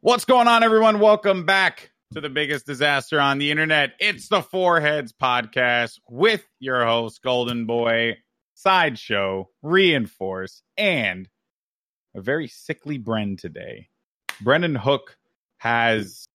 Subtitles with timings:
[0.00, 1.00] What's going on, everyone?
[1.00, 3.94] Welcome back to the biggest disaster on the internet.
[3.98, 8.18] It's the Four Heads Podcast with your host, Golden Boy,
[8.54, 11.28] Sideshow, Reinforce, and
[12.14, 13.88] a very sickly Bren today.
[14.40, 15.16] Brendan Hook
[15.58, 16.26] has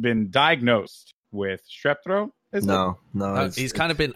[0.00, 2.30] been diagnosed with strep throat.
[2.52, 3.34] Is No, no.
[3.34, 4.14] No, it's- he's kind of been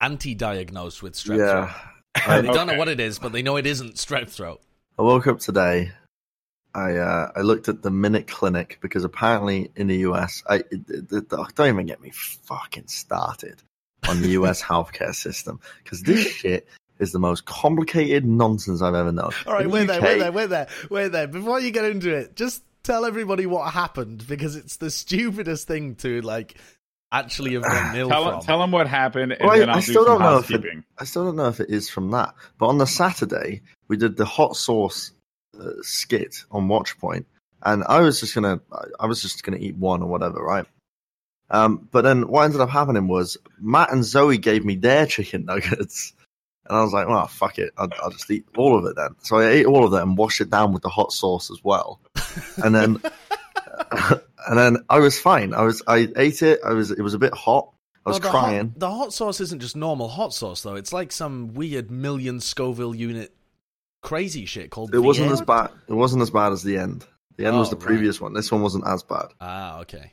[0.00, 1.72] anti-diagnosed with strep yeah.
[2.20, 2.42] throat.
[2.42, 4.60] They don't know what it is, but they know it isn't strep throat.
[4.98, 5.92] I woke up today.
[6.78, 10.88] I uh, I looked at the Minute Clinic because apparently in the US, I it,
[10.88, 13.62] it, it- don't even get me fucking started
[14.08, 16.66] on the US healthcare system because this shit
[16.98, 19.32] is the most complicated nonsense I've ever known.
[19.46, 21.26] All right, In wait the there, UK wait there, wait there, wait there.
[21.28, 25.94] Before you get into it, just tell everybody what happened because it's the stupidest thing
[25.96, 26.56] to like
[27.12, 28.40] actually have gone ill Tell from.
[28.42, 30.50] tell him what happened, and Well, then I'll I do still some don't know if
[30.50, 33.96] it- I still don't know if it is from that, but on the Saturday we
[33.96, 35.12] did the hot sauce
[35.60, 37.24] uh, skit on Watchpoint,
[37.62, 38.60] and I was just gonna,
[38.98, 40.66] I was just gonna eat one or whatever, right?
[41.50, 45.44] Um, but then what ended up happening was Matt and Zoe gave me their chicken
[45.46, 46.12] nuggets,
[46.66, 49.16] and I was like, well, fuck it, I'll, I'll just eat all of it then.
[49.22, 51.62] So I ate all of it and washed it down with the hot sauce as
[51.62, 52.00] well,
[52.62, 53.02] and then,
[54.48, 55.54] and then I was fine.
[55.54, 56.60] I was, I ate it.
[56.64, 57.72] I was, it was a bit hot.
[58.06, 58.68] I was Well, the crying.
[58.68, 60.76] Hot, the hot sauce isn't just normal hot sauce though.
[60.76, 63.34] It's like some weird million Scoville unit
[64.02, 64.94] crazy shit called.
[64.94, 65.70] It wasn't as bad.
[65.88, 67.04] It wasn't as bad as the end.
[67.36, 67.86] The end was Oh, the right.
[67.86, 68.32] previous one.
[68.34, 69.26] This one wasn't as bad.
[69.40, 70.12] Ah, okay.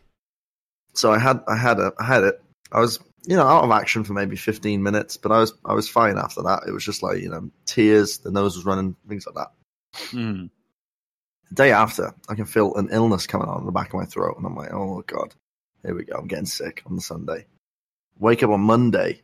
[0.93, 2.41] So I had, I had, a, I had it.
[2.71, 5.73] I was, you know, out of action for maybe fifteen minutes, but I was, I
[5.73, 6.63] was fine after that.
[6.67, 8.19] It was just like, you know, tears.
[8.19, 9.51] The nose was running, things like that.
[10.11, 10.49] Mm.
[11.49, 14.05] The day after, I can feel an illness coming on in the back of my
[14.05, 15.33] throat, and I'm like, oh god,
[15.83, 16.15] here we go.
[16.17, 17.45] I'm getting sick on the Sunday.
[18.17, 19.21] Wake up on Monday,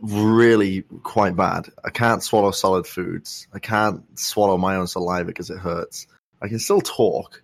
[0.00, 1.68] really quite bad.
[1.84, 3.46] I can't swallow solid foods.
[3.52, 6.06] I can't swallow my own saliva because it hurts.
[6.42, 7.42] I can still talk,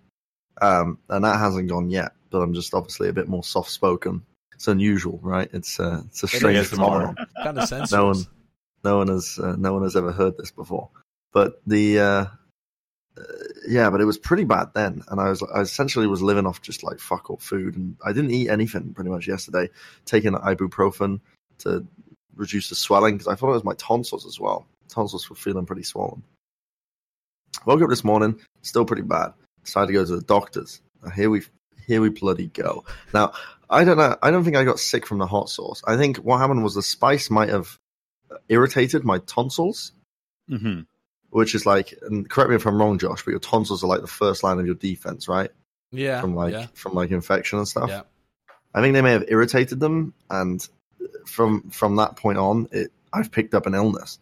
[0.61, 2.13] um, and that hasn't gone yet.
[2.29, 4.23] But I'm just obviously a bit more soft spoken.
[4.53, 5.49] It's unusual, right?
[5.53, 7.91] It's uh, it's a strange is phenomenon Kind of sense.
[7.91, 8.25] no one,
[8.83, 10.89] no one has, uh, no one has ever heard this before.
[11.31, 12.25] But the, uh,
[13.15, 13.23] uh,
[13.67, 16.61] yeah, but it was pretty bad then, and I was, I essentially was living off
[16.63, 19.69] just like fuck up food, and I didn't eat anything pretty much yesterday.
[20.05, 21.19] Taking ibuprofen
[21.59, 21.85] to
[22.37, 24.65] reduce the swelling because I thought it was my tonsils as well.
[24.89, 26.23] Tonsils were feeling pretty swollen.
[27.65, 29.33] Woke up this morning, still pretty bad.
[29.63, 30.81] Decided to go to the doctors.
[31.03, 31.41] Now, here we,
[31.85, 32.85] here we bloody go.
[33.13, 33.33] Now
[33.69, 34.15] I don't know.
[34.21, 35.81] I don't think I got sick from the hot sauce.
[35.85, 37.77] I think what happened was the spice might have
[38.49, 39.91] irritated my tonsils,
[40.47, 40.81] hmm
[41.29, 44.01] which is like, and correct me if I'm wrong, Josh, but your tonsils are like
[44.01, 45.51] the first line of your defense, right?
[45.91, 46.21] Yeah.
[46.21, 46.67] From like yeah.
[46.73, 47.89] from like infection and stuff.
[47.89, 48.03] Yeah.
[48.73, 50.65] I think they may have irritated them, and
[51.25, 54.19] from from that point on, it I've picked up an illness.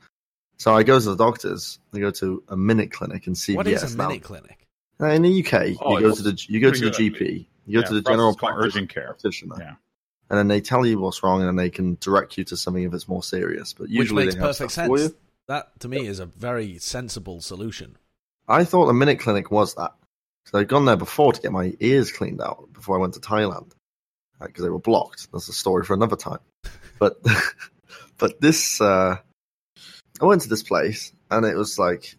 [0.58, 1.80] So I go to the doctors.
[1.94, 4.08] I go to a minute clinic and CVS What is a now.
[4.08, 4.66] minute clinic?
[5.02, 6.92] Uh, in the UK, Oh, you go to the you go to the.
[6.92, 9.08] GP, you go Yeah, to the general practice- urgent care.
[9.08, 9.76] practitioner, Yeah.
[10.30, 12.84] and then they tell you what's wrong, and then they can direct you to something
[12.84, 13.74] if it's more serious.
[13.74, 15.12] But Which usually makes perfect sense.
[15.48, 17.98] That to me is a very sensible solution.
[18.48, 19.94] I thought the minute clinic was that.
[20.46, 23.20] So I'd gone there before to get my ears cleaned out before I went to
[23.20, 23.72] Thailand
[24.40, 25.32] because they were blocked.
[25.32, 26.40] That's a story for another time.
[27.00, 27.18] But
[28.18, 29.18] but this, uh,
[30.22, 32.16] I went to this place and it was like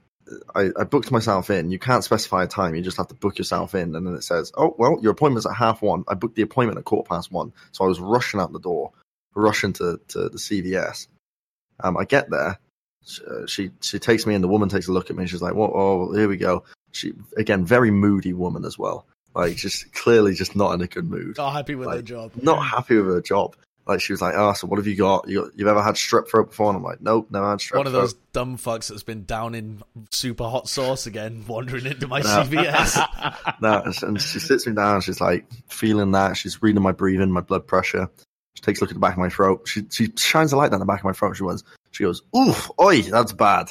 [0.54, 1.70] I, I booked myself in.
[1.70, 4.25] You can't specify a time; you just have to book yourself in, and then it
[4.25, 7.31] says, "Oh well, your appointment's at half one." I booked the appointment at quarter past
[7.31, 8.92] one, so I was rushing out the door,
[9.34, 11.06] rushing to to the CVS.
[11.81, 12.59] Um, I get there,
[13.04, 14.42] she, uh, she she takes me in.
[14.42, 15.22] The woman takes a look at me.
[15.22, 19.06] and She's like, "Whoa, oh, here we go." She again, very moody woman as well.
[19.34, 21.36] Like, just clearly just not in a good mood.
[21.36, 22.32] Not happy with Like, their job.
[22.42, 23.54] Not happy with her job.
[23.86, 25.28] Like she was like, "Oh, so what have you got?
[25.28, 27.76] You got you've ever had strep throat before?" And I'm like, "Nope, never had strep
[27.76, 31.86] One of throat." those dumb fucks that's been down in super hot sauce again, wandering
[31.86, 32.26] into my No.
[32.26, 33.56] CVS.
[33.60, 35.02] no, and she sits me down.
[35.02, 36.36] She's like feeling that.
[36.36, 38.08] She's reading my breathing, my blood pressure.
[38.54, 39.69] She takes a look at the back of my throat.
[39.69, 41.36] She she shines a light down the back of my throat.
[41.36, 43.70] She goes, she goes, "Oof, oi, that's bad."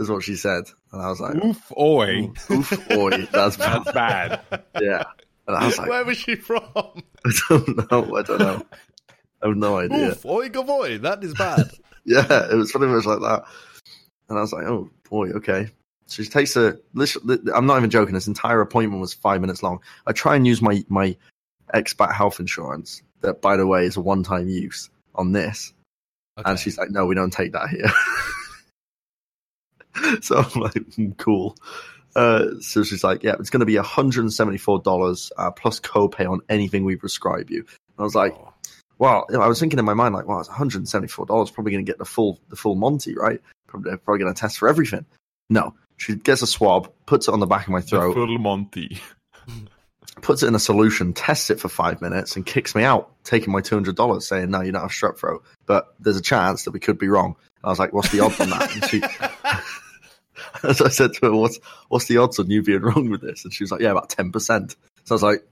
[0.00, 2.30] Is what she said, and I was like, Oof, oi.
[2.50, 4.40] "Oof, oi, that's bad." That's bad.
[4.80, 5.04] Yeah,
[5.46, 6.62] and I was like, Where was she from?
[6.74, 8.66] I don't know, I don't know,
[9.42, 10.10] I have no idea.
[10.10, 11.70] Oof, oi, boy, that is bad.
[12.06, 13.44] Yeah, it was pretty much like that.
[14.30, 15.68] And I was like, oh boy, okay.
[16.06, 16.78] So She takes a.
[17.54, 18.14] I'm not even joking.
[18.14, 19.80] This entire appointment was five minutes long.
[20.06, 21.14] I try and use my my
[21.74, 23.02] expat health insurance.
[23.20, 25.74] That, by the way, is a one time use on this.
[26.38, 26.50] Okay.
[26.50, 27.92] And she's like, no, we don't take that here.
[30.22, 31.54] so I'm like, "Hmm, cool.
[32.16, 36.84] Uh, so she's like, yeah, it's going to be $174 uh, plus copay on anything
[36.84, 37.58] we prescribe you.
[37.60, 38.52] And I was like, Oh.
[38.98, 41.84] well, you know, I was thinking in my mind, like, well, it's $174, probably going
[41.84, 43.40] to get the full, the full Monty, right?
[43.66, 45.06] Probably, probably going to test for everything.
[45.48, 48.38] No, She gets a swab, puts it on the back of my The throat, full
[48.38, 49.00] Monty.
[50.22, 53.52] puts it in a solution, tests it for five minutes, and kicks me out, taking
[53.52, 56.64] my two hundred dollars, saying, "No, you don't have strep throat, but there's a chance
[56.64, 58.84] that we could be wrong." And I was like, "What's the odds on that?" And
[58.86, 59.00] she,
[60.74, 61.58] so I said to her, "What's
[61.88, 64.10] what's the odds on you being wrong with this?" And she was like, "Yeah, about
[64.10, 65.46] ten percent." So I was like,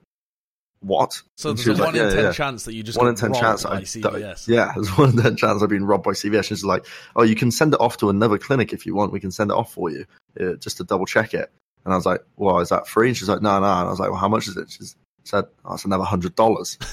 [0.81, 2.99] "What?" So And there's a one like, in "Yeah, ten yeah." chance that you just
[2.99, 4.49] one got in ten chance by I, CVS.
[4.49, 6.45] yeah, there's one in ten chance I've been robbed by CVS.
[6.45, 6.87] She's like,
[7.17, 9.13] oh, you can send it off to another clinic if you want.
[9.13, 10.07] We can send it off for you
[10.41, 11.51] uh, just to double check it.
[11.85, 13.09] And I was like, well, is that free?
[13.09, 13.65] And she's like, no, no.
[13.65, 14.71] And I was like, well, how much is it?
[14.71, 14.85] She
[15.25, 16.79] said, oh, it's another hundred dollars.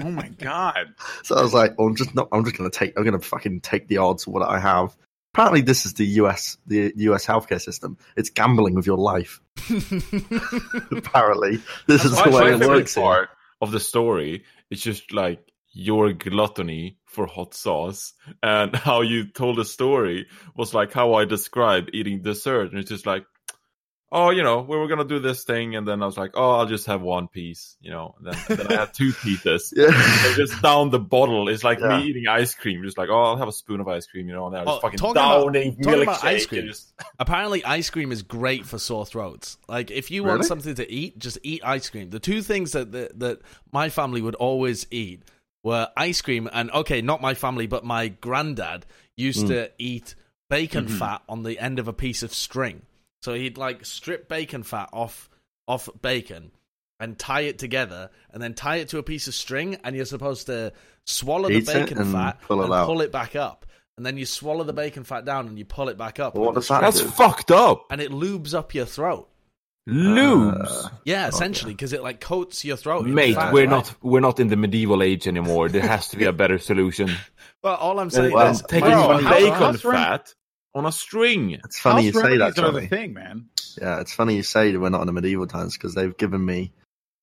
[0.00, 0.94] Oh my god.
[1.24, 2.28] So I was like, well, I'm just not.
[2.30, 2.96] I'm just gonna take.
[2.96, 4.96] I'm gonna fucking take the odds of what I have.
[5.34, 7.98] Apparently, this is the US, the US healthcare system.
[8.16, 9.40] It's gambling with your life.
[10.92, 12.94] Apparently, this is the way it favorite works.
[12.94, 13.02] here.
[13.02, 15.40] part of the story, it's just like
[15.72, 18.12] your gluttony for hot sauce
[18.44, 22.70] and how you told the story was like how I describe eating dessert.
[22.70, 23.26] And it's just like,
[24.14, 26.52] oh, you know, we were gonna do this thing, and then I was like, oh,
[26.52, 28.14] I'll just have one piece, you know.
[28.18, 29.74] And then, and then I had two pieces.
[29.76, 29.86] Yeah.
[29.86, 31.48] And just down the bottle.
[31.48, 31.98] It's like Yeah.
[31.98, 32.82] me eating ice cream.
[32.84, 34.64] Just like, oh, I'll have a spoon of ice cream, you know, and then I
[34.64, 36.66] Oh, was fucking talking about- downing talking about milkshake ice cream.
[36.68, 39.58] just- Apparently, ice cream is great for sore throats.
[39.68, 42.10] Like, if you want something to eat, just eat ice cream.
[42.10, 43.40] The two things that, that that
[43.72, 45.22] my family would always eat
[45.64, 49.48] were ice cream and okay, not my family, but my granddad used hmm.
[49.48, 50.14] to eat
[50.48, 50.98] bacon mm-hmm.
[50.98, 52.82] fat on the end of a piece of string.
[53.24, 55.30] So he'd like strip bacon fat off
[55.66, 56.50] off bacon
[57.00, 60.04] and tie it together, and then tie it to a piece of string, and you're
[60.04, 60.72] supposed to
[61.06, 62.86] swallow Eat the bacon and fat pull it and out.
[62.86, 63.64] pull it back up.
[63.96, 66.34] And then you swallow the bacon fat down and you pull it back up.
[66.34, 67.24] What does the that string, That's do?
[67.24, 67.86] fucked up.
[67.90, 69.28] And it lubes up your throat.
[69.88, 70.84] Lubes.
[70.84, 73.06] Uh, Yeah, essentially, because it like coats your throat.
[73.06, 73.70] Mate, fat, we're right?
[73.70, 75.68] not we're not in the medieval age anymore.
[75.68, 77.10] There has to be a better solution.
[77.62, 80.34] Well, all I'm saying well, is, Take my- Bro, bacon fat
[80.74, 81.52] on a string.
[81.64, 82.86] It's funny you say that, remedies are Johnny.
[82.86, 83.48] thing, man.
[83.80, 86.44] Yeah, it's funny you say that we're not in the medieval times because they've given
[86.44, 86.72] me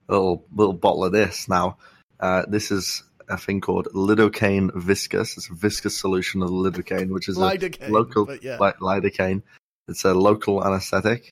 [0.09, 1.77] a little little bottle of this now.
[2.19, 5.37] Uh, this is a thing called lidocaine viscous.
[5.37, 8.57] It's a viscous solution of lidocaine, which is Lidocaine, a local but yeah.
[8.59, 9.41] li- lidocaine.
[9.87, 11.29] It's a local anesthetic,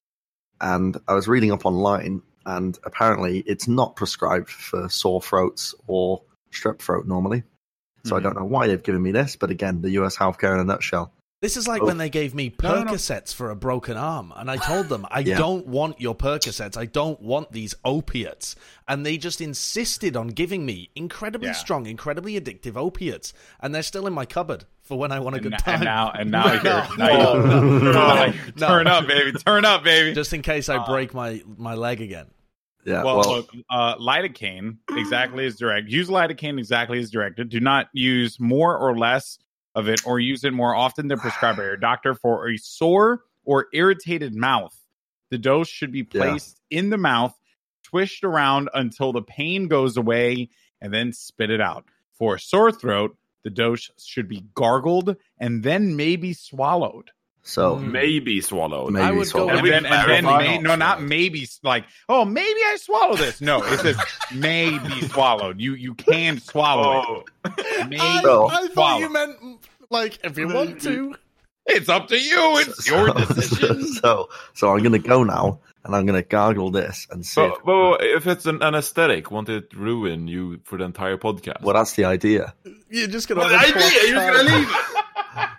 [0.62, 6.22] and I was reading up online, and apparently it's not prescribed for sore throats or
[6.52, 7.44] strep throat normally.
[8.06, 8.24] So I Mhm.
[8.24, 11.12] don't know why they've given me this, but again, the US healthcare in a nutshell.
[11.42, 11.86] This is like Oh.
[11.86, 12.92] when they gave me No, no, no.
[12.92, 15.38] Percocets for a broken arm, and I told them I Yeah.
[15.38, 16.76] don't want your Percocets.
[16.76, 18.58] I don't want these opiates,
[18.90, 21.54] and they just insisted on giving me incredibly Yeah.
[21.54, 23.32] strong, incredibly addictive opiates,
[23.62, 25.76] and they're still in my cupboard for when I want a And, good n- time.
[25.76, 29.64] and now, and now you're, no, now you're no, no, Like, turn up, baby, turn
[29.64, 30.14] up, baby.
[30.14, 32.26] just in case I Uh, break my my leg again.
[32.86, 35.92] Yeah, well, well, look, uh, lidocaine exactly as directed.
[35.92, 37.48] Use lidocaine exactly as directed.
[37.50, 39.38] Do not use more or less
[39.80, 43.22] of it, or use it more often than prescribed by your doctor for a sore
[43.44, 44.76] or irritated mouth.
[45.32, 46.22] The dose should be Yeah.
[46.22, 47.36] placed in the mouth,
[47.88, 50.50] swished around until the pain goes away,
[50.82, 51.86] and then spit it out.
[52.18, 57.12] For a sore throat, the dose should be gargled and then maybe swallowed.
[57.42, 57.92] so Mm.
[57.92, 58.92] Maybe swallowed.
[58.94, 59.52] Maybe I would swallowed.
[59.54, 63.40] go And then, and then may, no, not maybe like, oh, maybe I swallow this.
[63.42, 63.98] No, it says
[64.36, 65.60] may be swallowed.
[65.60, 67.24] You you can swallow Oh,
[67.58, 67.90] it.
[67.90, 68.22] May I,
[68.52, 69.38] I thought you meant
[69.90, 71.16] like if you want to.
[71.66, 72.58] It's up to you.
[72.60, 73.84] It's your decision.
[74.02, 77.42] So, so I'm gonna go now, and I'm gonna gargle this and see.
[77.42, 81.62] but, but if it's an anesthetic, won't it ruin you for the entire podcast?
[81.62, 82.56] well, that's the idea.
[82.90, 83.42] You're just gonna.
[83.42, 83.74] Well, the idea,
[84.08, 84.76] you're clock just gonna leave.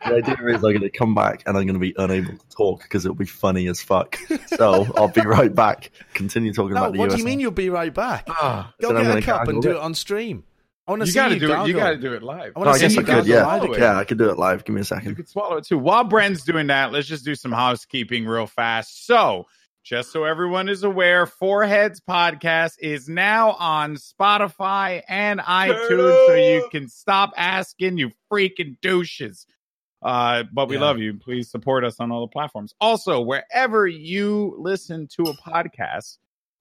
[0.06, 3.04] The idea is I'm gonna come back and I'm gonna be unable to talk because
[3.04, 4.18] it'll be funny as fuck.
[4.46, 5.92] So I'll be right back.
[6.14, 7.14] Continue talking No, about the what US.
[7.14, 8.24] do you mean you'll be right back?
[8.28, 9.74] Ah, Go get a cup and do it.
[9.74, 10.42] it on stream.
[10.90, 11.66] I want to You see got to you do it.
[11.68, 12.40] You got to do it live.
[12.40, 13.26] I No, wanna I guess I could.
[13.26, 14.64] Yeah, live yeah, I could do it live.
[14.64, 15.04] Give me a second.
[15.04, 15.16] You second.
[15.16, 15.78] could swallow it too.
[15.78, 19.06] While Bren's doing that, let's just do some housekeeping real fast.
[19.06, 19.46] So,
[19.84, 26.34] just so everyone is aware, Four Heads Podcast is now on Spotify and iTunes, so
[26.34, 29.46] you can stop asking, you freaking douches.
[30.02, 30.80] Uh, but we Yeah.
[30.82, 31.14] love you.
[31.14, 32.74] Please support us on all the platforms.
[32.80, 36.18] Also, wherever you listen to a podcast,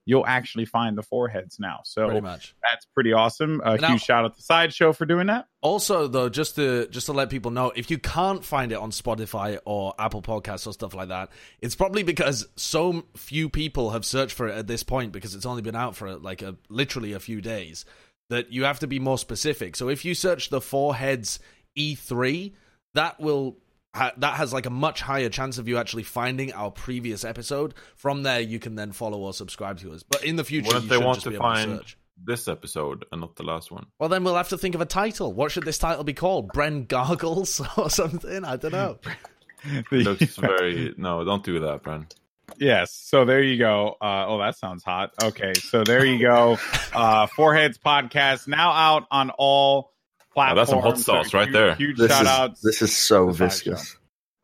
[0.09, 1.81] you'll actually find the Four Heads now.
[1.85, 2.55] So Pretty much.
[2.67, 3.61] that's pretty awesome.
[3.63, 5.45] A huge shout out to Sideshow for doing that.
[5.61, 8.89] Also, though, just to just to let people know, if you can't find it on
[8.89, 11.29] Spotify or Apple Podcasts or stuff like that,
[11.61, 15.45] it's probably because so few people have searched for it at this point because it's
[15.45, 17.85] only been out for like a literally a few days
[18.31, 19.75] that you have to be more specific.
[19.75, 21.39] So if you search the Four Heads
[21.77, 22.53] E3,
[22.95, 23.57] that will
[23.93, 27.73] ha- that has like a much higher chance of you actually finding our previous episode.
[27.95, 30.03] From there, you can then follow or subscribe to us.
[30.03, 31.77] But in the future, What if you they should want just to be able find-
[31.79, 31.97] search.
[32.23, 33.85] this episode and not the last one.
[33.97, 35.31] Well, then we'll have to think of a title.
[35.33, 36.49] What should this title be called?
[36.53, 38.43] Bren Gargles or something?
[38.43, 38.97] I don't know.
[39.91, 41.23] Looks very no.
[41.25, 42.09] Don't do that, Bren.
[42.57, 42.91] Yes.
[42.93, 43.95] So there you go.
[44.01, 45.11] Uh, oh, that sounds hot.
[45.21, 45.53] Okay.
[45.53, 46.57] So there you go.
[46.93, 49.91] Uh, Four Heads podcast now out on all
[50.39, 50.55] Wow, platforms.
[50.55, 51.75] that's some hot sauce right huge, there.
[51.75, 52.61] Huge This shout is outs.
[52.61, 53.95] this is so to viscous.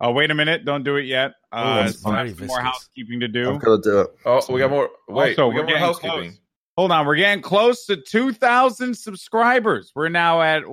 [0.01, 0.65] Oh, wait a minute.
[0.65, 1.31] Don't do it yet.
[1.53, 2.63] Oh, Uh, it's so I have very more viscous.
[2.73, 3.53] housekeeping to do.
[3.53, 4.07] I've got to do it.
[4.25, 4.89] Oh, we got more.
[5.07, 6.29] Wait, Also, we we're got more getting housekeeping.
[6.31, 6.39] close.
[6.77, 7.05] Hold on.
[7.07, 9.91] We're getting close to 2,000 subscribers.
[9.95, 10.63] We're now at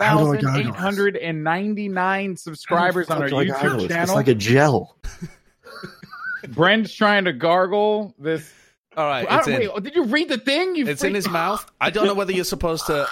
[0.00, 0.66] How do I gargle this?
[0.66, 4.02] 1,899 subscribers on our How the fuck do I gargle YouTube channel.
[4.04, 4.96] It's like a gel.
[6.50, 8.48] Bren's trying to gargle this.
[8.98, 9.60] All right, I it's in.
[9.60, 10.74] wait, did you read the thing?
[10.74, 11.64] You It's in his mouth.
[11.80, 13.06] I don't know whether you're supposed to.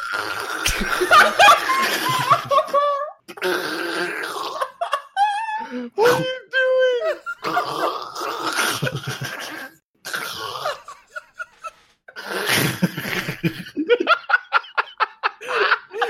[5.95, 7.19] What are you doing?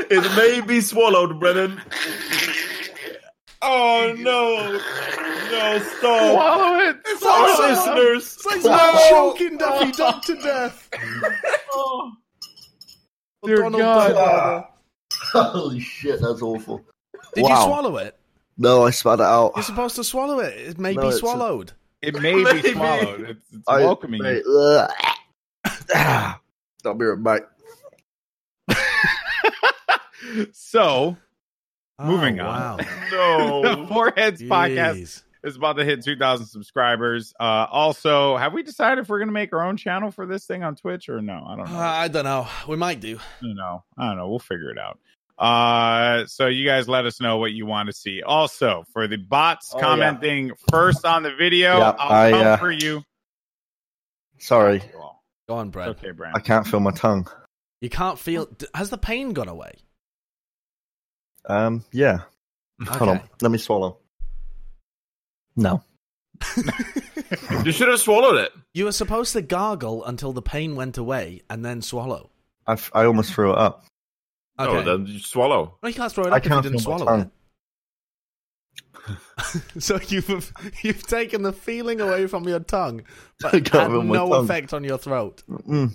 [0.09, 1.83] It may be swallowed, Brennan.
[3.61, 4.73] Oh no!
[5.51, 6.33] No, stop!
[6.33, 7.06] Swallow it.
[7.23, 7.71] Our Swallow it.
[7.71, 8.39] listeners!
[8.47, 10.89] It's like choking Daffy Duck to death.
[11.73, 12.13] oh.
[13.45, 14.13] Dear Donald God.
[14.13, 14.73] Duck.
[15.53, 16.85] Holy shit, that's awful.
[17.35, 17.51] Did Wow.
[17.51, 18.19] you swallow it?
[18.59, 19.53] No, I spat it out.
[19.55, 20.55] You're supposed to swallow it.
[20.57, 21.73] It may No, be it's a- swallowed.
[22.03, 23.21] It may be swallowed.
[23.31, 24.59] It's, it's I- welcoming mate, you.
[24.59, 24.91] ugh.
[25.95, 26.41] Ah,
[26.85, 27.43] I'll be right back.
[30.53, 31.17] So,
[31.99, 32.77] Oh, Moving on.
[32.77, 32.77] Wow.
[33.11, 33.87] the No!
[33.87, 35.49] Four Heads podcast Jeez.
[35.49, 37.35] is about to hit 2,000 subscribers.
[37.39, 40.47] Uh, also, have we decided if we're going to make our own channel for this
[40.47, 41.45] thing on Twitch or no?
[41.47, 41.79] I don't Uh, know.
[41.79, 42.49] I don't know.
[42.69, 43.19] We might do.
[43.19, 43.85] I don't know.
[43.99, 44.29] I don't know.
[44.29, 44.99] We'll figure it out.
[45.39, 48.23] Uh, so you guys let us know what you want to see.
[48.23, 52.57] Also, for the bots Oh, commenting first on the video, Yeah, I'll I, come uh,
[52.57, 53.03] for you.
[54.39, 54.83] Sorry,
[55.49, 55.89] Go on, It's Brad.
[55.91, 56.35] okay, Brand.
[56.37, 57.29] I can't feel my tongue.
[57.81, 58.49] You can't feel.
[58.75, 59.75] Has the pain gone away?
[61.45, 62.21] Um, yeah.
[62.89, 63.21] Hold on.
[63.41, 63.99] Let me swallow.
[65.57, 65.83] No.
[67.65, 68.53] You should have swallowed it.
[68.75, 72.31] You were supposed to gargle until the pain went away and then swallow.
[72.67, 73.85] I, f- I almost threw it up.
[74.59, 74.71] Okay.
[74.79, 75.79] Oh, then you swallow.
[75.83, 77.07] no, you can't throw it I up if you can't didn't swallow it.
[77.07, 77.31] tongue.
[79.79, 83.03] so you've you've taken the feeling away from your tongue,
[83.41, 84.45] but I had can't feel no tongue.
[84.45, 85.43] effect on your throat.
[85.49, 85.89] Oh,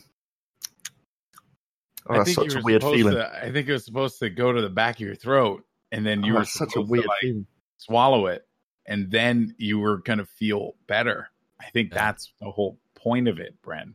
[2.09, 3.13] I that's think such a weird feeling.
[3.15, 6.05] To, I think it was supposed to go to the back of your throat, and
[6.05, 7.45] then you Oh, were that's such a weird to like feeling.
[7.77, 8.45] swallow it,
[8.85, 11.29] and then you were gonna feel better.
[11.59, 12.05] I think Yeah.
[12.05, 13.93] that's the whole point of it, Bren.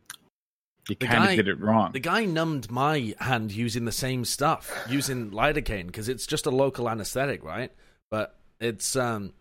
[0.89, 1.91] You kind of did it wrong.
[1.91, 6.49] The guy numbed my hand using the same stuff, using lidocaine because it's just a
[6.49, 7.73] local anesthetic, right?
[8.09, 9.33] But it's um,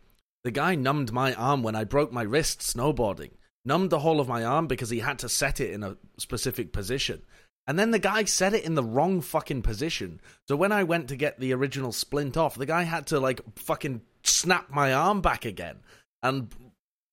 [0.42, 3.30] the guy numbed my arm when I broke my wrist snowboarding.
[3.64, 6.72] Numbed the whole of my arm because he had to set it in a specific
[6.72, 7.22] position.
[7.68, 10.20] And then the guy set it in the wrong fucking position.
[10.46, 13.40] So when I went to get the original splint off, the guy had to like
[13.56, 15.76] fucking snap my arm back again
[16.22, 16.48] and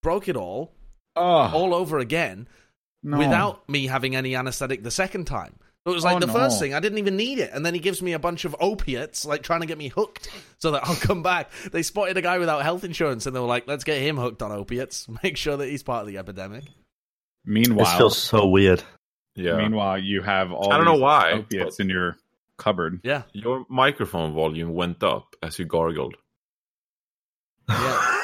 [0.01, 0.73] broke it all
[1.15, 2.47] oh, all over again
[3.03, 3.17] no.
[3.17, 5.55] without me having any anesthetic the second time.
[5.85, 7.51] So it was like Oh, the first thing, I didn't even need it.
[7.53, 10.29] And then he gives me a bunch of opiates, like trying to get me hooked
[10.59, 11.51] so that I'll come back.
[11.71, 14.41] They spotted a guy without health insurance and they were like, let's get him hooked
[14.41, 16.63] on opiates, make sure that he's part of the epidemic.
[16.65, 16.71] It
[17.45, 18.81] Meanwhile, feels so weird.
[19.35, 19.57] Yeah.
[19.57, 20.71] meanwhile, you have all.
[20.71, 22.15] I don't know why, opiates but- in your
[22.57, 23.01] cupboard.
[23.03, 23.23] Yeah.
[23.33, 26.15] Your microphone volume went up as you gargled.
[27.69, 28.21] Yeah.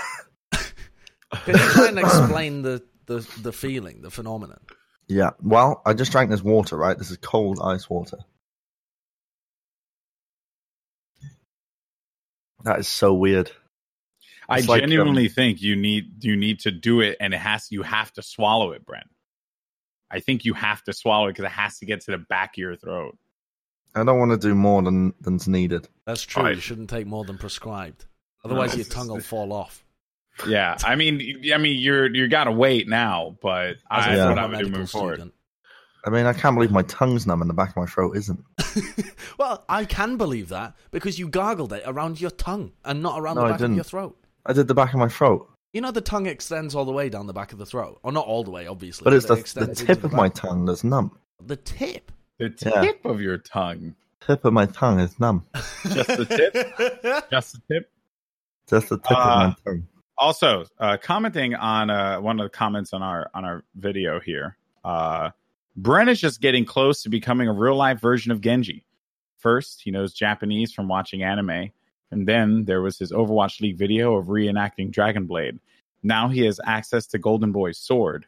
[0.51, 4.59] Can you try and explain the, the, the feeling, the phenomenon?
[5.07, 5.31] Yeah.
[5.41, 6.97] Well, I just drank this water, right?
[6.97, 8.17] This is cold ice water.
[12.63, 13.51] That is so weird.
[14.49, 17.71] I like, genuinely um, think you need you need to do it, and it has
[17.71, 19.03] you have to swallow it, Bren.
[20.11, 22.55] I think you have to swallow it because it has to get to the back
[22.55, 23.15] of your throat.
[23.93, 25.87] I don't want to do more than than's needed.
[26.05, 26.43] That's true.
[26.43, 26.55] Right.
[26.55, 28.05] You shouldn't take more than prescribed.
[28.43, 29.83] Otherwise, No, your tongue will fall off.
[30.47, 34.15] Yeah, I mean, I mean, you're you got to wait now, but As I, a
[34.15, 34.29] that's Yeah.
[34.29, 35.31] what former I would do medical moving forward.
[36.05, 38.39] I mean, I can't believe my tongue's numb and the back of my throat isn't.
[39.37, 43.35] well, I can believe that because you gargled it around your tongue and not around
[43.35, 43.75] No, the back of didn't.
[43.75, 44.17] your throat.
[44.45, 47.09] I did the back of my throat, You know the tongue extends all the way
[47.09, 49.03] down the back of the throat, or not all the way, obviously.
[49.03, 51.11] but it's it the, the tip into of the my tongue that's numb.
[51.45, 52.13] The tip.
[52.37, 52.81] The Yeah.
[52.81, 55.45] tip of your tongue, Tip of my tongue is numb.
[55.89, 57.91] just the tip, just the tip.
[58.69, 59.87] Just the tip Uh, of my tongue.
[60.17, 64.57] also uh, commenting on uh, one of the comments on our on our video here
[64.83, 65.29] uh,
[65.81, 68.85] Bren is just getting close to becoming a real life version of Genji.
[69.37, 71.71] First, he knows Japanese from watching anime,
[72.11, 75.57] and then there was his Overwatch League video of reenacting Dragon Blade.
[76.03, 78.25] Now he has access to Golden Boy's sword.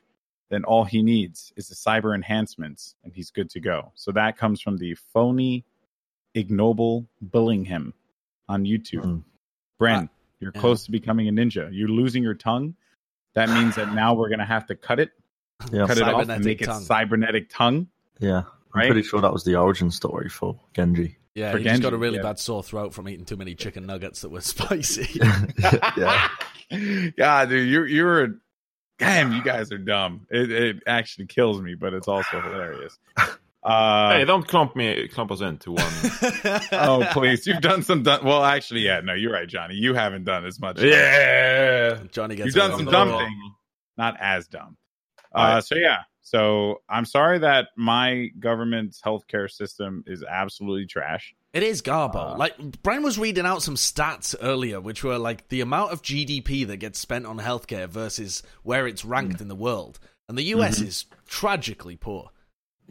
[0.50, 3.92] Then all he needs is the cyber enhancements, and he's good to go.
[3.96, 5.66] So that comes from the phony,
[6.34, 7.92] ignoble Billingham
[8.48, 9.04] on YouTube.
[9.04, 9.24] Mm.
[9.80, 10.10] Bren,
[10.42, 10.60] You're Yeah.
[10.62, 11.70] close to becoming a ninja.
[11.72, 12.76] You're losing your tongue.
[13.36, 15.12] That means that now we're gonna have to cut it,
[15.72, 15.88] Yeah.
[15.88, 16.82] cut it off, and make tongue.
[16.82, 17.88] it cybernetic tongue.
[18.20, 18.40] Yeah.
[18.74, 18.92] I'm Right?
[18.92, 21.18] pretty sure that was the origin story for Genji.
[21.36, 22.24] Yeah, For he just got a really yeah.
[22.24, 25.20] bad sore throat from eating too many chicken nuggets that were spicy.
[25.98, 26.28] yeah.
[27.18, 28.36] God, dude, you're you're
[29.00, 29.32] damn.
[29.32, 30.28] You guys are dumb.
[30.30, 32.98] It, it actually kills me, but it's also hilarious.
[33.64, 35.84] Uh, hey, don't clump me, clump us into one.
[36.72, 38.02] oh please, you've done some.
[38.04, 39.76] Done, well, actually, yeah, no, you're right, Johnny.
[39.76, 40.82] You haven't done as much.
[40.82, 42.00] yeah.
[42.12, 43.18] Johnny gets You've done some dumb it.
[43.20, 43.54] things.
[43.98, 44.78] not as dumb.
[45.34, 45.64] Uh, right.
[45.64, 51.36] so yeah, so I'm sorry that my government's healthcare system is absolutely trash.
[51.54, 52.34] It is Garbo.
[52.34, 56.02] Uh, like Brian was reading out some stats earlier, which were like the amount of
[56.02, 59.42] GDP that gets spent on healthcare versus where it's ranked Mm.
[59.42, 60.88] in the world, and the US Mm-hmm.
[60.88, 62.30] is tragically poor.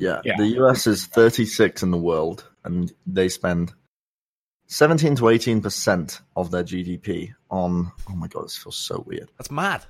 [0.00, 0.37] Yeah, Yeah.
[0.38, 3.73] the US is 36 in the world, and they spend
[4.69, 7.92] 17 to 18 percent of their GDP on.
[8.09, 9.30] Oh my god, this feels so weird.
[9.38, 9.85] That's mad.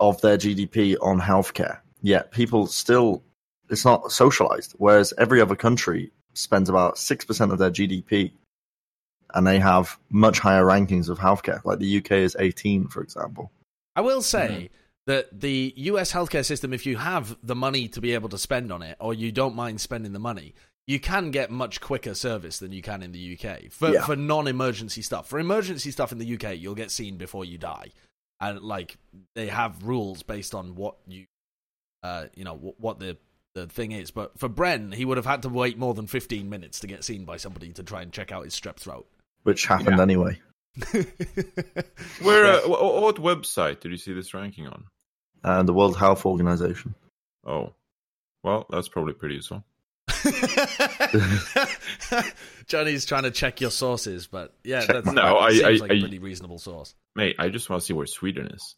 [0.00, 1.78] Of their GDP on healthcare.
[2.02, 3.22] Yet people still,
[3.70, 4.74] it's not socialized.
[4.78, 8.32] Whereas every other country spends about six percent of their GDP,
[9.34, 11.64] and they have much higher rankings of healthcare.
[11.64, 13.50] Like the UK is 18, for example.
[13.96, 14.74] I will say Mm-hmm.
[15.06, 18.72] That the US healthcare system, if you have the money to be able to spend
[18.72, 20.54] on it, or you don't mind spending the money,
[20.86, 24.04] you can get much quicker service than you can in the UK for Yeah.
[24.04, 25.28] for non-emergency stuff.
[25.28, 27.88] For emergency stuff in the UK, you'll get seen before you die,
[28.40, 28.96] and like
[29.34, 31.24] they have rules based on what you,
[32.02, 33.16] uh, you know, wh- what the
[33.54, 34.10] the thing is.
[34.10, 37.04] But for Bren, he would have had to wait more than fifteen minutes to get
[37.04, 39.06] seen by somebody to try and check out his strep throat.
[39.44, 40.02] Which happened Yeah.
[40.02, 40.40] anyway.
[42.22, 42.44] Where?
[42.46, 44.84] Uh, wh- what website did you see this ranking on?
[45.44, 46.94] And the World Health Organization.
[47.46, 47.72] Oh,
[48.42, 49.62] well, that's probably pretty useful.
[52.66, 55.62] Johnny's trying to check your sources, but yeah, Check that's, my- No, that I- seems
[55.64, 56.94] I- like a I- pretty reasonable source.
[57.14, 58.74] Mate, I just want to see where Sweden is.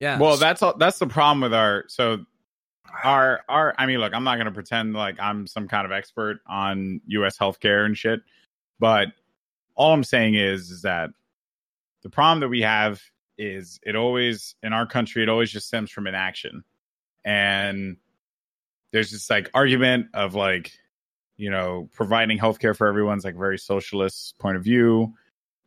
[0.00, 0.18] Yeah.
[0.18, 2.24] Well, that's all, that's the problem with our so
[3.04, 3.74] our our.
[3.78, 7.00] I mean, look, I'm not going to pretend like I'm some kind of expert on
[7.06, 7.38] U.S.
[7.38, 8.20] healthcare and shit,
[8.80, 9.08] but
[9.76, 11.10] all I'm saying is is that
[12.02, 13.00] the problem that we have
[13.42, 16.64] is it always in our country it always just stems from inaction,
[17.24, 17.96] and
[18.92, 20.72] there's this like argument of like
[21.36, 25.14] you know providing healthcare for everyone's like very socialist point of view.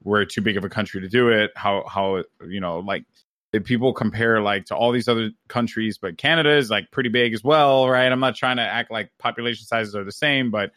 [0.03, 1.51] We're too big of a country to do it.
[1.55, 3.05] How how you know like
[3.63, 7.43] people compare like to all these other countries, but Canada is like pretty big as
[7.43, 8.11] well, right?
[8.11, 10.71] I'm not trying to act like population sizes are the same, but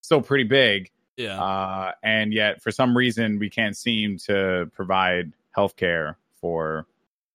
[0.00, 0.90] still pretty big.
[1.16, 1.40] yeah.
[1.40, 6.86] Uh, and yet, for some reason, we can't seem to provide health care for,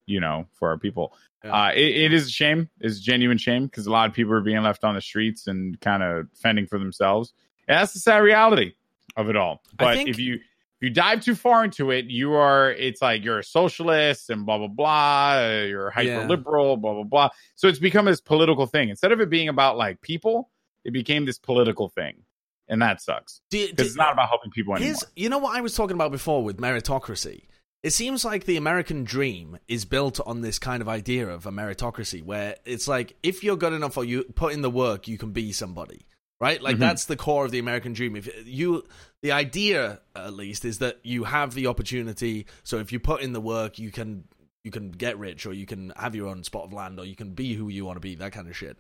[0.06, 1.14] you know, for our people.
[1.44, 1.52] Yeah.
[1.68, 2.70] Uh, it, it is a shame.
[2.80, 5.48] It's a genuine shame because a lot of people are being left on the streets
[5.48, 7.34] and kind of fending for themselves.
[7.68, 8.74] And that's the sad reality
[9.18, 9.64] of it all.
[9.78, 13.24] But think- if you if you dive too far into it, you are it's like
[13.26, 15.32] you're a socialist and blah blah blah.
[15.38, 16.28] uh, You're hyper Yeah.
[16.28, 17.30] liberal, blah blah blah.
[17.56, 20.52] So it's become this political thing instead of it being about like people.
[20.86, 22.24] It became this political thing,
[22.70, 24.96] and that sucks because it's not about helping people anymore.
[25.16, 27.44] you know what I was talking about before with meritocracy?
[27.82, 31.52] It seems like the American dream is built on this kind of idea of a
[31.52, 35.18] meritocracy where it's like if you're good enough or you put in the work, you
[35.18, 36.06] can be somebody.
[36.42, 36.62] Right?
[36.62, 36.80] Like Mhm.
[36.80, 38.16] that's the core of the American dream.
[38.16, 38.86] If you
[39.22, 43.34] the idea at least is that you have the opportunity, so if you put in
[43.34, 44.26] the work, you can
[44.64, 47.16] you can get rich or you can have your own spot of land or you
[47.16, 48.78] can be who you want to be, that kind of shit.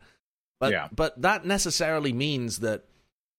[0.59, 0.87] But Yeah.
[0.93, 2.85] but that necessarily means that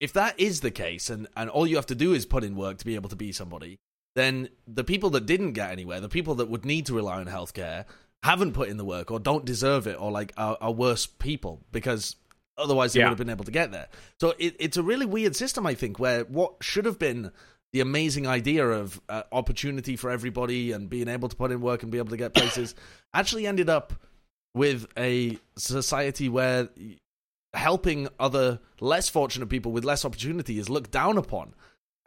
[0.00, 2.56] if that is the case and, and all you have to do is put in
[2.56, 3.78] work to be able to be somebody,
[4.16, 7.26] then the people that didn't get anywhere, the people that would need to rely on
[7.26, 7.84] healthcare,
[8.22, 11.62] haven't put in the work or don't deserve it or like are, are worse people
[11.72, 12.16] because
[12.58, 13.06] otherwise they Yeah.
[13.06, 13.88] would have been able to get there.
[14.20, 17.32] So it, it's a really weird system, I think, where what should have been
[17.72, 21.82] the amazing idea of uh, opportunity for everybody and being able to put in work
[21.82, 22.74] and be able to get places
[23.14, 23.94] actually ended up
[24.54, 26.68] with a society where
[27.54, 31.54] helping other less fortunate people with less opportunity is looked down upon.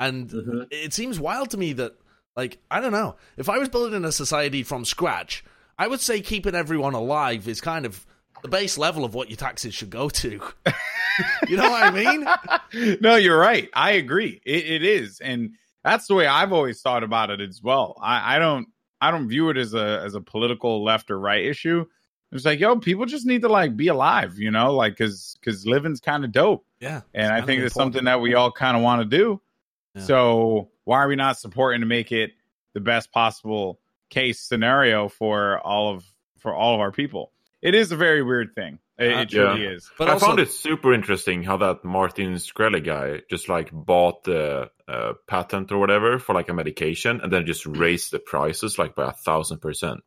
[0.07, 0.61] And Mm-hmm.
[0.71, 1.93] it seems wild to me that,
[2.35, 3.15] like, I don't know.
[3.37, 5.43] If I was building a society from scratch,
[5.77, 8.05] I would say keeping everyone alive is kind of
[8.41, 10.29] the base level of what your taxes should go to.
[11.47, 12.97] you know what I mean?
[13.01, 13.69] no, you're right.
[13.73, 14.41] I agree.
[14.45, 15.51] It, it is, and
[15.83, 17.97] that's the way I've always thought about it as well.
[18.01, 18.67] I, I don't,
[19.01, 21.85] I don't view it as a as a political left or right issue.
[22.31, 25.67] It's like, yo, people just need to like be alive, you know, like because because
[25.67, 27.01] living's kind of dope, Yeah.
[27.13, 27.93] and I think it's important.
[27.95, 29.39] something that we all kind of want to do.
[29.95, 30.03] Yeah.
[30.03, 32.31] So why are we not supporting to make it
[32.73, 33.79] the best possible
[34.09, 36.05] case scenario for all of
[36.39, 37.31] for all of our people?
[37.61, 38.79] It is a very weird thing.
[38.97, 39.71] It, Uh, it truly yeah.
[39.71, 39.89] is.
[39.97, 44.23] But I also, found it super interesting how that Martin Shkreli guy just like bought
[44.23, 48.77] the uh, patent or whatever for like a medication and then just raised the prices
[48.77, 50.01] like by a thousand percent.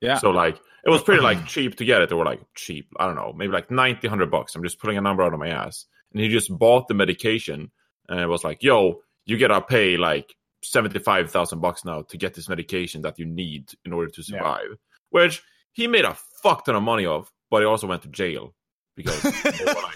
[0.00, 0.18] Yeah.
[0.18, 2.88] So like it was pretty like cheap to get it or like cheap.
[2.98, 4.54] I don't know, maybe like 90, 100 bucks.
[4.54, 5.86] I'm just pulling a number out of my ass.
[6.12, 7.70] And he just bought the medication
[8.08, 12.48] and it was like, yo, you gotta pay like 75,000 bucks now to get this
[12.48, 14.38] medication that you need in order to Yeah.
[14.38, 14.76] survive.
[15.10, 18.54] Which he made a fuck ton of money of, but he also went to jail
[18.96, 19.30] because they
[19.64, 19.94] were like,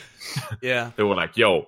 [0.63, 0.91] yeah.
[0.97, 1.67] they were like, "Yo,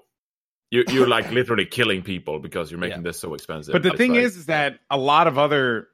[0.70, 3.98] you you're like literally killing people because you're making this so expensive." But the It's
[3.98, 5.88] thing like- is, is that a lot of other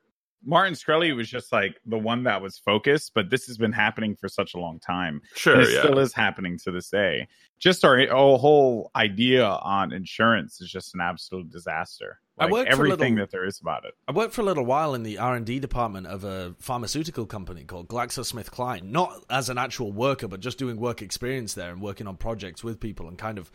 [0.44, 4.14] Martin Shkreli was just like the one that was focused, but this has been happening
[4.14, 5.20] for such a long time.
[5.34, 7.26] sure, it yeah, still is happening to this day.
[7.58, 12.20] Just our, our whole idea on insurance is just an absolute disaster.
[12.38, 13.94] I worked everything little- that there is about it.
[14.06, 17.24] I worked for a little while in the R and D department of a pharmaceutical
[17.24, 18.82] company called GlaxoSmithKline.
[18.82, 22.62] Not as an actual worker, but just doing work experience there and working on projects
[22.62, 23.50] with people and kind of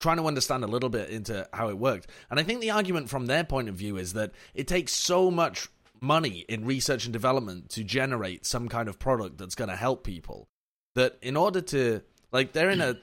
[0.00, 2.08] trying to understand a little bit into how it worked.
[2.28, 5.30] And I think the argument from their point of view is that it takes so
[5.30, 5.68] much
[6.00, 10.04] money in research and development to generate some kind of product that's going to help
[10.04, 10.48] people
[10.94, 12.96] that in order to like they're in a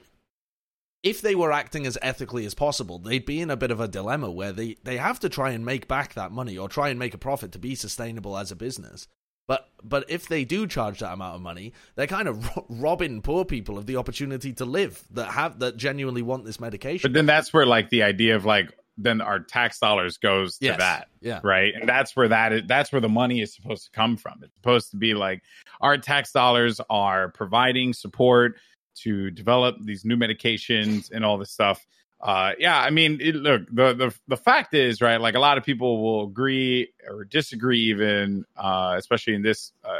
[1.04, 3.86] if they were acting as ethically as possible, they'd be in a bit of a
[3.86, 6.98] dilemma where they, they have to try and make back that money or try and
[6.98, 9.06] make a profit to be sustainable as a business.
[9.46, 13.20] But but if they do charge that amount of money, they're kind of ro- robbing
[13.20, 17.12] poor people of the opportunity to live that have that genuinely want this medication.
[17.12, 20.66] But then that's where like the idea of like then our tax dollars goes to
[20.66, 20.78] Yes.
[20.78, 21.08] that.
[21.20, 24.16] yeah, right and that's where that is that's where the money is supposed to come
[24.16, 25.42] from it's supposed to be like
[25.80, 28.56] our tax dollars are providing support
[28.96, 31.84] to develop these new medications and all this stuff
[32.20, 35.58] uh yeah i mean it, look the, the the fact is right like a lot
[35.58, 39.98] of people will agree or disagree even uh especially in this uh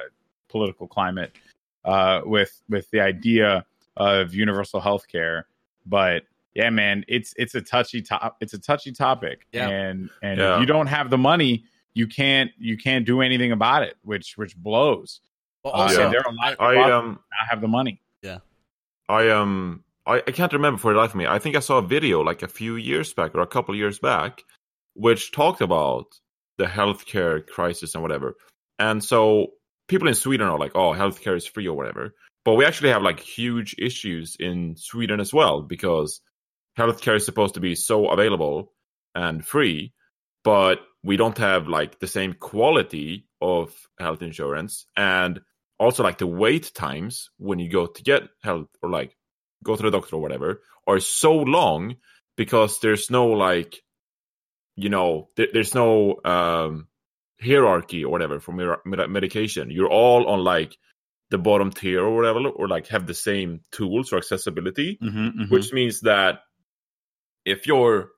[0.49, 1.33] political climate
[1.85, 3.65] uh with with the idea
[3.97, 5.47] of universal health care
[5.85, 6.23] but
[6.55, 9.69] yeah man it's it's a touchy top it's a touchy topic Yeah.
[9.69, 10.55] and and Yeah.
[10.55, 11.64] if you don't have the money
[11.95, 15.21] you can't you can't do anything about it which which blows
[15.62, 17.61] But uh, also, and there are a lot, I a lot of um not have
[17.61, 18.38] the money Yeah,
[19.09, 21.27] I um I, I can't remember for the life of me.
[21.27, 23.79] I think I saw a video like a few years back or a couple of
[23.79, 24.43] years back,
[24.95, 26.07] which talked about
[26.59, 28.37] the healthcare crisis and whatever.
[28.79, 29.53] And so
[29.88, 32.14] people in Sweden are like, "Oh, healthcare is free or whatever,"
[32.45, 36.21] but we actually have like huge issues in Sweden as well because
[36.79, 38.73] healthcare is supposed to be so available
[39.15, 39.93] and free,
[40.43, 45.41] but we don't have like the same quality of health insurance and
[45.79, 49.17] also like the wait times when you go to get help or like
[49.63, 51.97] go to the doctor or whatever are so long
[52.37, 53.83] because there's no like
[54.77, 56.89] you know there, there's no um
[57.43, 59.71] hierarchy or whatever for med- med- medication.
[59.71, 60.77] You're all on like
[61.31, 65.73] the bottom tier or whatever or like have the same tools or accessibility mm-hmm, which
[65.73, 66.41] means that
[67.45, 68.11] if you're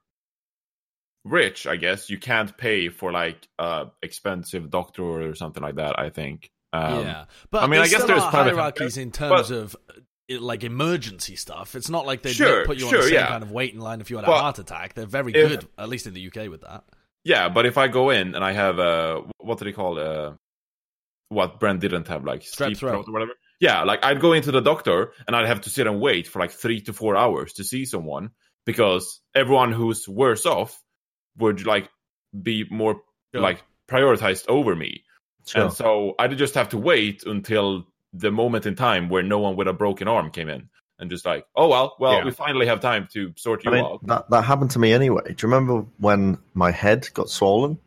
[1.24, 5.98] rich i guess you can't pay for like uh expensive doctor or something like that
[5.98, 9.76] i think um, yeah, but I mean, I guess there's hierarchies in terms but- of
[9.88, 11.74] uh, like emergency stuff.
[11.74, 13.28] It's not like they Sure, put you on the same yeah.
[13.28, 14.92] kind of waiting line if you had a But heart attack.
[14.92, 16.84] They're very if- good, at least in the UK, with that.
[17.24, 20.34] Yeah, but if I go in and I have uh what do they call uh
[21.30, 22.78] what Bren didn't have like Strep throat.
[22.78, 23.32] throat or whatever.
[23.58, 26.40] Yeah, like I'd go into the doctor and I'd have to sit and wait for
[26.40, 28.32] like three to four hours to see someone
[28.66, 30.78] because everyone who's worse off
[31.38, 31.88] would like
[32.42, 33.00] be more
[33.34, 33.40] Sure.
[33.42, 35.04] like prioritized over me.
[35.46, 35.62] Sure.
[35.64, 39.56] And so I'd just have to wait until the moment in time where no one
[39.56, 42.24] with a broken arm came in and just like, oh well, well, Yeah.
[42.24, 44.06] we finally have time to sort you I mean, out.
[44.06, 45.22] that, that happened to me anyway.
[45.24, 47.78] Do you remember when my head got swollen?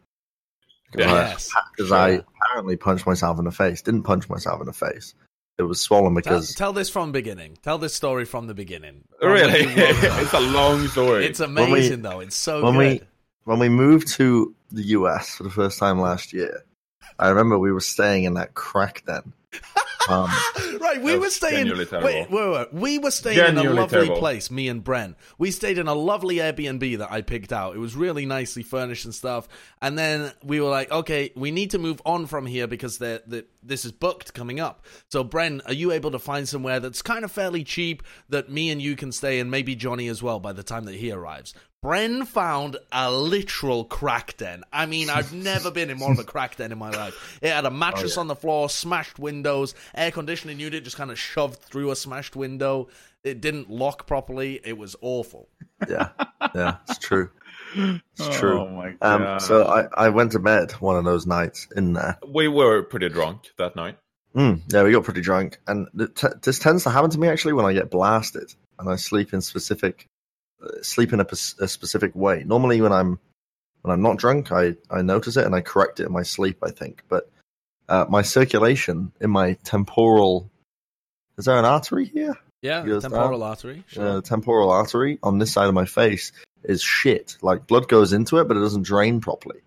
[0.95, 1.51] Yes.
[1.75, 1.97] Because Sure.
[1.97, 3.81] I apparently punched myself in the face.
[3.81, 5.13] Didn't punch myself in the face.
[5.59, 7.57] It was swollen because tell this from beginning.
[7.61, 9.03] Tell this story from the beginning.
[9.21, 9.65] Really?
[9.65, 9.93] From when you
[10.23, 11.25] it's a long story.
[11.25, 12.21] it's When we- amazing though.
[12.21, 13.07] It's so when we- good.
[13.43, 16.63] when we moved to the US for the first time last year,
[17.19, 19.33] I remember we were staying in that crack den.
[20.07, 20.29] Um,
[20.79, 21.67] right, we were staying.
[21.77, 22.73] Wait, wait, wait.
[22.73, 24.17] We were staying in a lovely terrible.
[24.17, 24.49] place.
[24.49, 25.15] Me and Bren.
[25.37, 27.75] We stayed in a lovely Airbnb that I picked out.
[27.75, 29.47] It was really nicely furnished and stuff.
[29.81, 33.23] And then we were like, okay, we need to move on from here because the
[33.27, 34.85] the this is booked coming up.
[35.09, 38.69] So, Bren, are you able to find somewhere that's kind of fairly cheap that me
[38.69, 41.53] and you can stay, and maybe Johnny as well by the time that he arrives?
[41.83, 44.63] Bren found a literal crack den.
[44.71, 47.39] I mean, I've never been in more of a crack den in my life.
[47.41, 51.17] It had a mattress on the floor, smashed windows, air conditioning unit just kind of
[51.17, 52.89] shoved through a smashed window.
[53.23, 54.59] It didn't lock properly.
[54.63, 55.47] It was awful.
[55.87, 56.09] yeah,
[56.53, 57.29] yeah, it's true.
[57.75, 58.59] It's true.
[58.61, 62.17] Oh my Um, so I, I went to bed one of those nights in there.
[62.27, 63.97] we were pretty drunk that night.
[64.35, 67.53] Mm, yeah, we got pretty drunk, and t- this tends to happen to me actually
[67.53, 70.07] when I get blasted and I sleep in specific
[70.81, 72.43] sleep in a, a specific way.
[72.45, 73.19] Normally, when I'm
[73.81, 76.57] when I'm not drunk, I I notice it and I correct it in my sleep.
[76.63, 77.29] I think, but
[77.87, 80.49] uh, my circulation in my temporal
[81.37, 82.35] is there an artery here?
[82.61, 83.79] Yeah, temporal artery.
[83.79, 84.13] Uh, Sure.
[84.15, 87.37] the temporal artery on this side of my face is shit.
[87.41, 89.61] Like blood goes into it, but it doesn't drain properly.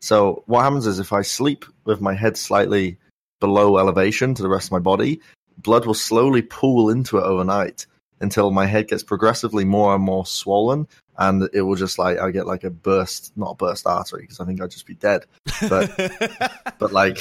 [0.00, 2.98] So what happens is if I sleep with my head slightly
[3.40, 5.20] below elevation to the rest of my body,
[5.56, 7.86] blood will slowly pool into it overnight
[8.20, 10.86] until my head gets progressively more and more swollen,
[11.18, 14.40] and it will just like I get like a burst, not a burst artery because
[14.40, 15.26] I think I'd just be dead,
[15.68, 15.96] but
[16.78, 17.18] but like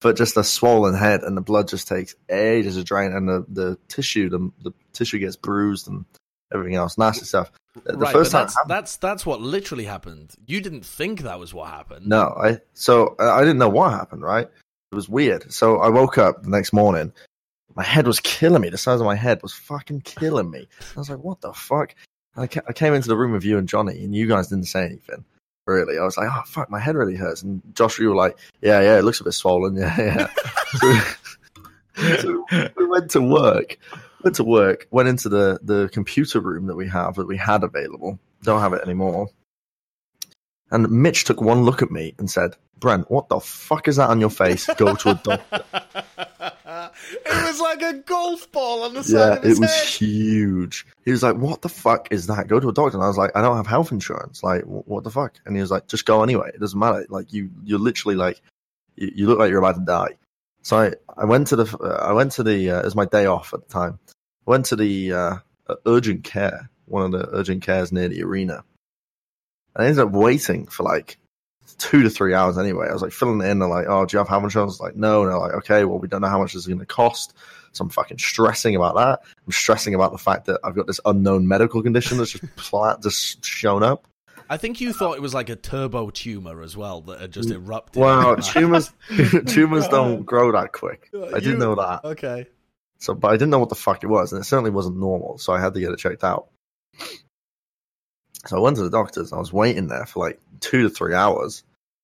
[0.00, 3.44] but just a swollen head and the blood just takes ages to drain and the,
[3.48, 6.04] the tissue the, the tissue gets bruised and
[6.52, 6.98] everything else.
[6.98, 7.52] Nasty stuff.
[7.84, 10.34] The right, first time that's, happened- that's that's what literally happened.
[10.46, 12.06] You didn't think that was what happened.
[12.06, 14.48] no i so i didn't know what happened right?
[14.92, 15.52] It was weird.
[15.52, 17.12] So i woke up the next morning
[17.74, 20.98] my head was killing me the size of my head was fucking killing me i
[20.98, 21.94] was like what the fuck
[22.36, 24.84] I, I came into the room with you and johnny and you guys didn't say
[24.84, 25.24] anything
[25.66, 28.38] really i was like oh fuck my head really hurts and josh you were like
[28.60, 30.28] yeah yeah it looks a bit swollen yeah
[30.82, 31.04] yeah
[31.96, 32.44] so
[32.76, 33.78] we went to work.
[34.22, 34.86] Went to work.
[34.90, 38.18] Went into the the computer room that we have that we had available.
[38.42, 39.28] Don't have it anymore.
[40.70, 44.10] And Mitch took one look at me and said, "Bren, what the fuck is that
[44.10, 44.66] on your face?
[44.76, 45.64] Go to a doctor."
[47.12, 49.86] it was like a golf ball on the side yeah, of his it was head.
[49.86, 50.86] huge.
[51.04, 52.48] He was like, "What the fuck is that?
[52.48, 54.42] Go to a doctor." And I was like, "I don't have health insurance.
[54.42, 56.50] Like, what the fuck?" And he was like, "Just go anyway.
[56.54, 57.06] It doesn't matter.
[57.08, 58.40] Like, you you're literally like,
[58.96, 60.16] you, you look like you're about to die."
[60.62, 63.06] So I, I went to the uh, I went to the uh, it was my
[63.06, 63.98] day off at the time.
[64.46, 65.36] I went to the uh,
[65.86, 68.64] urgent care, one of the urgent cares near the arena.
[69.76, 71.18] I ended up waiting for like
[71.78, 72.88] two to three hours anyway.
[72.88, 73.58] I was like filling it in.
[73.58, 75.54] They're like, "Oh, do you have health insurance?" I was like, "No." And they're like,
[75.54, 77.34] "Okay, well, we don't know how much this is going to cost."
[77.72, 79.20] So I'm fucking stressing about that.
[79.46, 83.02] I'm stressing about the fact that I've got this unknown medical condition that's just flat,
[83.02, 84.06] just shown up.
[84.48, 87.50] I think you thought it was like a turbo tumor as well that had just
[87.50, 88.02] erupted.
[88.02, 88.90] Wow, tumors
[89.46, 91.08] tumors don't grow that quick.
[91.14, 92.04] Uh, I didn't know that.
[92.04, 92.46] Okay.
[92.98, 95.38] So, but I didn't know what the fuck it was, and it certainly wasn't normal.
[95.38, 96.48] So I had to get it checked out.
[98.46, 99.30] So I went to the doctors.
[99.32, 101.62] And I was waiting there for like two to three hours,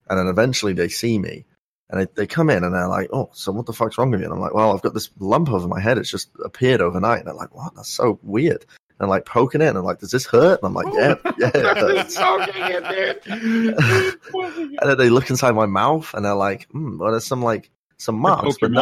[0.09, 1.45] and then eventually they see me,
[1.91, 4.21] and they, they come in and they're like, "Oh, so what the fuck's wrong with
[4.21, 5.99] you?" And I'm like, "Well, I've got this lump over my head.
[5.99, 7.75] It's just appeared overnight." And they're like, "What?
[7.75, 8.65] That's so weird."
[8.99, 11.65] And like poking it, and like, "Does this hurt?" And I'm like, "Yeah, yeah." It
[11.79, 12.17] hurts.
[12.17, 14.19] It, dude.
[14.81, 17.71] And then they look inside my mouth, and they're like, "Hmm, well, there's some like
[17.99, 18.81] some marks, but no-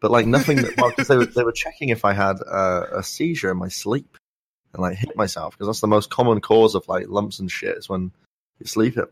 [0.00, 3.02] but like nothing that well, they were they were checking if I had uh, a
[3.02, 4.18] seizure in my sleep
[4.72, 7.76] and like hit myself because that's the most common cause of like lumps and shit
[7.76, 8.12] is when
[8.58, 9.06] you're sleeping.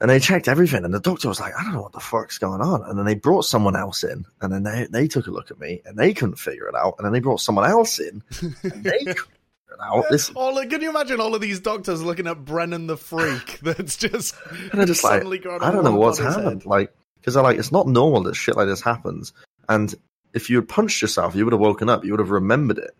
[0.00, 2.38] And they checked everything, and the doctor was like, "I don't know what the fuck's
[2.38, 5.30] going on." And then they brought someone else in, and then they they took a
[5.30, 6.94] look at me, and they couldn't figure it out.
[6.96, 10.06] And then they brought someone else in, and they couldn't figure it out.
[10.10, 13.98] This, All, can you imagine all of these doctors looking at Brennan the freak that's
[13.98, 16.62] just, and they're just like, suddenly got a I don't know what's happened.
[16.62, 16.66] head?
[16.66, 19.34] Like, because they're like, it's not normal that shit like this happens.
[19.68, 19.94] And
[20.32, 22.06] if you had punched yourself, you would have woken up.
[22.06, 22.92] You would have remembered it,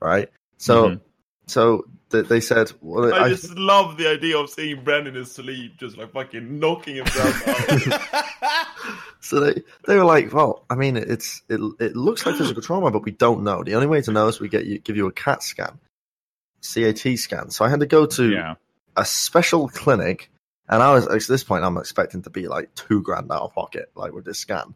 [0.00, 0.30] right?
[0.58, 1.00] So, Mhm.
[1.46, 5.20] so they, they said, well, I I, just love the idea of seeing Brandon in
[5.20, 7.48] his sleep, just like fucking knocking himself
[8.42, 8.66] out.
[9.20, 12.90] so they they were like, well, I mean, it's it it looks like physical trauma,
[12.90, 13.62] but we don't know.
[13.62, 15.78] The only way to know is we get you give you a CAT scan,
[16.62, 17.50] CAT scan.
[17.50, 18.54] So I had to go to Yeah.
[18.96, 20.30] a special clinic,
[20.68, 23.54] and I was at this point I'm expecting to be like two grand out of
[23.54, 24.74] pocket, like with this scan.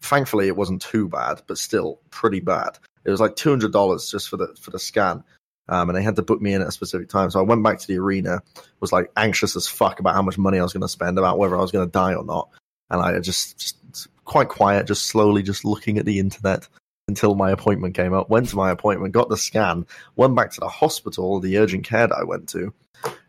[0.00, 2.78] Thankfully, it wasn't too bad, but still pretty bad.
[3.04, 5.24] It was like two hundred dollars just for the for the scan,
[5.68, 7.30] um, and they had to book me in at a specific time.
[7.30, 8.42] So I went back to the arena,
[8.80, 11.38] was like anxious as fuck about how much money I was going to spend, about
[11.38, 12.48] whether I was going to die or not,
[12.90, 16.66] and I just just quite quiet, just slowly just looking at the internet
[17.08, 18.30] until my appointment came up.
[18.30, 19.86] Went to my appointment, got the scan,
[20.16, 22.72] went back to the hospital, the urgent care that I went to,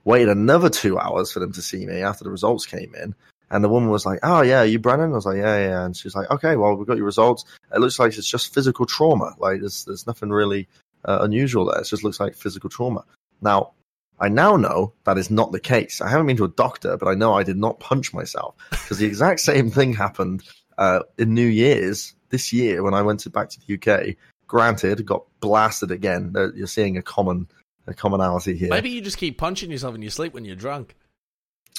[0.06, 3.14] waited another two hours for them to see me after the results came in.
[3.52, 5.96] And the woman was like, "Oh yeah, you Brennan?" I was like, "Yeah, yeah." And
[5.96, 7.46] she's like, "Okay, well, we've got your results.
[7.74, 9.36] It looks like it's just physical trauma.
[9.38, 10.68] Like there's there's nothing really
[11.04, 11.80] uh, unusual there.
[11.80, 13.06] It just looks like physical trauma."
[13.42, 13.74] Now,
[14.20, 16.02] I now know that is not the case.
[16.02, 18.98] I haven't been to a doctor, but I know I did not punch myself because
[18.98, 20.44] the exact same thing happened
[20.78, 24.16] uh, in New Year's this year when I went to, back to the UK.
[24.48, 26.34] Granted, got blasted again.
[26.56, 27.48] You're seeing a common
[27.88, 28.70] a commonality here.
[28.70, 30.96] Maybe you just keep punching yourself in your sleep when you're drunk.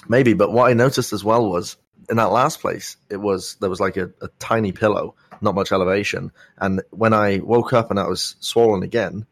[0.08, 1.76] Maybe, but what I noticed as well was
[2.08, 5.72] in that last place, it was there was like a, a tiny pillow, not much
[5.72, 9.26] elevation, and when I woke up and I was swollen again,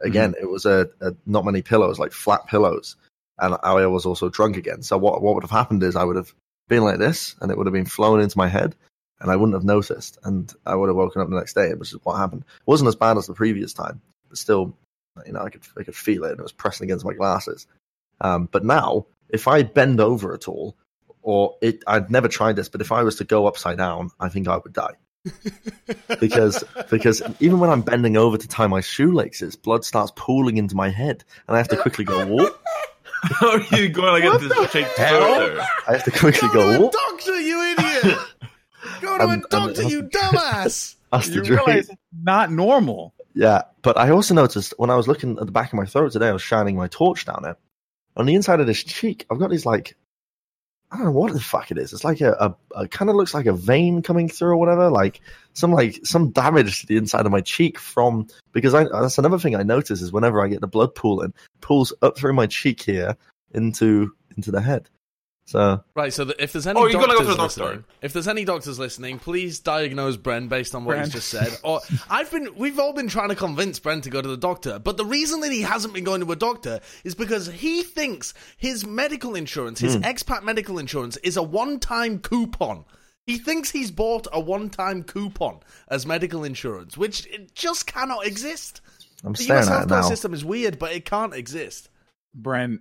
[0.00, 2.96] again it was a, a not many pillows, like flat pillows,
[3.38, 4.82] and I was also drunk again.
[4.82, 6.32] So what what would have happened is I would have
[6.68, 8.74] been like this, and it would have been flown into my head,
[9.20, 11.92] and I wouldn't have noticed, and I would have woken up the next day, which
[11.92, 12.42] is what happened.
[12.42, 14.74] It wasn't as bad as the previous time, but still,
[15.26, 17.66] you know, I could I could feel it, and it was pressing against my glasses.
[18.20, 20.76] Um, but now, if I bend over at all,
[21.22, 24.28] or it, I'd never tried this, but if I was to go upside down, I
[24.28, 24.94] think I would die
[26.20, 30.76] because because even when I'm bending over to tie my shoelaces, blood starts pooling into
[30.76, 32.24] my head, and I have to quickly go.
[32.26, 32.58] Whoop.
[33.22, 35.60] How are you going to get this shake further?
[35.88, 36.78] I have to quickly Go go.
[36.78, 38.18] to a doctor, you idiot!
[39.00, 40.94] Go to And- a doctor, it you dumbass!
[41.10, 43.14] That's You realize it's not normal.
[43.34, 46.12] Yeah, but I also noticed when I was looking at the back of my throat
[46.12, 47.56] today, I was shining my torch down it.
[48.18, 49.96] On the inside of this cheek, I've got these like
[50.90, 51.92] I don't know what the fuck it is.
[51.92, 54.88] It's like a, a, a kind of looks like a vein coming through or whatever.
[54.88, 55.20] Like
[55.52, 59.38] some like some damage to the inside of my cheek from because I that's another
[59.38, 62.82] thing I notice is whenever I get the blood pooling, pulls up through my cheek
[62.82, 63.16] here
[63.52, 64.88] into into the head.
[65.48, 67.62] So Right, so if there's any Oh, doctors go to the doctor.
[67.64, 71.56] listening, if there's any doctors listening, please diagnose Bren based on what he's just said.
[71.64, 71.80] Or
[72.10, 74.98] I've been, we've all been trying to convince Bren to go to the doctor, but
[74.98, 78.84] the reason that he hasn't been going to a doctor is because he thinks his
[78.86, 80.02] medical insurance, his hmm.
[80.02, 82.84] expat medical insurance, is a one-time coupon.
[83.24, 88.82] He thinks he's bought a one-time coupon as medical insurance, which it just cannot exist.
[89.24, 90.02] I'm The staring US at it healthcare now.
[90.02, 91.88] system is weird, but it can't exist.
[92.38, 92.80] Bren,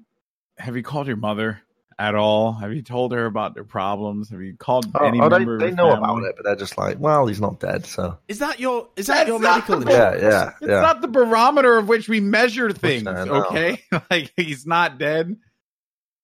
[0.57, 1.61] have you called your mother
[1.99, 2.53] at all?
[2.53, 4.29] Have you told her about their problems?
[4.29, 5.97] Have you called Oh, any oh, they, member of they her know family?
[6.03, 9.07] about it, but they're just like, well, he's not dead, so Is that your is
[9.07, 10.81] that That's your medical the- yeah, yeah, It's yeah.
[10.81, 13.45] not the barometer of which we measure things, I know.
[13.45, 13.81] okay?
[14.11, 15.35] like he's not dead.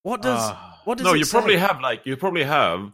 [0.03, 0.81] What does Ah.
[0.86, 1.38] what does No, it you say?
[1.38, 2.91] probably have like you probably have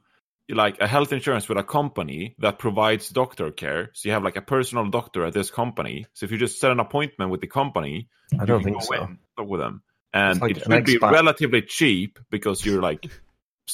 [0.51, 3.91] like a health insurance with a company that provides doctor care.
[3.93, 6.07] So you have like a personal doctor at this company.
[6.13, 8.95] So if you just set an appointment with the company, I don't can think go
[8.95, 9.03] so.
[9.03, 9.83] in, talk with them,
[10.13, 13.05] and like it an should be relatively cheap because you're like.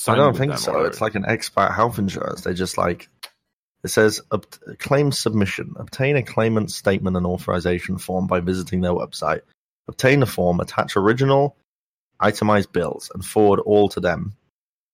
[0.07, 0.73] I don't think so.
[0.73, 2.41] or It's like an expat health insurance.
[2.41, 3.07] They just like
[3.85, 4.45] it says ob-
[4.77, 5.75] claim submission.
[5.77, 9.41] Obtain a claimant statement and authorization form by visiting their website.
[9.87, 11.55] Obtain the form, attach original
[12.19, 14.33] itemized bills, and forward all to them.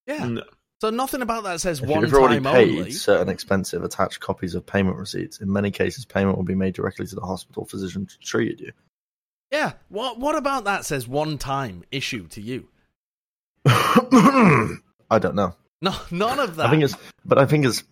[0.07, 0.25] Yeah.
[0.25, 0.43] No.
[0.81, 2.91] So nothing about that says If one you've already time paid only.
[2.91, 5.39] certain expensive, attach copies of payment receipts.
[5.39, 8.71] In many cases, payment will be made directly to the hospital physician who treated you.
[9.51, 9.73] Yeah.
[9.89, 12.67] What what about that says one time issue to you?
[13.65, 15.55] I don't know.
[15.81, 16.67] No, none of that.
[16.67, 17.83] I think it's, but I think it's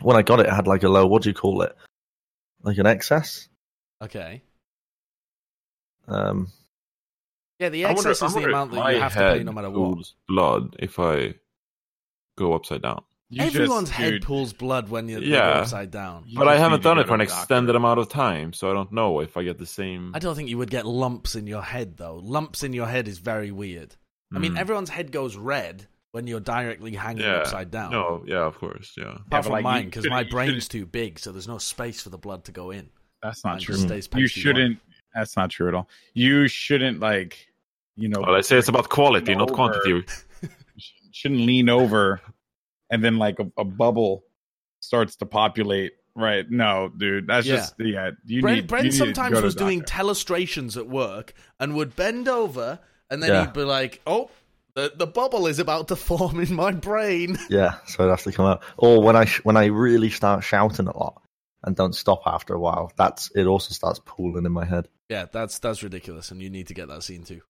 [0.00, 1.06] when I got it, it had like a low.
[1.06, 1.74] What do you call it?
[2.62, 3.48] Like an excess.
[4.02, 4.42] okay.
[6.06, 6.48] Um,
[7.58, 9.70] Yeah, the I wonder- excess is the amount that you have to pay no matter
[9.70, 9.76] what.
[9.94, 11.34] pools blood if I
[12.36, 13.04] go upside down.
[13.30, 15.60] You Everyone's just- head dude, pools blood when you're Yeah.
[15.60, 16.24] upside down.
[16.26, 17.40] You But I haven't done it for an a doctor.
[17.40, 20.12] extended amount of time, so I don't know if I get the same.
[20.14, 22.16] I don't think you would get lumps in your head though.
[22.16, 23.96] Lumps in your head is very weird.
[24.34, 24.58] I mean, Hmm.
[24.58, 27.36] everyone's head goes red when you're directly hanging yeah.
[27.38, 27.90] upside down.
[27.92, 29.04] No, yeah, of course, yeah.
[29.04, 32.10] Apart but, from like, mine, because my brain's too big, so there's no space for
[32.10, 32.90] the blood to go in.
[33.22, 33.88] That's Mine not just true.
[34.00, 34.78] stays You shouldn't.
[35.14, 35.88] That's not true at all.
[36.12, 37.48] You shouldn't like,
[37.96, 40.04] you know, Well, I say it's about quality, not quantity.
[41.12, 42.20] shouldn't lean over,
[42.90, 44.24] and then like a, a bubble
[44.80, 45.92] starts to populate.
[46.16, 46.48] Right?
[46.48, 47.26] No, dude.
[47.26, 47.56] That's Yeah.
[47.56, 48.10] just yeah.
[48.24, 48.68] You Bren, need.
[48.68, 52.28] Bren you need to sometimes go was the doing telestrations at work and would bend
[52.28, 52.78] over
[53.10, 53.40] and then Yeah.
[53.46, 54.30] he'd be like, "Oh,
[54.74, 58.32] the the bubble is about to form in my brain." yeah, so it has to
[58.32, 58.62] come out.
[58.76, 61.20] Or when I sh- when I really start shouting a lot
[61.64, 63.46] and don't stop after a while, that's it.
[63.46, 64.86] Also starts pooling in my head.
[65.08, 67.40] yeah, that's that's ridiculous, and you need to get that scene too,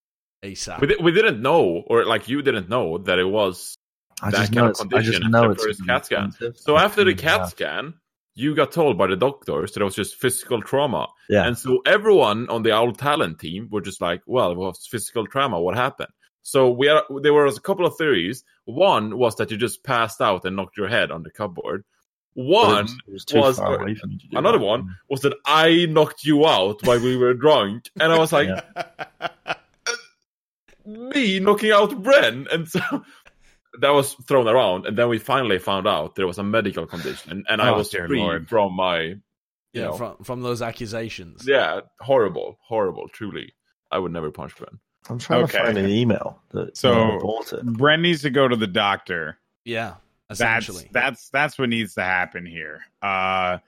[0.43, 0.81] ASAP.
[0.81, 3.77] We, di- we didn't know, or like you didn't know, that it was.
[4.23, 6.33] I That just kind know of condition know the first CAT scan.
[6.57, 7.17] So after the Yeah.
[7.39, 7.95] CAT scan,
[8.37, 11.09] you got told by the doctors that it was just physical trauma.
[11.29, 11.47] Yeah.
[11.47, 15.27] And so everyone on the old talent team were just like, well, it was physical
[15.27, 15.61] trauma.
[15.61, 16.11] What happened?
[16.43, 18.45] So we are, there was a couple of theories.
[18.65, 21.85] One was that you just passed out and knocked your head on the cupboard.
[22.37, 24.65] But it One was, it was was- far away from you to do another that.
[24.65, 28.49] one was that I knocked you out while we were drunk, and I was like,
[28.49, 29.29] Yeah.
[30.87, 32.81] me knocking out Bren, and so
[33.81, 37.31] that was thrown around, and then we finally found out there was a medical condition,
[37.33, 38.49] and, and I Oh, was dear free Lord.
[38.49, 39.21] from my, you
[39.73, 41.45] yeah, know, from from those accusations.
[41.47, 43.53] yeah, horrible, horrible, truly.
[43.91, 44.79] I would never punch Bren.
[45.09, 45.59] I'm trying Okay.
[45.59, 47.47] to find an email that So- so bought.
[47.65, 49.39] Bren needs to go to the doctor.
[49.65, 49.95] Yeah,
[50.29, 50.89] That's essentially.
[50.93, 52.81] that's that's what needs to happen here.
[53.03, 53.59] Uh,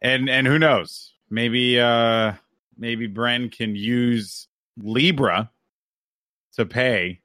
[0.00, 1.12] and and who knows?
[1.30, 2.32] Maybe uh
[2.78, 4.48] maybe Bren can use
[4.78, 5.50] Libra
[6.54, 7.20] to pay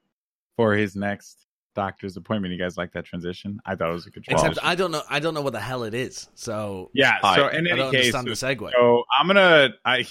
[0.58, 1.41] for his next
[1.76, 2.52] doctor's appointment.
[2.54, 3.60] You guys like that transition?
[3.66, 4.52] I thought it was a good transition.
[4.52, 5.02] Except I don't know.
[5.10, 6.30] I don't know what the hell it is.
[6.36, 7.18] So yeah.
[7.24, 8.72] I- So in any don't case, the segue.
[8.72, 10.08] so I'm gonna I.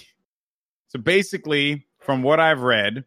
[0.88, 3.04] So basically, from what I've read,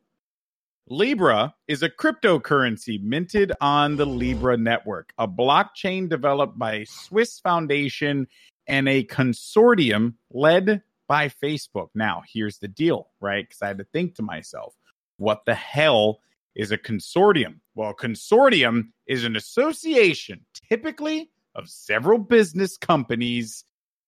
[0.88, 7.40] Libra is a cryptocurrency minted on the Libra network, a blockchain developed by a Swiss
[7.40, 8.28] foundation
[8.68, 11.88] and a consortium led by Facebook.
[11.96, 13.46] Now, here's the deal, right?
[13.48, 14.74] Because I had to think to myself,
[15.18, 16.20] what the hell
[16.56, 17.60] is a consortium?
[17.76, 23.64] Well, consortium is an association, typically of several business companies.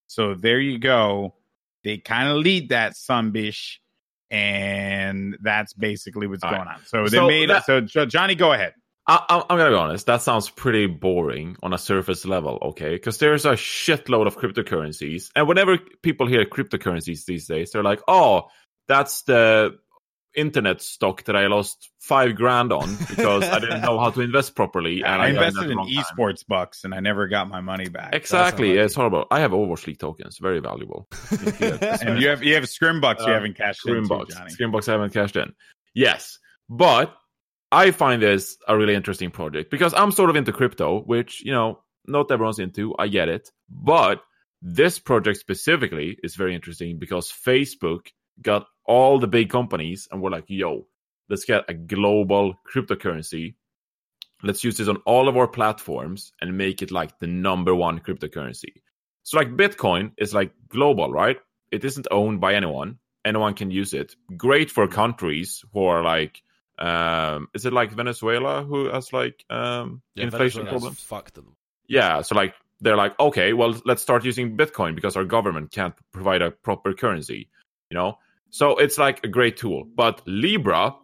[0.06, 1.34] So there you go.
[1.84, 3.76] They kind of lead that sunbish,
[4.30, 6.76] and that's basically what's All going right.
[6.76, 6.84] on.
[6.86, 8.74] So they So made that- So Johnny, go ahead.
[9.08, 10.06] I, I- I'm gonna be honest.
[10.06, 12.90] That sounds pretty boring on a surface level, okay?
[12.90, 18.00] Because there's a shitload of cryptocurrencies, and whenever people hear cryptocurrencies these days, they're like,
[18.08, 18.48] "Oh,
[18.88, 19.78] that's the
[20.34, 24.54] internet stock that I lost five grand on because I didn't know how to invest
[24.54, 27.60] properly." And I at invested in wrong time." esports bucks, and I never got my
[27.60, 28.14] money back.
[28.14, 29.26] Exactly, it's horrible.
[29.30, 31.08] I have Overwatch League tokens, very valuable.
[31.50, 34.28] and you have you have scrim bucks you Uh, haven't cashed in, too, Screenbox.
[34.30, 34.50] Johnny.
[34.52, 35.52] Screenbox I haven't cashed in.
[35.94, 37.14] Yes, but
[37.72, 41.52] I find this a really interesting project because I'm sort of into crypto, which you
[41.52, 42.94] know not everyone's into.
[42.98, 44.22] I get it, but
[44.62, 48.08] this project specifically is very interesting because Facebook
[48.40, 50.86] got all the big companies and we're like, "Yo,
[51.28, 53.54] let's get a global cryptocurrency.
[54.42, 58.00] Let's use this on all of our platforms and make it like the number one
[58.00, 58.82] cryptocurrency."
[59.22, 61.38] So like Bitcoin is like global, right?
[61.72, 64.16] It isn't owned by anyone anyone can use it.
[64.36, 66.42] Great for countries who are like,
[66.78, 71.00] um, is it like Venezuela who has like um, Yeah, inflation Venezuela's problems?
[71.00, 71.56] Fucked them.
[71.88, 75.94] Yeah, so like they're like, okay, well, let's start using Bitcoin because our government can't
[76.12, 77.48] provide a proper currency,
[77.90, 78.18] you know.
[78.56, 80.96] So it's like a great tool, but Libra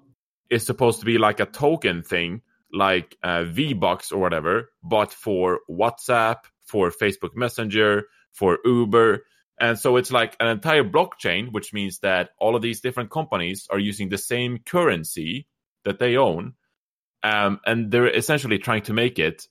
[0.48, 2.40] is supposed to be like a token thing,
[2.72, 9.26] like uh, V Bucks or whatever, but for WhatsApp, for Facebook Messenger, for Uber.
[9.60, 13.66] And so it's like an entire blockchain, which means that all of these different companies
[13.68, 15.46] are using the same currency
[15.84, 16.54] that they own.
[17.22, 19.46] Um, and they're essentially trying to make it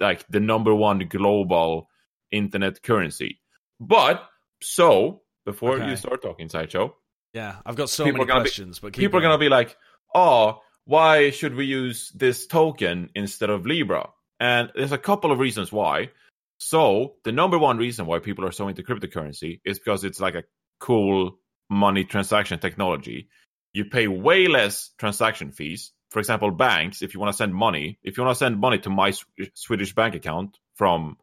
[0.00, 1.90] like the number one global
[2.30, 3.38] internet currency.
[3.78, 4.24] But
[4.62, 5.90] so before Okay.
[5.90, 6.96] you start talking, Sideshow,
[7.34, 9.30] Yeah, I've got so People many gonna be- questions, but people are going.
[9.32, 9.76] gonna be like,
[10.14, 14.10] "Oh, why should we use this token instead of Libra?"
[14.40, 16.10] And there's a couple of reasons why.
[16.58, 20.36] So the number one reason why people are so into cryptocurrency is because it's like
[20.36, 20.44] a
[20.78, 23.28] cool money transaction technology.
[23.72, 25.92] You pay way less transaction fees.
[26.10, 28.78] For example, banks, if you want to send money, if you want to send money
[28.78, 29.12] to my
[29.54, 31.16] Swedish bank account from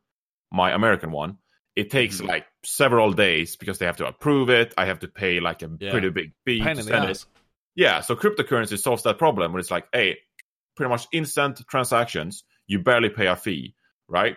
[0.51, 1.38] my American one,
[1.76, 2.28] it takes Mhm.
[2.28, 4.74] like several days because they have to approve it.
[4.78, 5.91] I have to pay like a Yeah.
[5.91, 7.26] pretty big fee Pain to send it.
[7.76, 10.17] Yeah, so cryptocurrency solves that problem where it's like, hey,
[10.76, 13.76] pretty much instant transactions, you barely pay a fee,
[14.07, 14.36] right?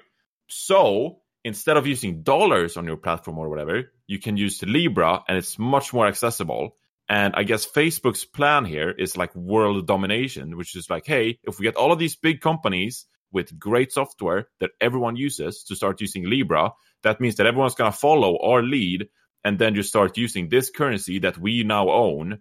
[0.49, 5.37] So instead of using dollars on your platform or whatever, you can use Libra and
[5.37, 6.77] it's much more accessible.
[7.09, 11.59] And I guess Facebook's plan here is like world domination, which is like, hey, if
[11.59, 16.01] we get all of these big companies with great software that everyone uses to start
[16.01, 16.73] using Libra,
[17.05, 19.09] that means that everyone's going to follow our lead
[19.45, 22.41] and then just start using this currency that we now own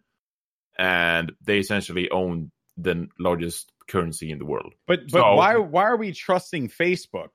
[0.78, 4.74] and they essentially own the largest currency in the world.
[4.88, 7.30] But but So- why why are we trusting Facebook?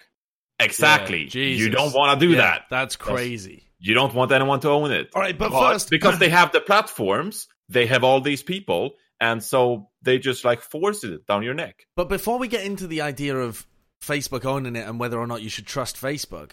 [0.61, 1.29] Exactly.
[1.33, 2.63] Yeah, you don't want to do Yeah, that.
[2.69, 3.63] That's crazy.
[3.79, 5.11] You don't want anyone to own it.
[5.15, 9.41] All right, but first- because they have the platforms, they have all these people, and
[9.43, 11.87] so they just like force it down your neck.
[11.95, 13.69] But before we get into the idea of
[14.03, 16.53] Facebook owning it and whether or not you should trust Facebook,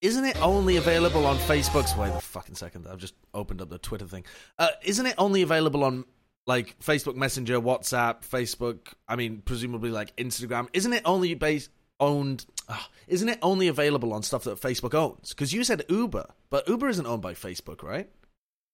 [0.00, 1.96] isn't it only available on Facebook's?
[1.96, 4.24] Wait a fucking second, I've just opened up the Twitter thing.
[4.58, 6.04] Uh, isn't it only available on
[6.46, 8.92] like Facebook Messenger, WhatsApp, Facebook?
[9.08, 10.68] I mean, presumably like Instagram.
[10.72, 11.70] Isn't it only based
[12.00, 12.46] owned?
[12.68, 15.30] Uh, isn't it only available on stuff that Facebook owns?
[15.30, 18.08] Because you said Uber, but Uber isn't owned by Facebook, right?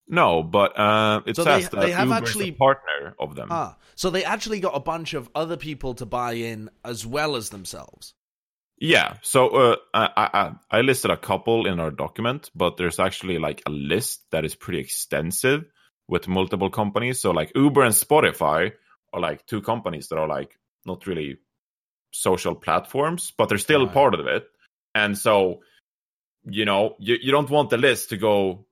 [0.06, 3.48] No, but uh, it So they- says that they have Uber actually- partner of them.
[3.50, 7.36] Ah, so they actually got a bunch of other people to buy in as well
[7.36, 8.12] as themselves.
[8.78, 10.08] Yeah, so uh, I,
[10.70, 14.44] I I listed a couple in our document, but there's actually like a list that
[14.44, 15.64] is pretty extensive
[16.08, 17.20] with multiple companies.
[17.20, 18.72] So like Uber and Spotify
[19.12, 21.38] are like two companies that are like not really
[22.12, 23.94] social platforms, but they're still Right.
[23.94, 24.46] part of it.
[24.94, 25.60] And so,
[26.44, 28.66] you know, you, you don't want the list to go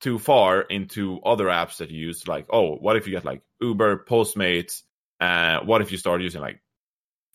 [0.00, 2.26] too far into other apps that you use.
[2.28, 4.82] Like, oh, what if you get like Uber, Postmates?
[5.20, 6.60] Uh, what if you start using like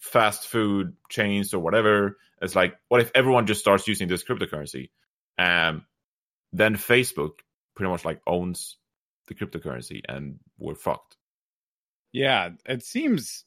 [0.05, 2.17] fast food chains or whatever.
[2.41, 4.89] It's like, what if everyone just starts using this cryptocurrency?
[5.37, 5.85] Um,
[6.53, 7.39] then Facebook
[7.75, 8.77] pretty much like owns
[9.27, 11.17] the cryptocurrency and we're fucked.
[12.11, 13.43] Yeah, it seems.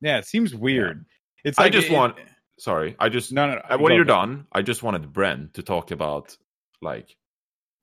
[0.00, 1.04] Yeah, it seems weird.
[1.44, 2.16] It's I just it- want,
[2.58, 3.54] sorry, I just, no no.
[3.54, 6.36] no uh, when you're done, I just wanted Bren to talk about
[6.80, 7.16] like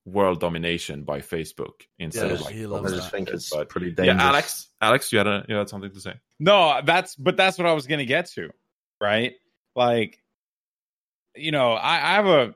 [0.05, 3.15] world domination by Facebook instead Yeah, of like he I loves just that.
[3.17, 4.17] think it's But- pretty dangerous.
[4.17, 6.15] yeah, Alex, Alex, you had a, you had something to say.
[6.39, 8.49] No, that's but that's what I was gonna get to,
[8.99, 9.35] right?
[9.75, 10.19] Like,
[11.35, 12.55] you know, I, I have a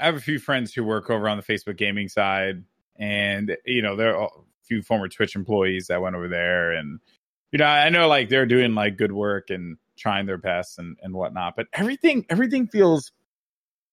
[0.00, 2.64] I have a few friends who work over on the Facebook gaming side,
[2.96, 4.28] and you know, there are a
[4.64, 6.98] few former Twitch employees that went over there, and
[7.52, 10.96] you know, I know like they're doing like good work and trying their best and
[11.02, 13.12] and whatnot, but everything everything feels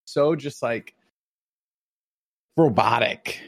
[0.06, 0.94] so just like
[2.58, 3.40] robotic.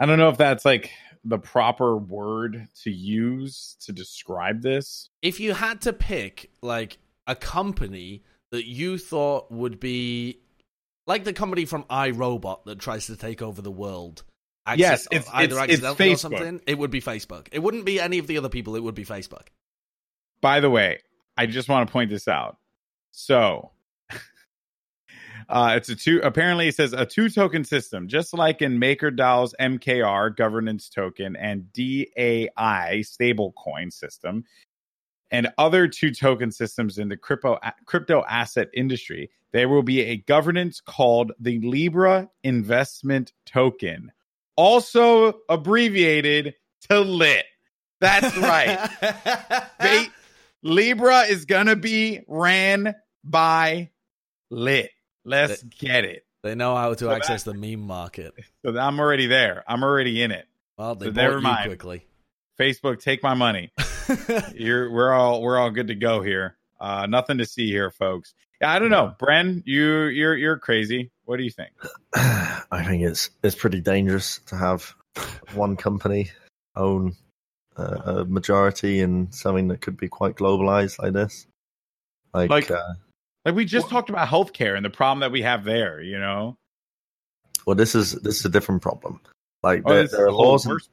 [0.00, 0.90] I don't know if that's like
[1.24, 5.08] the proper word to use to describe this.
[5.20, 10.40] if you had to pick like a company that you thought would be
[11.06, 14.24] like the company from iRobot that tries to take over the world.
[14.76, 15.80] Yes, it's- either it's-
[16.12, 16.60] or something.
[16.66, 17.48] It would be Facebook.
[17.52, 18.76] It wouldn't be any of the other people.
[18.76, 19.48] It would be Facebook.
[20.40, 21.00] By the way,
[21.36, 22.58] I just want to point this out.
[23.12, 23.70] So,
[25.48, 26.20] uh, it's a two.
[26.22, 31.72] Apparently, it says a two token system, just like in MakerDAO's MKR governance token and
[31.72, 34.44] DAI stablecoin system,
[35.30, 39.30] and other two token systems in the crypto crypto asset industry.
[39.52, 44.12] There will be a governance called the Libra Investment Token,
[44.56, 46.54] also abbreviated
[46.88, 47.44] to LIT.
[48.00, 48.88] That's right.
[49.78, 50.12] Ba-
[50.62, 53.90] Libra is gonna be ran by
[54.50, 54.90] lit.
[55.24, 56.24] Let's get it.
[56.42, 58.34] They know how to So access the meme market.
[58.64, 59.64] So I'm already there.
[59.66, 60.46] I'm already in it.
[60.78, 61.66] Well, they So bought never you mind.
[61.66, 62.06] quickly.
[62.58, 63.70] Facebook, take my money.
[64.54, 66.56] You're we're all we're all good to go here.
[66.80, 68.34] Uh, nothing to see here, folks.
[68.60, 69.62] Yeah, I don't know, Bren.
[69.64, 71.10] You you're you're crazy.
[71.24, 71.70] What do you think?
[72.14, 74.94] I think it's it's pretty dangerous to have
[75.54, 76.30] one company
[76.76, 77.14] own
[77.76, 77.82] uh,
[78.20, 81.46] a majority in something that could be quite globalized like this.
[82.34, 82.82] Like, Like- uh,
[83.44, 86.00] Like we just talked about healthcare and the problem that we have there.
[86.00, 86.56] You know,
[87.66, 89.20] well, this is this is a different problem.
[89.62, 90.90] Like oh, there, there are laws in, problem.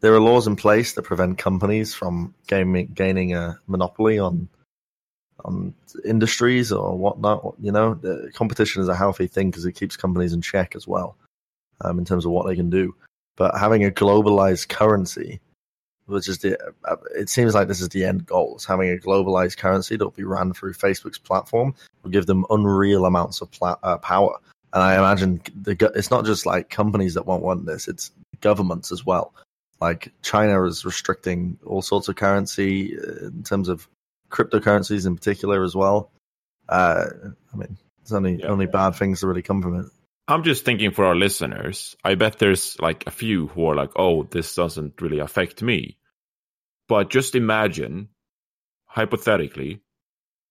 [0.00, 4.48] there are laws in place that prevent companies from gaining gaining a monopoly on
[5.44, 7.54] on industries or whatnot.
[7.60, 10.86] You know, the competition is a healthy thing because it keeps companies in check as
[10.86, 11.16] well,
[11.80, 12.94] um, in terms of what they can do.
[13.36, 15.40] But having a globalized currency,
[16.06, 18.56] which is the, uh, it seems like this is the end goal.
[18.56, 22.44] Is having a globalized currency that will be ran through Facebook's platform will give them
[22.50, 24.36] unreal amounts of pla- uh, power.
[24.72, 28.90] And I imagine the it's not just like companies that won't want this; it's governments
[28.90, 29.34] as well.
[29.80, 33.88] Like China is restricting all sorts of currency uh, in terms of
[34.30, 36.10] cryptocurrencies in particular as well.
[36.68, 37.06] Uh,
[37.52, 38.46] I mean, there's only Yeah.
[38.46, 39.86] only bad things that really come from it.
[40.28, 41.96] I'm just thinking for our listeners.
[42.04, 45.98] I bet there's like a few who are like, "Oh, this doesn't really affect me."
[46.88, 48.08] But just imagine,
[48.86, 49.82] hypothetically,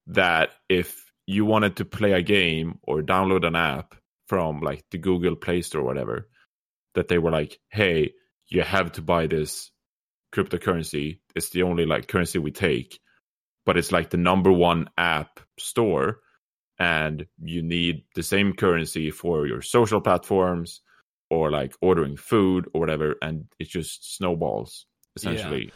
[0.07, 3.95] that if you wanted to play a game or download an app
[4.27, 6.29] from like the Google Play Store or whatever,
[6.95, 8.13] that they were like, "Hey,
[8.47, 9.71] you have to buy this
[10.33, 11.19] cryptocurrency.
[11.35, 12.99] It's the only like currency we take,
[13.65, 16.19] but it's like the number one app store."
[16.81, 20.81] And you need the same currency for your social platforms
[21.29, 25.71] or like ordering food or whatever and it just snowballs essentially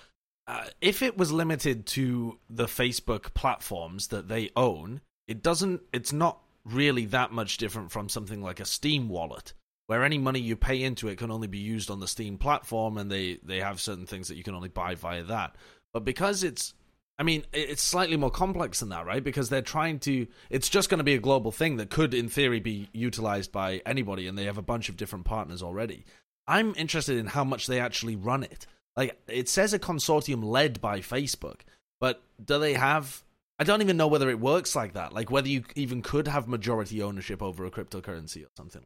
[0.48, 5.82] uh, if it was limited to the Facebook platforms that they own, it doesn't.
[5.92, 9.54] It's not really that much different from something like a Steam wallet,
[9.88, 13.00] where any money you pay into it can only be used on the Steam platform,
[13.00, 15.56] and they they have certain things that you can only buy via that.
[15.94, 16.76] But because it's
[17.18, 19.24] I mean, it's slightly more complex than that, right?
[19.24, 20.28] Because they're trying to.
[20.50, 23.82] It's just going to be a global thing that could, in theory, be utilized by
[23.86, 26.04] anybody, and they have a bunch of different partners already.
[26.48, 28.68] I'm interested in how much they actually run it.
[28.98, 31.62] Like, it says a consortium led by Facebook,
[32.00, 33.24] but do they have.
[33.58, 35.14] I don't even know whether it works like that.
[35.14, 38.84] Like, whether you even could have majority ownership over a cryptocurrency or something.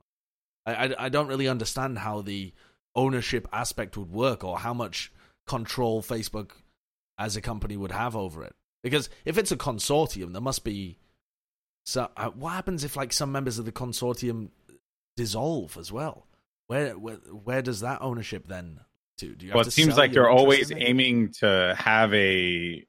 [0.67, 2.53] I, I, I don't really understand how the
[2.95, 5.11] ownership aspect would work or how much
[5.47, 6.51] control Facebook
[7.20, 8.55] as a company would have over it.
[8.82, 10.97] Because if it's a consortium, there must be.
[11.86, 14.49] So, uh, what happens if like some members of the consortium
[15.17, 16.26] dissolve as well?
[16.67, 18.80] Where where where does that ownership then
[19.17, 19.36] to?
[19.36, 22.86] Do you have Well, to it seems like they're always aiming to have a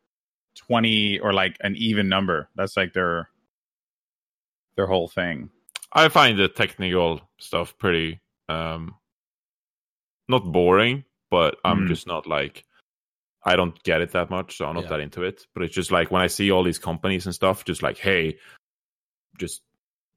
[0.56, 2.48] 20 or like an even number.
[2.54, 3.28] That's like their
[4.76, 5.50] their whole thing.
[5.92, 8.94] i find the technical stuff pretty um
[10.28, 11.88] not boring but i'm Mm.
[11.88, 12.64] just not like
[13.44, 14.90] i don't get it that much so i'm not Yeah.
[14.90, 15.46] that into it.
[15.54, 18.36] But it's just like when i see all these companies and stuff just like hey
[19.38, 19.62] just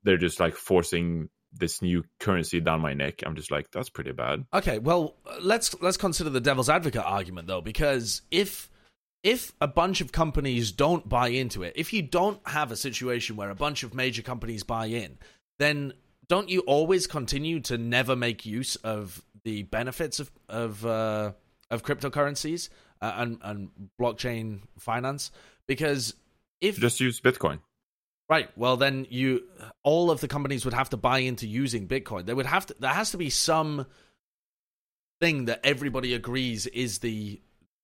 [0.03, 4.11] they're just like forcing this new currency down my neck i'm just like that's pretty
[4.11, 4.43] bad.
[4.53, 8.69] Okay, well, let's let's consider the devil's advocate argument though, because if
[9.24, 13.36] if a bunch of companies don't buy into it, if you don't have a situation
[13.38, 15.17] where a bunch of major companies buy in,
[15.59, 15.93] then
[16.28, 21.32] don't you always continue to never make use of the benefits of of uh,
[21.69, 22.69] of cryptocurrencies
[23.04, 25.32] uh, and and blockchain finance?
[25.68, 26.16] Because
[26.62, 27.60] if Just use Bitcoin.
[28.30, 28.49] Right.
[28.58, 29.43] Well, then you
[29.84, 32.26] all of the companies would have to buy into using Bitcoin.
[32.26, 33.86] There would have to there has to be some
[35.20, 37.41] thing that everybody agrees is the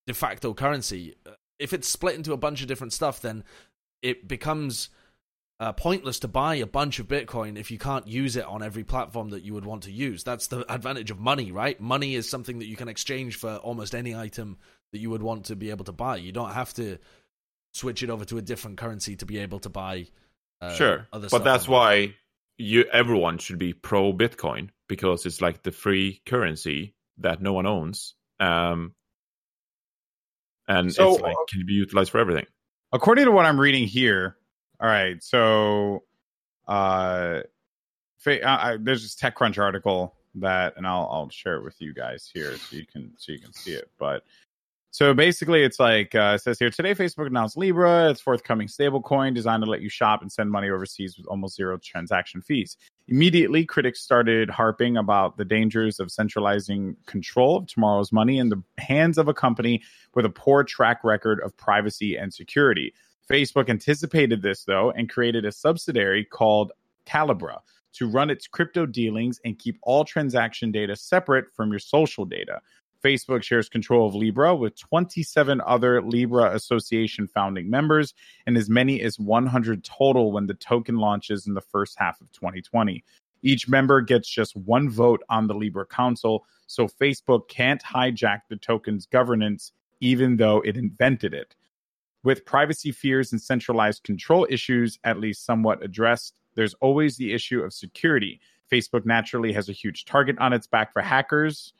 [0.07, 1.15] de facto currency.
[1.59, 3.43] If it's split into a bunch of different stuff, then
[4.01, 4.89] it becomes
[5.59, 8.85] uh, pointless to buy a bunch of Bitcoin if you can't use it on every
[8.85, 10.23] platform that you would want to use.
[10.23, 11.79] That's the advantage of money, right?
[11.81, 14.57] Money is something that you can exchange for almost any item
[14.91, 16.17] that you would want to be able to buy.
[16.17, 16.97] You don't have to
[17.73, 20.07] switch it over to a different currency to be able to buy.
[20.61, 21.75] Uh, sure, other but stuff that's on it.
[21.77, 22.13] why
[22.57, 27.65] you everyone should be pro Bitcoin because it's like the free currency that no one
[27.65, 28.93] owns, um,
[30.67, 32.45] and So- it's like can be utilized for everything.
[32.91, 34.37] according to what I'm reading here,
[34.79, 36.03] all right, so
[36.67, 37.41] uh,
[38.19, 41.93] fa- I, I, there's this TechCrunch article that, and I'll I'll share it with you
[41.93, 43.89] guys here so you can so you can see it.
[43.97, 44.23] But
[44.91, 49.35] so basically, it's like uh, it says here today, Facebook announced Libra, its forthcoming stablecoin
[49.35, 52.75] designed to let you shop and send money overseas with almost zero transaction fees.
[53.07, 58.63] Immediately, critics started harping about the dangers of centralizing control of tomorrow's money in the
[58.79, 59.83] hands of a company
[60.15, 62.93] with a poor track record of privacy and security.
[63.29, 66.71] Facebook anticipated this, though, and created a subsidiary called
[67.05, 67.59] Calibra
[67.93, 72.61] to run its crypto dealings and keep all transaction data separate from your social data.
[73.03, 78.13] Facebook shares control of Libra with 27 other Libra Association founding members
[78.45, 82.31] and as many as 100 total when the token launches in the first half of
[82.31, 83.03] 2020.
[83.41, 88.57] Each member gets just one vote on the Libra Council, so Facebook can't hijack the
[88.57, 89.71] token's governance
[90.01, 91.55] even though it invented it.
[92.23, 97.61] With privacy fears and centralized control issues at least somewhat addressed, there's always the issue
[97.61, 98.41] of security.
[98.71, 101.73] Facebook naturally has a huge target on its back for hackers,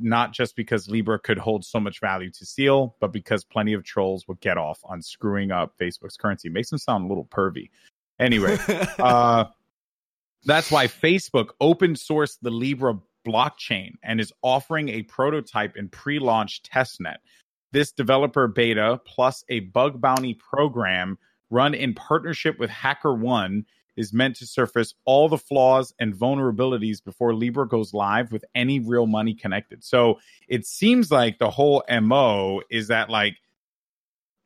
[0.00, 3.84] not just because Libra could hold so much value to steal, but because plenty of
[3.84, 6.48] trolls will get off on screwing up Facebook's currency.
[6.48, 7.70] Makes them sound a little pervy.
[8.18, 8.58] Anyway,
[8.98, 9.44] uh,
[10.44, 16.62] that's why Facebook open sourced the Libra blockchain and is offering a prototype and pre-launch
[16.62, 17.16] testnet.
[17.72, 21.18] This developer beta plus a bug bounty program
[21.50, 23.64] run in partnership with HackerOne
[24.00, 28.80] is meant to surface all the flaws and vulnerabilities before Libra goes live with any
[28.80, 29.84] real money connected.
[29.84, 33.36] So it seems like the whole MO is that like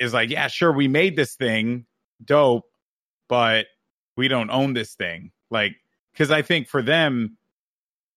[0.01, 1.87] is like, yeah, sure, we made this thing
[2.25, 2.69] dope,
[3.29, 3.67] but
[4.17, 5.31] we don't own this thing.
[5.51, 5.77] Like,
[6.13, 7.37] because I think for them,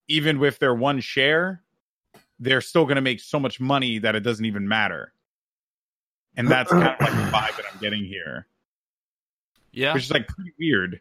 [0.07, 1.61] even with their one share,
[2.39, 5.13] they're still going to make so much money that it doesn't even matter.
[6.35, 8.47] And that's kind of like the vibe that I'm getting here,
[9.71, 10.99] yeah, which is like pretty weird.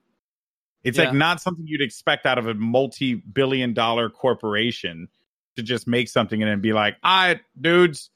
[0.86, 1.06] It's Yeah.
[1.06, 5.08] like not something you'd expect out of a multi-billion dollar corporation
[5.56, 8.10] to just make something and then be like, "All right, dudes,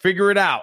[0.00, 0.62] figure it out.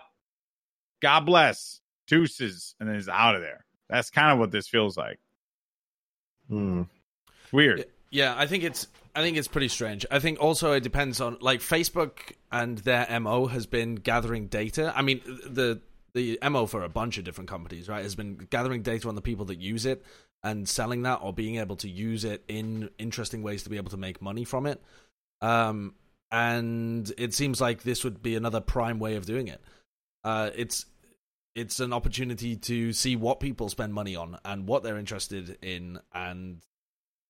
[1.02, 3.66] God bless, deuces," and then it's out of there.
[3.88, 5.20] That's kind of what this feels like.
[6.48, 6.84] Hmm.
[7.44, 7.86] It's weird.
[8.10, 10.06] Yeah, I think it's I think it's pretty strange.
[10.10, 14.92] I think also it depends on like Facebook and their MO has been gathering data.
[14.96, 15.82] I mean the
[16.14, 19.22] the MO for a bunch of different companies, right, has been gathering data on the
[19.22, 20.04] people that use it
[20.44, 23.92] and selling that or being able to use it in interesting ways to be able
[23.92, 24.82] to make money from it.
[25.42, 25.96] Um
[26.32, 29.62] and it seems like this would be another prime way of doing it.
[30.24, 30.86] Uh it's
[31.56, 36.00] it's an opportunity to see what people spend money on and what they're interested in
[36.14, 36.62] and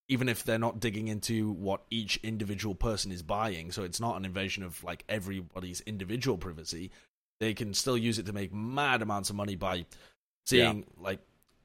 [0.08, 4.18] even if they're not digging into what each individual person is buying so it's not
[4.18, 6.92] an invasion of like everybody's individual privacy
[7.40, 9.86] they can still use it to make mad amounts of money by
[10.46, 11.20] seeing like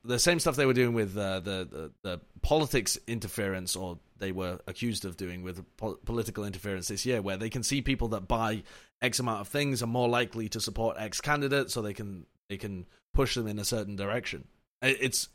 [0.06, 4.32] the same stuff they were doing with uh, the, the the politics interference or they
[4.32, 8.08] were accused of doing with pol- political interference this year where they can see people
[8.08, 8.62] that buy
[9.02, 12.56] x amount of things are more likely to support x candidate so they can they
[12.56, 14.46] can push them in a certain direction
[14.80, 15.28] it's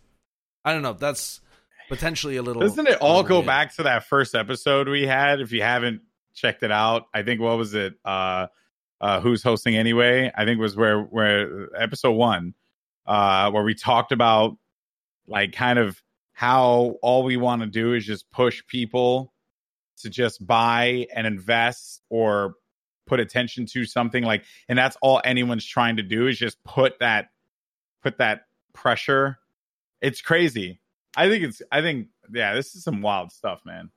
[0.66, 1.42] i don't know that's
[1.90, 3.48] potentially a little Doesn't it all go weird.
[3.48, 5.42] back to that first episode we had?
[5.42, 6.02] If you haven't
[6.34, 7.96] checked it out, I think what was it?
[8.06, 8.48] Uh,
[9.02, 10.32] uh, who's hosting anyway?
[10.34, 12.54] I think it was where where episode one,
[13.06, 14.58] uh, where we talked about
[15.28, 16.02] like kind of
[16.34, 19.34] how all we want to do is just push people
[20.00, 22.56] to just buy and invest or
[23.06, 27.00] put attention to something like, and that's all anyone's trying to do is just put
[27.00, 27.30] that
[28.02, 29.38] put that pressure.
[30.02, 30.80] It's crazy.
[31.16, 31.62] I think it's.
[31.72, 33.92] I think yeah, this is some wild stuff, man.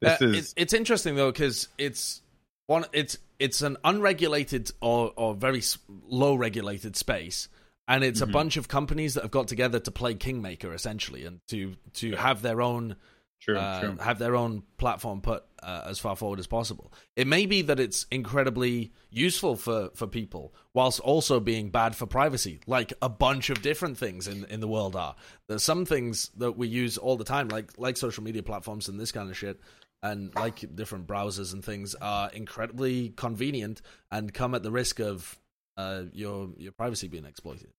[0.00, 2.22] This Uh, is it's, it's interesting though because it's
[2.66, 5.62] one it's it's an unregulated or or very
[6.06, 7.48] low regulated space
[7.88, 8.28] and it's Mhm.
[8.28, 12.14] a bunch of companies that have got together to play kingmaker essentially and to to
[12.16, 12.94] have their own
[13.40, 13.96] True, uh, true.
[14.00, 16.92] have their own platform put uh, as far forward as possible.
[17.16, 22.04] It may be that it's incredibly useful for, for people, whilst also being bad for
[22.06, 25.14] privacy, like a bunch of different things in, in the world are.
[25.48, 28.98] There's some things that we use all the time, like like social media platforms and
[29.00, 29.60] this kind of shit,
[30.02, 35.38] and like different browsers and things are incredibly convenient and come at the risk of
[35.76, 37.70] uh, your your privacy being exploited.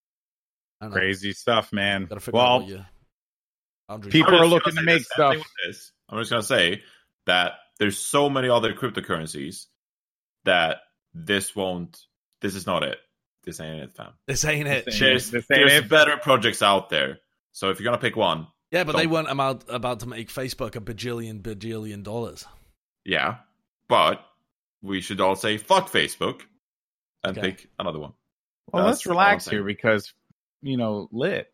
[0.82, 0.99] I don't know.
[0.99, 2.05] Crazy stuff, man.
[2.05, 2.86] Gotta figure out Well,
[3.88, 4.38] what people are.
[4.38, 5.51] are I'm just looking gonna make the same thing stuff.
[5.65, 5.91] this.
[6.09, 6.84] I'm just gonna say
[7.25, 9.65] that there's so many other cryptocurrencies
[10.45, 10.77] that
[11.13, 11.97] this won't.
[12.41, 12.97] This is not it.
[13.43, 14.13] This ain't it, fam.
[14.27, 14.86] This ain't it.
[14.86, 15.89] This ain't There's, This ain't there's it.
[15.89, 17.19] better projects out there.
[17.51, 20.30] So if you're gonna pick one, Yeah, but they Don't- weren't about about to make
[20.30, 22.45] Facebook a bajillion bajillion dollars.
[23.05, 23.39] yeah,
[23.88, 24.23] but
[24.82, 26.41] we should all say fuck Facebook
[27.23, 27.51] and Okay.
[27.51, 28.13] pick another one.
[28.71, 30.13] Well, That's let's relax here because
[30.62, 31.51] you know lit.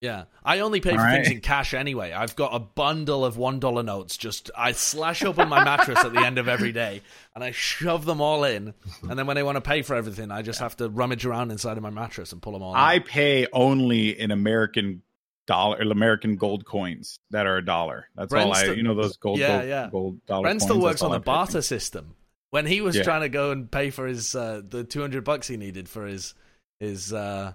[0.00, 1.36] Yeah, I only pay for All things right.
[1.36, 2.10] in cash anyway.
[2.10, 4.16] I've got a bundle of one dollar notes.
[4.16, 7.02] Just I slash open my mattress at the end of every day,
[7.36, 8.74] and I shove them all in.
[9.08, 11.52] And then when I want to pay for everything, I just have to rummage around
[11.52, 12.74] inside of my mattress and pull them all.
[12.74, 12.80] Out.
[12.80, 13.04] I out.
[13.06, 15.02] pay only in American
[15.46, 18.08] dollar, American gold coins that are a dollar.
[18.16, 18.64] That's Bren all I.
[18.72, 19.88] You know those gold, Yeah, gold, yeah.
[19.92, 20.48] gold dollar.
[20.48, 22.16] Bren still coins, works on the barter system.
[22.50, 23.04] When he was Yeah.
[23.04, 26.06] trying to go and pay for his uh, the two hundred bucks he needed for
[26.06, 26.34] his
[26.80, 27.52] his uh,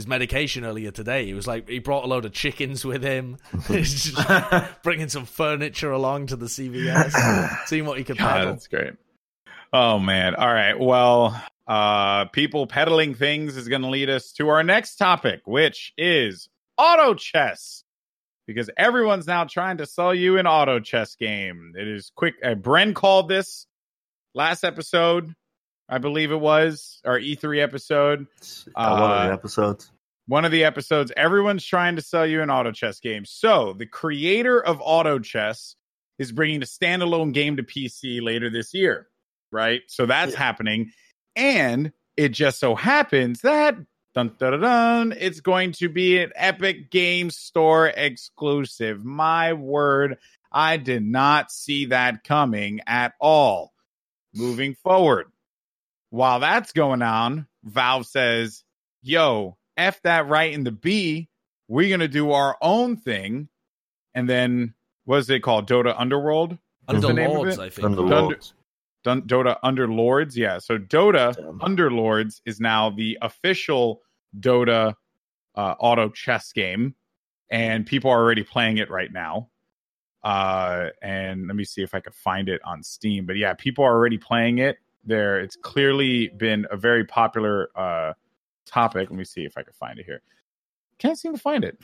[0.00, 3.36] his medication earlier today, he was like he brought a load of chickens with him,
[4.82, 8.94] bringing some furniture along to the CVS, seeing what he could God, that's great.
[9.74, 10.34] Oh man.
[10.34, 10.78] All right.
[10.78, 15.92] Well, uh people peddling things is going to lead us to our next topic, which
[15.98, 16.48] is
[16.78, 17.84] auto chess.
[18.46, 21.74] Because everyone's now trying to sell you an auto chess game.
[21.78, 22.34] It is quick.
[22.42, 23.66] Uh, Bren called this
[24.34, 25.34] last episode,
[25.90, 28.26] I believe it was, our E3 episode.
[28.76, 29.92] Uh, one of Uh, the episodes.
[30.26, 33.24] one of the episodes, everyone's trying to sell you an auto chess game.
[33.24, 35.74] So the creator of auto chess
[36.18, 39.08] is bringing a standalone game to PC later this year,
[39.50, 39.82] right?
[39.88, 40.38] So that's Yeah.
[40.38, 40.92] happening,
[41.34, 43.74] and it just so happens that
[44.14, 49.04] dun, dun, dun, dun, it's going to be an Epic Game Store exclusive.
[49.04, 50.18] My word,
[50.52, 53.72] I did not see that coming at all.
[54.34, 55.26] Moving forward,
[56.10, 58.64] while that's going on, Valve says,
[59.02, 61.28] "Yo, f that right in the B.
[61.68, 63.48] We're gonna do our own thing."
[64.14, 65.68] And then what's it called?
[65.68, 67.58] Dota Underworld, What's the name Underlords.
[67.58, 67.88] I think.
[67.88, 68.52] Underlords.
[69.02, 70.36] Dun- Dota Underlords.
[70.36, 71.58] Yeah, so Dota Damn.
[71.60, 74.02] Underlords is now the official
[74.38, 74.94] Dota
[75.54, 76.94] uh, auto chess game,
[77.50, 79.48] and people are already playing it right now.
[80.22, 83.24] Uh, and let me see if I could find it on Steam.
[83.24, 84.78] But yeah, people are already playing it.
[85.04, 88.12] There, it's clearly been a very popular uh,
[88.66, 89.10] topic.
[89.10, 90.20] Let me see if I can find it here.
[90.98, 91.78] Can't seem to find it.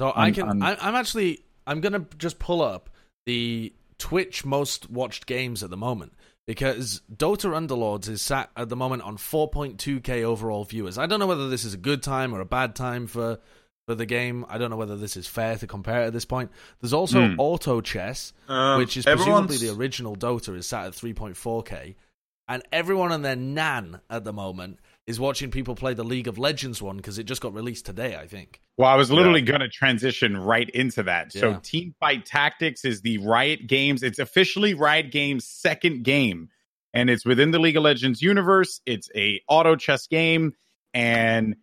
[0.00, 0.48] So I can.
[0.48, 1.44] on- I, I'm actually.
[1.66, 2.90] I'm gonna just pull up
[3.26, 6.12] the Twitch most watched games at the moment
[6.46, 10.98] because Dota Underlords is sat at the moment on 4.2k overall viewers.
[10.98, 13.38] I don't know whether this is a good time or a bad time for
[13.86, 14.44] for the game.
[14.48, 16.50] I don't know whether this is fair to compare at this point.
[16.80, 17.34] There's also Hmm.
[17.38, 21.94] Auto Chess, Um, which is presumably everyone's- the original Dota, is sat at 3.4k,
[22.48, 26.38] and everyone and their nan at the moment is watching people play the League of
[26.38, 28.60] Legends one because it just got released today, I think.
[28.78, 31.32] Well, I was literally going to transition right into that.
[31.32, 31.56] So, Yeah.
[31.56, 34.02] Teamfight Tactics is the Riot Games.
[34.02, 36.48] It's officially Riot Games' second game,
[36.94, 38.80] and it's within the League of Legends universe.
[38.86, 40.54] It's a auto chess game,
[40.94, 41.56] and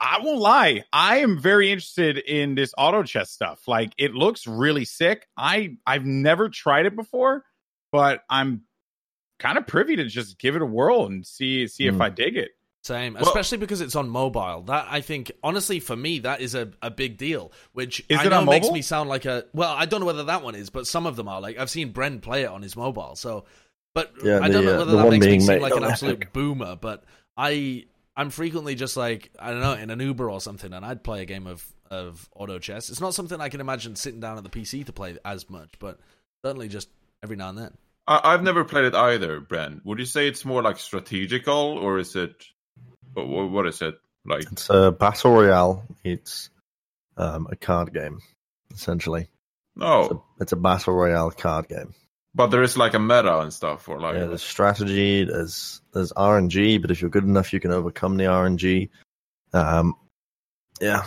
[0.00, 3.66] I won't lie, I am very interested in this auto chess stuff.
[3.66, 5.26] Like, it looks really sick.
[5.36, 7.44] I I've never tried it before,
[7.92, 8.62] but I'm
[9.38, 12.02] kind of privy to just give it a whirl and see see if Hmm.
[12.02, 12.52] I dig it.
[12.82, 14.62] Same, Well- especially because it's on mobile.
[14.66, 17.50] That I think, honestly, for me, that is a, a big deal.
[17.72, 19.72] Which Is I it know on makes me sound like a well.
[19.72, 21.40] I don't know whether that one is, but some of them are.
[21.40, 23.16] Like I've seen Bren play it on his mobile.
[23.16, 23.46] So,
[23.94, 25.62] but Yeah, I don't the, know uh, whether the that one makes me seem made
[25.62, 26.32] like an absolute Epic.
[26.34, 26.76] boomer.
[26.76, 27.04] But
[27.38, 31.02] I I'm frequently just like I don't know in an Uber or something, and I'd
[31.02, 32.90] play a game of of auto chess.
[32.90, 35.70] It's not something I can imagine sitting down at the PC to play as much,
[35.78, 35.98] but
[36.44, 36.90] certainly just
[37.22, 37.72] every now and then.
[38.06, 39.80] I, I've never played it either, Bren.
[39.84, 42.44] Would you say it's more like strategical, or is it?
[43.14, 43.94] What, is it
[44.26, 44.42] like?
[44.52, 45.84] It's a battle royale.
[46.02, 46.50] It's
[47.16, 48.20] um, a card game,
[48.72, 49.22] essentially.
[49.22, 51.94] It's a, No, it's a battle royale card game.
[52.34, 56.12] but there is like a meta and stuff, or like Yeah, there's strategy, there's there's
[56.12, 58.90] RNG, but if you're good enough, you can overcome the RNG.
[59.52, 59.94] Um,
[60.80, 61.04] yeah,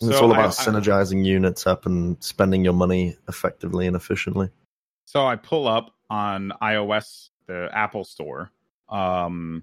[0.00, 3.96] And it's So all about I- synergizing units up and spending your money effectively and
[3.96, 4.50] efficiently.
[5.14, 8.50] So I pull up on iOS, the Apple Store.
[8.88, 9.62] Um,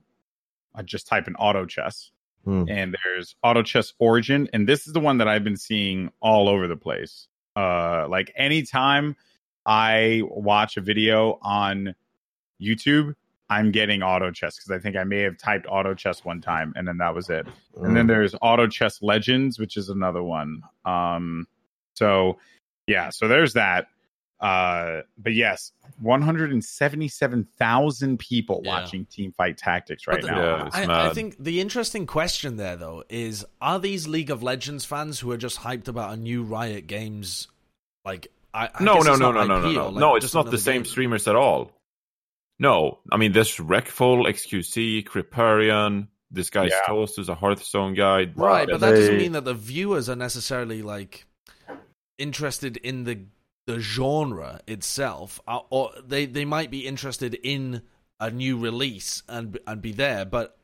[0.73, 2.11] I just type in auto chess,
[2.45, 2.63] Hmm.
[2.69, 6.47] and there's auto chess origin, and this is the one that I've been seeing all
[6.47, 7.27] over the place.
[7.57, 9.17] Uh, like anytime
[9.65, 11.95] I watch a video on
[12.61, 13.13] YouTube,
[13.49, 16.71] I'm getting auto chess because I think I may have typed auto chess one time
[16.77, 17.45] and then that was it.
[17.75, 20.61] And then there's auto chess legends, which is another one.
[20.85, 21.45] Um,
[21.93, 22.39] so
[22.87, 23.87] yeah, so there's that.
[24.41, 28.81] Uh, but yes, 177,000 people Yeah.
[28.81, 30.41] watching Teamfight Tactics right the- now.
[30.41, 34.83] Yeah, I, I think the interesting question there, though, is are these League of Legends
[34.85, 37.47] fans who are just hyped about a new Riot Games?
[38.03, 39.81] Like, I, I no, guess no, no, not no, no, no, IP no.
[39.81, 40.85] or, like, no, it's just not the same game.
[40.85, 41.71] streamers at all.
[42.59, 46.07] No, I mean there's Reckful, XQC, Kripparrian.
[46.31, 46.79] This guy's Yeah.
[46.87, 48.25] Toast is a Hearthstone guy.
[48.35, 51.25] Right, but that They- doesn't mean that the viewers are necessarily like
[52.17, 53.19] interested in the
[53.67, 57.81] the genre itself, uh, or they they might be interested in
[58.19, 60.25] a new release and and be there.
[60.25, 60.57] But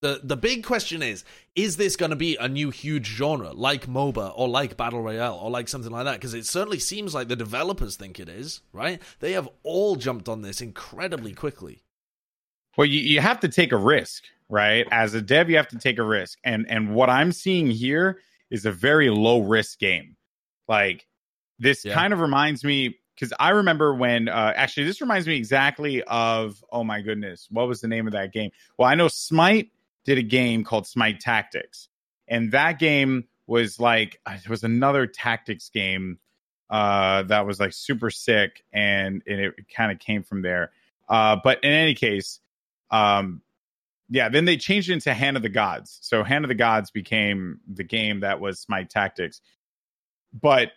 [0.00, 1.24] the the big question is:
[1.54, 5.38] Is this going to be a new huge genre like MOBA or like Battle Royale
[5.40, 6.14] or like something like that?
[6.14, 8.60] Because it certainly seems like the developers think it is.
[8.72, 9.00] Right?
[9.20, 11.82] They have all jumped on this incredibly quickly.
[12.76, 14.86] Well, you, you have to take a risk, right?
[14.90, 16.38] As a dev, you have to take a risk.
[16.44, 18.18] And and what I'm seeing here
[18.50, 20.16] is a very low risk game.
[20.68, 21.06] Like
[21.62, 21.94] this Yeah.
[21.94, 26.62] kind of reminds me because I remember when uh actually this reminds me exactly of
[26.70, 28.50] oh my goodness, what was the name of that game?
[28.78, 29.70] Well, I know Smite
[30.04, 31.88] did a game called Smite Tactics.
[32.28, 36.18] And that game was like it was another tactics game
[36.70, 40.72] uh that was like super sick and, and it kind of came from there.
[41.08, 42.40] Uh but in any case,
[42.90, 43.42] um
[44.10, 46.90] yeah then they changed it into hand of the gods so hand of the gods
[46.90, 49.40] became the game that was smite tactics
[50.32, 50.72] but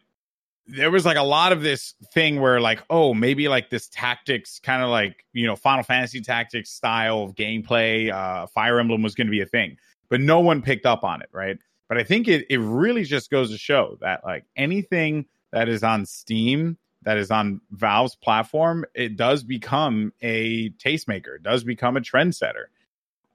[0.67, 4.59] there was like a lot of this thing where like oh maybe like this tactics
[4.59, 9.15] kind of like you know final fantasy tactics style of gameplay uh fire emblem was
[9.15, 9.77] going to be a thing
[10.09, 11.57] but no one picked up on it right?
[11.87, 15.83] But i think it, it really just goes to show that like anything that is
[15.83, 22.01] on steam that is on valve's platform it does become a tastemaker does become a
[22.01, 22.65] trendsetter.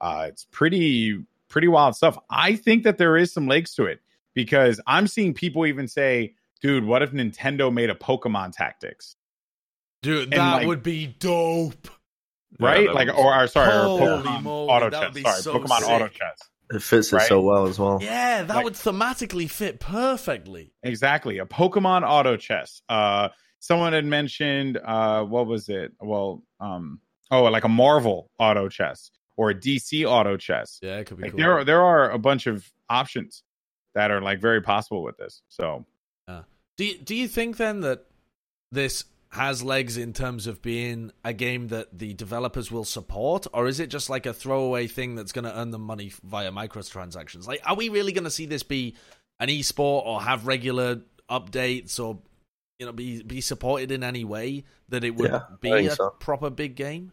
[0.01, 2.17] Uh it's pretty pretty wild stuff.
[2.29, 4.01] I think that there is some legs to it
[4.33, 9.15] because i'm seeing people even say dude what if nintendo made a pokemon tactics
[10.03, 11.87] Dude, And, that like- would be dope.
[12.59, 15.79] Right that like was- or, or sorry or pokemon moly, auto chess sorry so pokemon
[15.79, 15.89] sick.
[15.89, 16.37] auto chess
[16.73, 17.27] It fits it Right?
[17.27, 17.99] so well as well.
[18.01, 20.73] Yeah, that Like- would thematically fit perfectly.
[20.83, 21.37] Exactly.
[21.39, 22.81] A Pokemon auto chess.
[22.89, 25.91] Uh someone had mentioned uh what was it?
[26.01, 26.99] Well, um
[27.29, 30.79] oh like a Marvel auto chess or a DC auto chess.
[30.81, 31.39] Yeah, it could be Like cool.
[31.39, 33.43] there are there are a bunch of options
[33.93, 35.41] that are like very possible with this.
[35.49, 35.85] So
[36.81, 38.07] Do you, do you think then that
[38.71, 43.67] this has legs in terms of being a game that the developers will support, or
[43.67, 47.45] is it just like a throwaway thing that's going to earn them money via microtransactions?
[47.45, 48.95] Like, are we really going to see this be
[49.39, 52.17] an esport or have regular updates or
[52.79, 56.09] you know be be supported in any way that it would Yeah, be a so.
[56.17, 57.11] proper big game?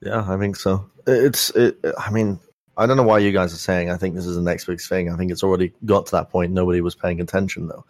[0.00, 0.90] Yeah, I think so.
[1.06, 2.40] It's, it, I mean,
[2.78, 4.80] I don't know why you guys are saying I think this is the next big
[4.80, 5.12] thing.
[5.12, 6.52] I think it's already got to that point.
[6.52, 7.84] Nobody was paying attention though.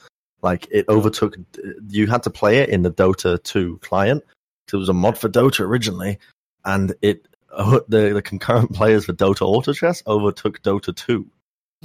[0.45, 1.37] Like it overtook.
[1.89, 4.23] You had to play it in the Dota 2 client
[4.67, 6.19] because it was a mod for Dota originally,
[6.65, 11.27] and it uh, the the concurrent players for Dota Auto Chess overtook Dota 2.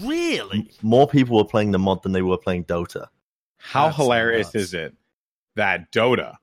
[0.01, 0.69] Really?
[0.81, 3.07] More people were playing the mod than they were playing Dota.
[3.57, 4.55] how That's hilarious nuts.
[4.67, 4.93] is it
[5.55, 6.35] that Dota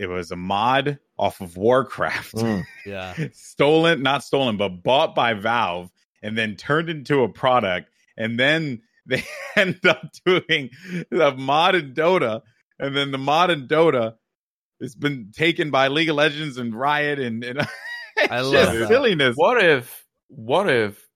[0.00, 2.36] it was a mod off of Warcraft.
[2.36, 2.64] Mm.
[2.86, 3.14] Yeah.
[3.34, 5.90] stolen, not stolen, but bought by Valve
[6.22, 7.90] and then turned into a product.
[8.16, 8.80] And then
[9.10, 9.22] they
[9.56, 10.70] end up doing
[11.10, 12.42] the mod in Dota.
[12.78, 14.14] And then the mod in Dota
[14.80, 17.60] has been taken by League of Legends and Riot and, and
[18.30, 18.88] I love just that.
[18.88, 19.34] silliness.
[19.36, 21.06] What if what if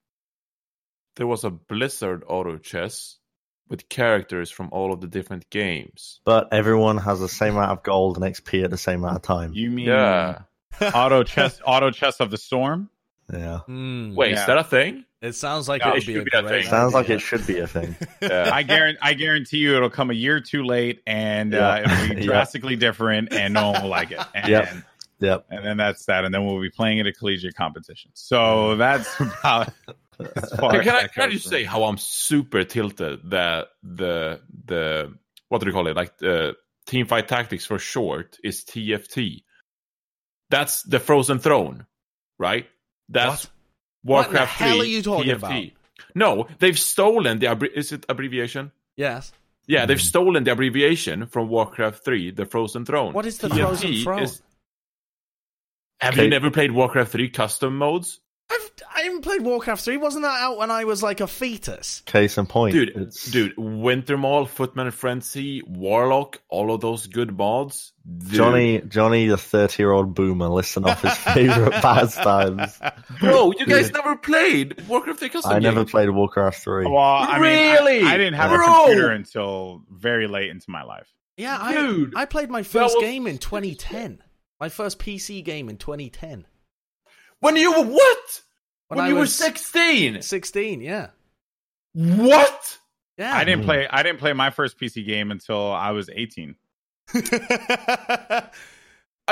[1.16, 3.18] there was a Blizzard auto chess
[3.68, 6.20] with characters from all of the different games?
[6.24, 9.22] But everyone has the same amount of gold and XP at the same amount of
[9.22, 9.53] time.
[9.55, 10.40] You mean Yeah.
[10.82, 12.90] auto chess auto chess of the storm?
[13.33, 13.59] Yeah.
[13.61, 14.14] Hmm.
[14.14, 14.41] Wait, Yeah.
[14.41, 15.05] is that a thing?
[15.22, 16.64] it sounds like Yeah, it it would be should a be thing.
[16.66, 17.97] Sounds like it should be a thing.
[18.20, 18.51] Yeah.
[18.53, 22.14] I guarantee I guarantee you it'll come a year too late and uh, it'll be
[22.20, 22.27] Yeah.
[22.27, 24.20] drastically different and no one will like it.
[24.35, 24.75] And, Yep.
[25.20, 25.47] Yep.
[25.49, 26.25] and then that's that.
[26.27, 28.11] And then we'll be playing at a collegiate competition.
[28.14, 29.72] So that's about
[30.37, 34.41] as far Can, as I can I just say how I'm super tilted that the
[34.66, 35.14] the
[35.49, 36.57] what do you call it like the
[36.87, 39.45] team fight tactics for short is TFT.
[40.51, 41.87] That's the Frozen Throne,
[42.39, 42.66] right?
[43.09, 43.51] That's
[44.03, 45.73] What in the Warcraft hell 3 are you talking TFT.
[46.15, 48.73] No, they've stolen the abbre- is it abbreviation?
[48.97, 49.33] Yes.
[49.67, 53.13] Yeah, they've stolen the abbreviation from Warcraft 3, the Frozen Throne.
[53.15, 54.23] What is the TFT Frozen Throne?
[54.23, 54.43] is-
[56.01, 56.25] have Okay.
[56.25, 58.21] you never played Warcraft 3 custom modes?
[58.51, 59.97] I've, I I even played Warcraft 3.
[59.97, 62.03] Wasn't that out when I was like a fetus?
[62.07, 67.92] Case in point, Dude, it's- dude, Wintermaul, Footman Frenzy, Warlock, all of those good mods.
[68.07, 68.32] Dude.
[68.32, 72.78] Johnny, Johnny, the thirty-year-old boomer, listing off his favorite pastimes.
[73.20, 76.84] bro, you guys never played Warcraft 3 custom I never played Warcraft three.
[76.86, 78.03] Well, I mean, I- Really?
[78.05, 78.64] I, didn't have Bro!
[78.64, 81.12] a computer until very late into my life.
[81.36, 84.22] Yeah, I, Dude, I played my first was- game in 2010.
[84.61, 86.47] My first PC game in 2010.
[87.45, 88.40] When you were what?
[88.88, 90.22] When, When, you were 16?
[90.22, 91.09] 16, yeah.
[91.92, 92.78] What?
[93.18, 93.36] Yeah.
[93.36, 93.86] I didn't play.
[93.86, 96.57] I didn't play my first PC game until I was 18.
[97.14, 98.49] I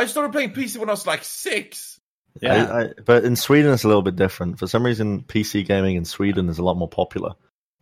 [0.04, 1.98] started playing PC when I was like six.
[2.42, 2.64] Yeah.
[2.64, 4.58] I, I, but in Sweden, it's a little bit different.
[4.58, 7.32] For some reason, PC gaming in Sweden is a lot more popular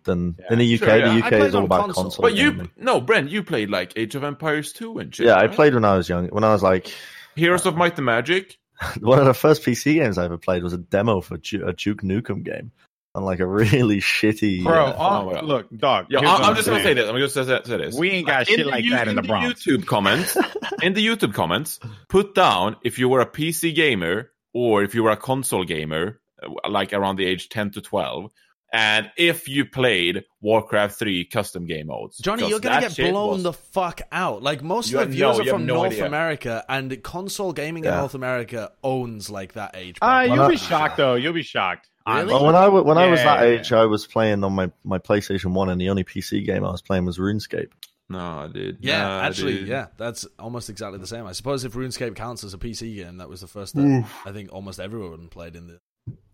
[0.05, 0.53] than Yeah.
[0.53, 0.79] in the UK.
[0.79, 1.15] Sure, yeah.
[1.15, 2.05] The UK is all about console.
[2.05, 2.23] console.
[2.23, 5.27] But you, no, Bren, you played like Age of Empires 2 and shit.
[5.27, 6.29] yeah, I played when I was young.
[6.29, 6.95] When I was like,
[7.35, 8.59] Heroes of Might and Magic.
[9.01, 11.73] one of the first PC games I ever played was a demo for Ju- a
[11.73, 12.73] Duke Nukem game
[13.15, 14.63] on like a really shitty.
[14.63, 15.43] Bro, uh, oh, well.
[15.45, 16.07] look, dog.
[16.09, 17.09] Yeah, here's I, what I'm just gonna say this.
[17.09, 17.97] I'm just gonna say, say this.
[17.99, 19.65] We ain't got In shit like you- that in the Bronx.
[19.65, 20.37] YouTube comments,
[20.83, 21.79] in the YouTube comments,
[22.09, 26.21] put down if you were a PC gamer or if you were a console gamer,
[26.43, 28.31] uh, like around the age 10 to 12,
[28.73, 32.19] and if you played Warcraft 3 custom game modes.
[32.19, 34.43] Johnny, you're gonna get blown was- the fuck out.
[34.43, 36.07] Like most You of the viewers no, are from no North idea.
[36.07, 39.97] America, and console gaming in North America owns like that age.
[40.01, 41.15] Uh, you'll be shocked though.
[41.15, 41.89] You'll be shocked.
[42.09, 42.27] Really?
[42.33, 44.99] Well, when I w- when I was that age, I was playing on my, my
[44.99, 47.69] PlayStation One, and the only PC game I was playing was RuneScape.
[48.09, 48.79] No, dude.
[48.81, 49.69] Yeah, Nah, actually, dude.
[49.69, 51.27] yeah, that's almost exactly the same.
[51.27, 54.33] I suppose if RuneScape counts as a PC game, that was the first that I
[54.33, 55.81] think almost everyone played in the.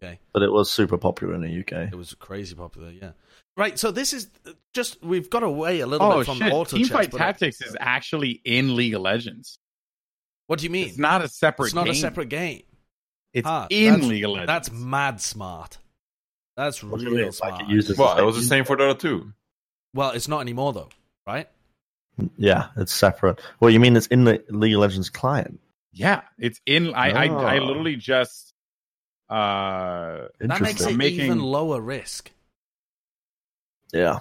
[0.01, 1.93] But it was super popular in the UK.
[1.93, 3.13] It was crazy popular, yeah.
[3.57, 4.29] Right, so this is
[4.75, 6.53] just we've got away a little Oh bit from shit!
[6.53, 9.59] auto Teamfight chess, but- Tactics is actually in League of Legends.
[10.47, 10.89] What do you mean?
[10.89, 11.67] It's not a separate.
[11.67, 11.67] Game.
[11.69, 12.63] It's not a separate game.
[13.33, 14.47] It's Ah, in that's- League of Legends.
[14.47, 15.79] That's mad smart.
[16.57, 17.19] That's What do you mean?
[17.21, 17.71] real It's like smart.
[17.71, 19.33] it uses- Well, it was the same for Dota 2.
[19.95, 20.91] well, it's not anymore though,
[21.27, 21.49] right?
[22.39, 23.41] Yeah, it's separate.
[23.61, 25.61] Well, you mean it's in the League of Legends client?
[25.93, 26.23] yeah.
[26.39, 26.95] It's in.
[26.95, 27.65] I I, I Oh.
[27.65, 28.46] literally just.
[29.29, 32.31] Uh, That makes it Making- even lower risk.
[33.93, 34.19] Yeah.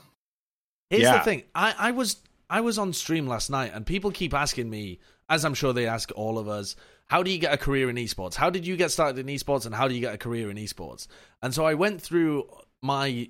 [0.90, 1.18] Here's Yeah.
[1.20, 1.44] the thing.
[1.54, 2.18] I, I was
[2.50, 5.00] I was on stream last night and people keep asking me,
[5.30, 6.76] as I'm sure they ask all of us,
[7.08, 8.36] how do you get a career in esports?
[8.36, 10.58] How did you get started in esports and how do you get a career in
[10.58, 11.08] esports?
[11.42, 12.48] And so I went through
[12.84, 13.30] my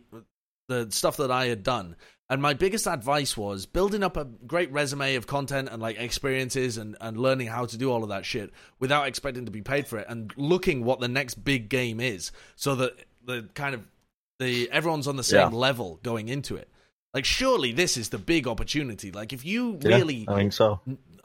[0.68, 1.96] the stuff that I had done.
[2.28, 6.78] And my biggest advice was building up a great resume of content and like experiences
[6.78, 9.88] and, and learning how to do all of that shit without expecting to be paid
[9.88, 13.84] for it and looking what the next big game is so that the kind of
[14.40, 15.58] the everyone's on the same Yeah.
[15.58, 16.68] level going into it.
[17.14, 19.12] Like surely this is the big opportunity.
[19.12, 20.80] Like if you Yeah, really I think so.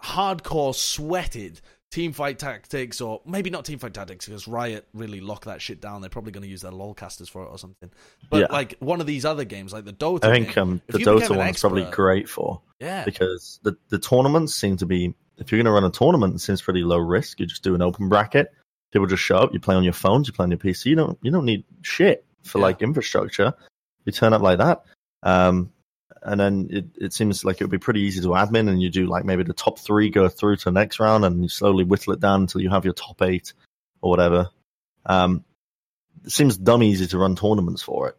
[0.05, 5.45] hardcore sweated team fight tactics or maybe not team fight tactics because riot really locked
[5.47, 7.91] that shit down they're probably going to use their lolcasters for it or something
[8.31, 8.47] but Yeah.
[8.51, 11.37] like one of these other games like the dota I think game, um, the Dota
[11.37, 15.65] one's probably great for yeah because the, the tournaments seem to be if you're going
[15.65, 17.41] to run a tournament, it seems pretty low risk.
[17.41, 18.53] You just do an open bracket.
[18.93, 19.55] People just show up.
[19.55, 20.29] You play on your phones.
[20.29, 20.85] You play on your PC.
[20.87, 22.65] You don't you don't need shit for Yeah.
[22.67, 23.55] like infrastructure.
[24.05, 24.83] You turn up like that,
[25.23, 25.73] um,
[26.23, 28.69] and then it, it seems like it would be pretty easy to admin.
[28.69, 31.43] And you do like maybe the top three go through to the next round, and
[31.43, 33.53] you slowly whittle it down until you have your top eight
[34.01, 34.51] or whatever.
[35.07, 35.45] Um,
[36.25, 38.17] it seems dumb easy to run tournaments for it.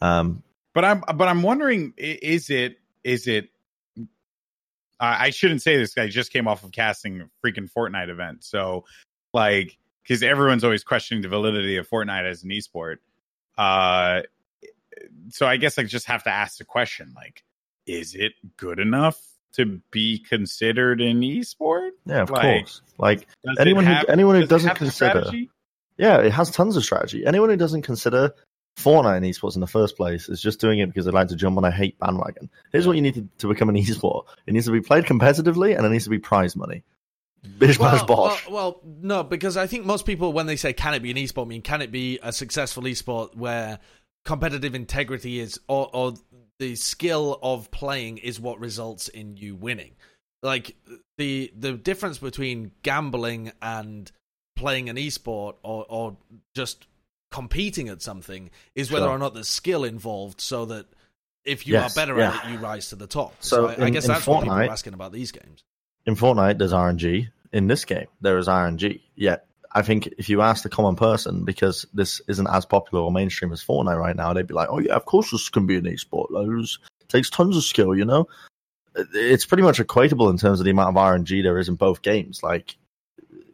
[0.00, 0.42] Um,
[0.74, 3.50] but I'm but I'm wondering, is it is it?
[4.98, 5.96] I shouldn't say this.
[5.98, 8.84] I just came off of casting a freaking Fortnite event, so
[9.34, 12.96] like because everyone's always questioning the validity of Fortnite as an esport.
[13.58, 14.22] Uh,
[15.30, 17.42] so I guess I just have to ask the question: like,
[17.86, 19.20] is it good enough
[19.54, 21.90] to be considered an esport?
[22.04, 22.82] yeah, of Like, course.
[22.98, 23.26] Like
[23.58, 25.50] Anyone it who- have, anyone who does doesn't consider- strategy?
[25.98, 27.24] Yeah, it has tons of strategy.
[27.24, 28.34] Anyone who doesn't consider
[28.78, 31.36] Fortnite an esports in the first place is just doing it because they like to
[31.36, 32.50] jump on a hate bandwagon.
[32.70, 34.26] Here's what you need to, to become an esport.
[34.46, 36.82] It needs to be played competitively and it needs to be prize money.
[37.58, 38.46] Bish bash well, bosh.
[38.48, 41.16] well, well, no, because I think most people, when they say "can it be an
[41.16, 43.78] esport," mean can it be a successful esport where
[44.26, 46.14] competitive integrity is, or, or
[46.58, 49.92] the skill of playing is what results in you winning.
[50.42, 50.76] Like
[51.16, 54.10] the the difference between gambling and
[54.54, 56.16] playing an esport, or or
[56.54, 56.86] just
[57.30, 59.14] competing at something, is whether Sure.
[59.14, 60.86] or not there's skill involved, so that
[61.44, 62.34] if you Yes, are better yeah.
[62.34, 63.34] at it, you rise to the top.
[63.40, 65.64] So So, I, I guess in that's what people are asking about these games.
[66.04, 67.28] In Fortnite, there's RNG.
[67.52, 69.00] In this game, there is RNG.
[69.14, 69.46] Yet,
[69.76, 73.52] I think if you ask the common person, because this isn't as popular or mainstream
[73.52, 75.84] as Fortnite right now, they'd be like, oh, yeah, of course this can be an
[75.84, 76.30] esport.
[76.30, 78.26] Like, this takes tons of skill, you know?
[79.12, 82.00] It's pretty much equatable in terms of the amount of RNG there is in both
[82.00, 82.42] games.
[82.42, 82.74] Like,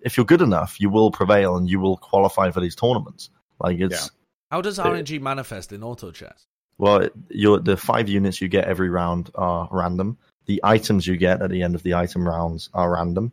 [0.03, 3.31] if you're good enough, you will prevail and you will qualify for these tournaments.
[3.59, 4.12] Like, it's
[4.53, 6.47] How does RNG manifest in auto chess?
[6.79, 10.18] Well, it- your the five units you get every round are random.
[10.47, 13.33] The items you get at the end of the item rounds are random.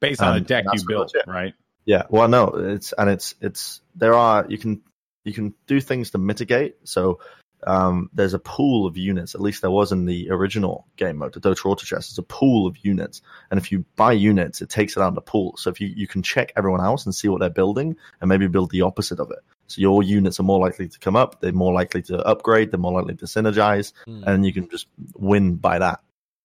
[0.00, 1.54] Based on the Um, deck you built, right?
[1.84, 4.82] Yeah, well, no, it's and it's it's there are you can
[5.24, 6.76] you can do things to mitigate.
[6.84, 7.20] So
[7.64, 9.34] um, there's a pool of units.
[9.34, 12.08] At least there was in the original game mode, the Dota Auto Chess.
[12.08, 15.14] There's a pool of units, and if you buy units, it takes it out of
[15.14, 15.56] the pool.
[15.56, 18.46] So if you you can check everyone else and see what they're building, and maybe
[18.48, 19.38] build the opposite of it.
[19.68, 21.40] So your units are more likely to come up.
[21.40, 22.70] They're more likely to upgrade.
[22.70, 24.24] They're more likely to synergize Hmm.
[24.26, 26.00] and you can just win by that.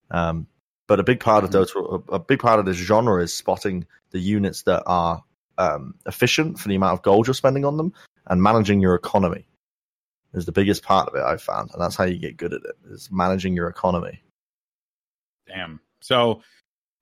[0.09, 0.47] Um,
[0.88, 3.85] but a big part of Dota, a, a big part of this genre is spotting
[4.11, 5.23] the units that are
[5.57, 7.93] um, efficient for the amount of gold you're spending on them
[8.25, 9.45] and managing your economy
[10.33, 12.61] is the biggest part of it I've found, and that's how you get good at
[12.61, 14.21] it is managing your economy.
[15.47, 15.79] Damn.
[16.01, 16.41] So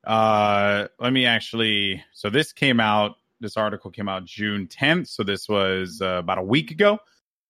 [0.06, 5.24] uh let me actually so this came out this article came out June 10th, so
[5.24, 7.00] this was uh, about a week ago.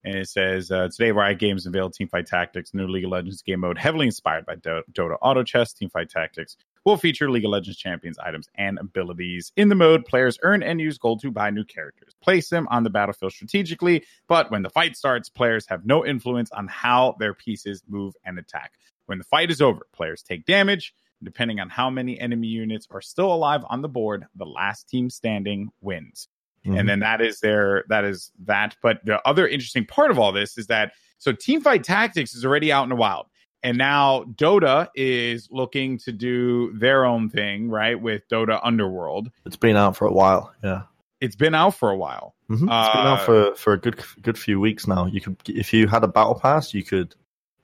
[0.05, 3.61] And it says uh, today, Riot Games unveiled Teamfight Tactics, new League of Legends game
[3.61, 5.73] mode, heavily inspired by Do- Dota Auto Chess.
[5.73, 9.51] Teamfight Tactics will feature League of Legends champions, items, and abilities.
[9.55, 12.13] In the mode, players earn and use gold to buy new characters.
[12.21, 16.51] Place them on the battlefield strategically, but when the fight starts, players have no influence
[16.51, 18.73] on how their pieces move and attack.
[19.07, 20.93] When the fight is over, players take damage.
[21.23, 25.09] Depending on how many enemy units are still alive on the board, the last team
[25.09, 26.27] standing wins
[26.65, 26.79] Mhm.
[26.79, 30.31] and then that is their that is that but the other interesting part of all
[30.31, 33.27] this is that so teamfight tactics is already out in the wild
[33.63, 39.55] and now dota is looking to do their own thing right with dota Underlords it's
[39.57, 40.51] been out for a while.
[40.63, 40.83] Yeah.
[41.21, 42.53] it's been out for a while Mhm.
[42.53, 45.07] It's been Uh, out for, for a good good few weeks now.
[45.07, 47.15] You could, if you had a battle pass, you could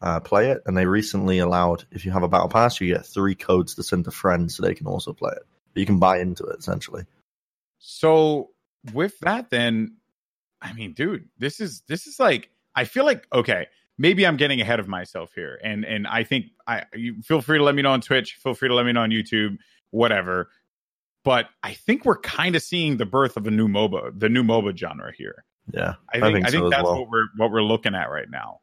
[0.01, 0.63] uh, play it.
[0.65, 3.83] And they recently allowed, if you have a battle pass, you get three codes to
[3.83, 5.43] send to friends so they can also play it.
[5.75, 7.03] But you can buy into it essentially.
[7.77, 8.49] so
[8.93, 9.95] with that then
[10.61, 13.67] i mean dude this is this is like i feel like okay
[13.97, 17.57] maybe i'm getting ahead of myself here and and i think i you feel free
[17.57, 19.57] to let me know on twitch feel free to let me know on youtube
[19.91, 20.49] whatever
[21.23, 24.43] but i think we're kind of seeing the birth of a new moba the new
[24.43, 27.01] moba genre here Yeah, i think i think, so as that's well.
[27.01, 28.61] what we're what we're looking at right now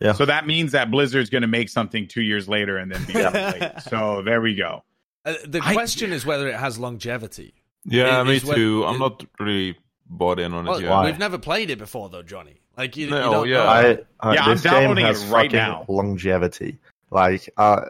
[0.00, 0.12] Yeah.
[0.14, 3.14] so that means that blizzard's going to make something two years later and then be
[3.22, 3.72] up late.
[3.88, 4.82] so there we go
[5.24, 7.54] Uh, the I- question is whether it has longevity.
[7.84, 8.84] Yeah, It me is what- too.
[8.86, 9.78] I'm it- not really
[10.10, 11.04] bought in on it Well, yet.
[11.04, 12.60] We've never played it before, though, Johnny.
[12.76, 13.62] Like you, you No, don't yeah.
[13.64, 15.84] I, I, Yeah, I'm this game downloading has it right fucking now.
[15.88, 16.78] Longevity,
[17.10, 17.86] like, uh,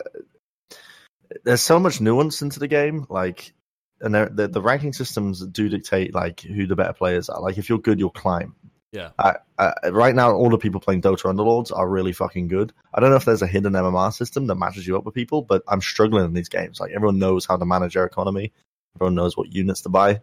[1.45, 3.07] there's so much nuance into the game.
[3.09, 3.53] Like,
[4.01, 7.41] and they're- the the ranking systems do dictate like who the better players are.
[7.41, 8.55] Like, if you're good, you'll climb.
[8.93, 9.11] Yeah.
[9.18, 12.72] Uh, uh, right now, all the people playing Dota Underlords are really fucking good.
[12.95, 15.43] I don't know if there's a hidden MMR system that matches you up with people,
[15.43, 16.80] but I'm struggling in these games.
[16.80, 18.53] Like, everyone knows how to manage their economy.
[18.97, 20.20] Everyone knows what units to buy.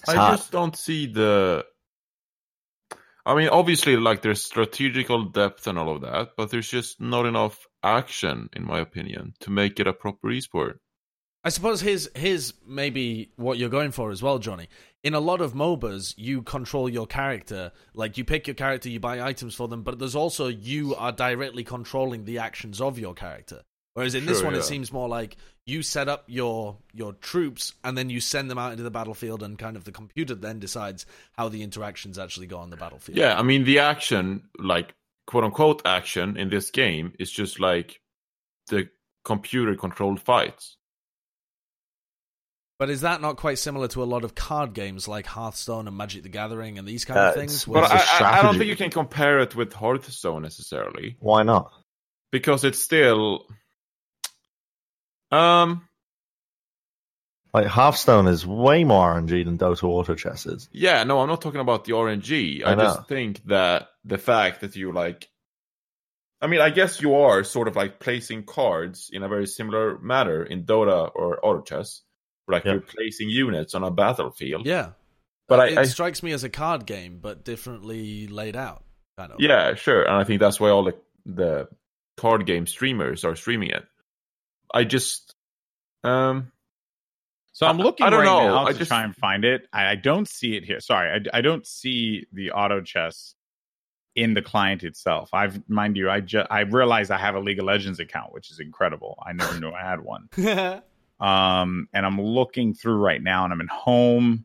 [0.00, 0.38] It's I hard.
[0.38, 1.64] just don't see the.
[3.24, 7.24] I mean, obviously, like there's strategical depth and all of that, but there's just not
[7.24, 10.78] enough action, in my opinion, to make it a proper esport.
[11.44, 14.68] I suppose here's here's maybe what you're going for as well, Johnny.
[15.04, 17.72] In a lot of MOBAs, you control your character.
[17.94, 21.10] Like you pick your character, you buy items for them, but there's also you are
[21.12, 23.62] directly controlling the actions of your character.
[23.94, 25.36] Whereas in this Sure, one, it seems more like
[25.66, 29.42] you set up your your troops and then you send them out into the battlefield,
[29.42, 33.16] and kind of the computer then decides how the interactions actually go on the battlefield.
[33.18, 34.94] Yeah, I mean, the action, like
[35.26, 38.00] quote unquote action in this game, is just like
[38.68, 38.88] the
[39.24, 40.76] computer controlled fights.
[42.78, 45.96] But is that not quite similar to a lot of card games like Hearthstone and
[45.96, 47.68] Magic the Gathering and these kind Uh, of things?
[47.68, 50.42] Well, But it's a I, I- I don't think you can compare it with Hearthstone
[50.42, 51.70] necessarily Why not?
[52.32, 53.46] because it's still.
[55.32, 55.88] Um.
[57.54, 60.70] Like Hearthstone is way more RNG than Dota Auto Chess is.
[60.72, 62.64] Yeah, no, I'm not talking about the RNG.
[62.64, 65.28] I, I just think that the fact that you like,
[66.40, 69.98] I mean, I guess you are sort of like placing cards in a very similar
[69.98, 72.00] manner in Dota or Auto Chess,
[72.48, 72.72] like Yeah.
[72.72, 74.64] you're placing units on a battlefield.
[74.66, 74.92] yeah.
[75.46, 78.82] but I, it I strikes me as a card game, but differently laid out.
[79.18, 79.40] Kind of.
[79.40, 80.94] yeah, sure, and I think that's why all the
[81.26, 81.68] the
[82.16, 83.84] card game streamers are streaming it.
[84.74, 85.34] I just,
[86.04, 86.50] um,
[87.52, 88.46] So I'm looking I don't right know.
[88.48, 89.66] now I to just- try and find it.
[89.72, 90.80] I, I don't see it here.
[90.80, 93.34] Sorry, I, I don't see the auto chess
[94.14, 95.30] in the client itself.
[95.32, 98.50] I've mind you, I just I realized I have a League of Legends account, which
[98.50, 99.18] is incredible.
[99.26, 100.28] I never knew I had one.
[101.20, 104.44] Um, and I'm looking through right now, and I'm in home,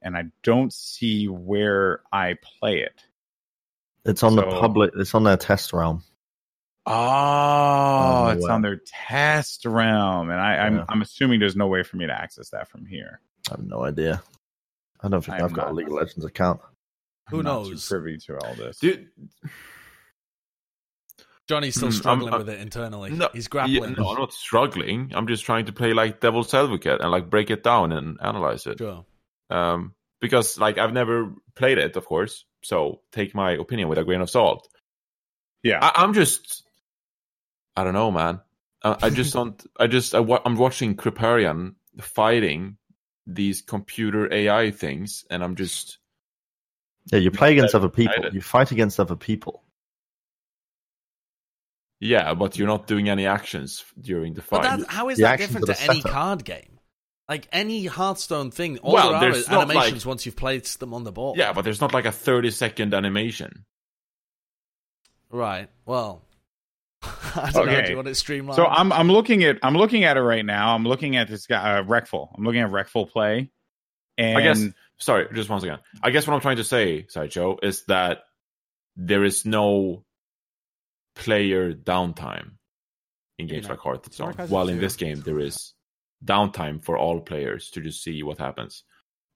[0.00, 3.02] and I don't see where I play it.
[4.04, 4.92] It's on the public.
[4.96, 6.04] It's on their test realm.
[6.86, 8.54] Oh, Oh, it's wow.
[8.54, 10.84] on their test realm, and I, I'm Yeah.
[10.88, 13.20] I'm assuming there's no way for me to access that from here.
[13.50, 14.22] I have no idea.
[15.00, 16.60] I don't think I I've got a not- League of Legends account.
[17.30, 17.88] Who I'm not too knows?
[17.88, 18.78] privy to all this.
[18.78, 19.08] Dude,
[21.48, 23.10] Johnny's still Hmm, I'm- struggling I'm- with it internally.
[23.10, 23.94] no, He's yeah, grappling.
[23.98, 25.12] no, I'm not struggling.
[25.14, 28.66] I'm just trying to play like devil's advocate and like break it down and analyze
[28.66, 28.78] it.
[28.78, 29.04] Sure.
[29.50, 32.44] Um, because like I've never played it, of course.
[32.62, 34.68] So take my opinion with a grain of salt.
[35.62, 35.78] Yeah.
[35.82, 36.63] I, I'm just,
[37.76, 38.40] I don't know, man.
[38.82, 39.62] I, I just don't.
[39.78, 42.76] I just I, I'm watching Kripparrian fighting
[43.26, 45.98] these computer AI things, and I'm just
[47.12, 48.12] Yeah, you play against other people.
[48.14, 48.34] excited.
[48.34, 49.62] You fight against other people.
[52.00, 54.62] yeah, but you're not doing any actions during the fight.
[54.62, 56.12] that, how is The that different to any setup.
[56.12, 56.78] card game?
[57.28, 60.36] Like any Hearthstone thing, all Well, there are there's is not animations like- once you've
[60.36, 61.38] placed them on the board.
[61.38, 63.64] yeah, but there's not like a 30 second animation.
[65.30, 65.70] Right.
[65.86, 66.22] Well,
[67.36, 67.72] I don't know.
[67.72, 67.82] Okay.
[67.84, 68.56] Do you want it streamlined?
[68.56, 70.74] So I'm I'm looking at I'm looking at it right now.
[70.74, 72.28] I'm looking at this guy uh, Reckful.
[72.36, 73.50] I'm looking at Reckful play,
[74.18, 74.64] and I guess.
[74.98, 75.78] Sorry, just once again.
[76.02, 78.20] I guess what I'm trying to say, Sideshow, is that
[78.96, 80.04] there is no
[81.16, 82.52] player downtime
[83.38, 84.12] in games know, like Hearthstone.
[84.32, 85.74] Sarcasm While in this game, there is
[86.24, 88.84] downtime for all players to just see what happens.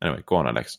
[0.03, 0.79] Anyway, go on, Alex.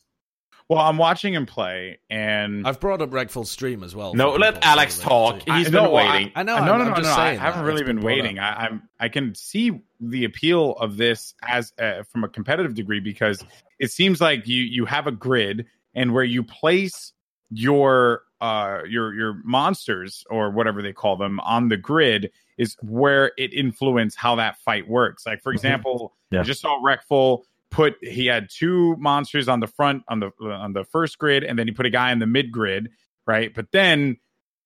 [0.69, 4.13] Well, I'm watching him play, and I've brought up Reckful's stream as well.
[4.13, 5.43] No, let people, Alex talk.
[5.43, 6.31] they- I- He's no, been I- waiting.
[6.35, 6.55] I know.
[6.57, 7.09] no, I'm, no, I'm no, no, no.
[7.09, 7.65] I haven't that.
[7.65, 8.17] really It's been brought up.
[8.23, 8.39] waiting.
[8.39, 12.99] I, I'm I can see the appeal of this as uh, from a competitive degree
[12.99, 13.43] because
[13.79, 15.65] it seems like you you have a grid
[15.95, 17.13] and where you place
[17.49, 22.29] your uh your your monsters or whatever they call them on the grid
[22.59, 25.25] is where it influence how that fight works.
[25.25, 25.55] Like for Mhm.
[25.55, 26.41] example, Yeah.
[26.41, 27.41] I just saw Reckful
[27.71, 31.57] put he had two monsters on the front on the on the first grid and
[31.57, 32.89] then he put a guy in the mid grid,
[33.27, 33.53] right?
[33.53, 34.17] But then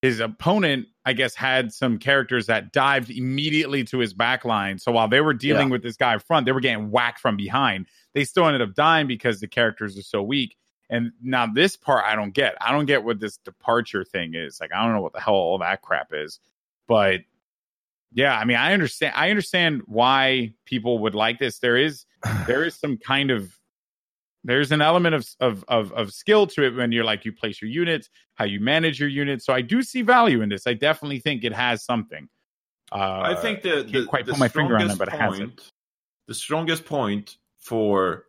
[0.01, 4.77] his opponent, I guess, had some characters that dived immediately to his back line.
[4.77, 7.37] So while they were dealing with this guy up front, they were getting whacked from
[7.37, 7.87] behind.
[8.13, 10.57] They still ended up dying because the characters are so weak.
[10.89, 12.55] And now this part I don't get.
[12.59, 14.59] I don't get what this departure thing is.
[14.59, 16.39] Like I don't know what the hell all that crap is.
[16.85, 17.21] But
[18.13, 21.59] yeah, I mean I understand I understand why people would like this.
[21.59, 22.05] There is
[22.47, 23.57] there is some kind of
[24.43, 27.61] there's an element of, of of of skill to it when you're like you place
[27.61, 29.45] your units, how you manage your units.
[29.45, 30.67] So I do see value in this.
[30.67, 32.29] I definitely think it has something.
[32.91, 35.19] Uh, I think the, the quite the put my finger on it, strongest but it
[35.19, 35.39] has it.
[35.39, 35.71] point,
[36.27, 38.25] the strongest point for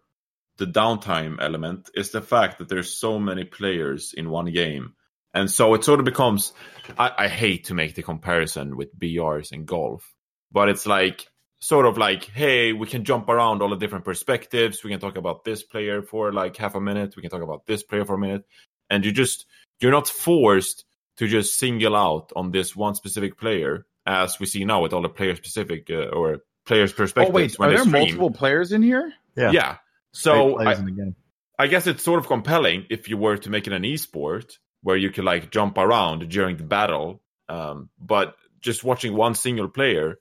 [0.57, 4.95] the downtime element is the fact that there's so many players in one game,
[5.35, 6.53] and so it sort of becomes.
[6.99, 10.15] I, I hate to make the comparison with BRs and golf,
[10.53, 11.27] but it's like
[11.61, 14.85] sort of like, hey, we can jump around all the different perspectives.
[14.85, 17.15] We can talk about this player for like half a minute.
[17.17, 18.45] We can talk about this player for a minute,
[18.91, 19.47] and you just
[19.81, 20.85] you're not forced
[21.17, 25.03] to just single out on this one specific player, as we see now with all
[25.03, 27.35] the player specific uh, or players' Oh perspectives.
[27.35, 27.93] wait, when are there stream.
[27.93, 29.13] multiple players in here?
[29.37, 29.51] Yeah.
[29.53, 29.77] Yeah.
[30.13, 31.17] So I, in the game.
[31.59, 34.97] I guess it's sort of compelling if you were to make it an esport where
[34.97, 37.21] you can like jump around during the battle.
[37.49, 40.19] Um, but just watching one single player,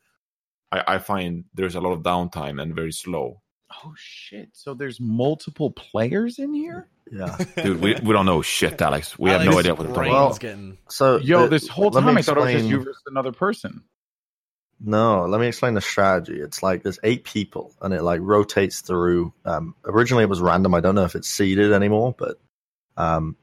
[0.71, 3.41] I, I find there's a lot of downtime and very slow.
[3.85, 4.49] Oh shit!
[4.53, 6.87] So there's multiple players in here.
[7.11, 7.37] Yeah.
[7.63, 9.17] Dude, we, we don't know shit, Alex.
[9.19, 10.13] We have no idea what we're talking brain's.
[10.13, 13.01] Well, getting So Yo, the- this whole time I thought it was just you versus
[13.07, 13.83] another person.
[14.79, 16.39] No, let me explain the strategy.
[16.39, 19.33] It's like there's eight people, and it like rotates through.
[19.45, 20.73] Um, originally, it was random.
[20.73, 22.37] I don't know if it's seeded anymore, but
[22.97, 23.42] um, y-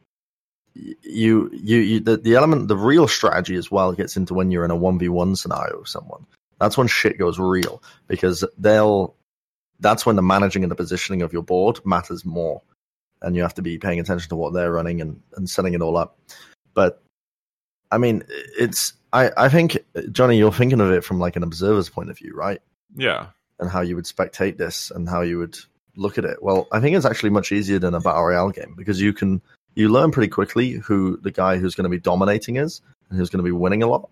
[1.02, 4.64] you you, you the, the element, the real strategy as well gets into when you're
[4.64, 6.26] in a one v one scenario with someone.
[6.58, 9.14] That's when shit goes real because they'll.
[9.80, 12.60] That's when the managing and the positioning of your board matters more,
[13.22, 15.80] and you have to be paying attention to what they're running and and setting it
[15.80, 16.18] all up.
[16.74, 17.02] But
[17.90, 18.22] I mean,
[18.58, 19.78] it's I I think
[20.12, 22.60] Johnny, you're thinking of it from like an observer's point of view, right?
[22.94, 23.28] Yeah.
[23.58, 25.58] And how you would spectate this and how you would
[25.96, 26.42] look at it.
[26.42, 29.42] Well, I think it's actually much easier than a battle royale game because you can
[29.74, 33.30] you learn pretty quickly who the guy who's going to be dominating is and who's
[33.30, 34.10] going to be winning a lot,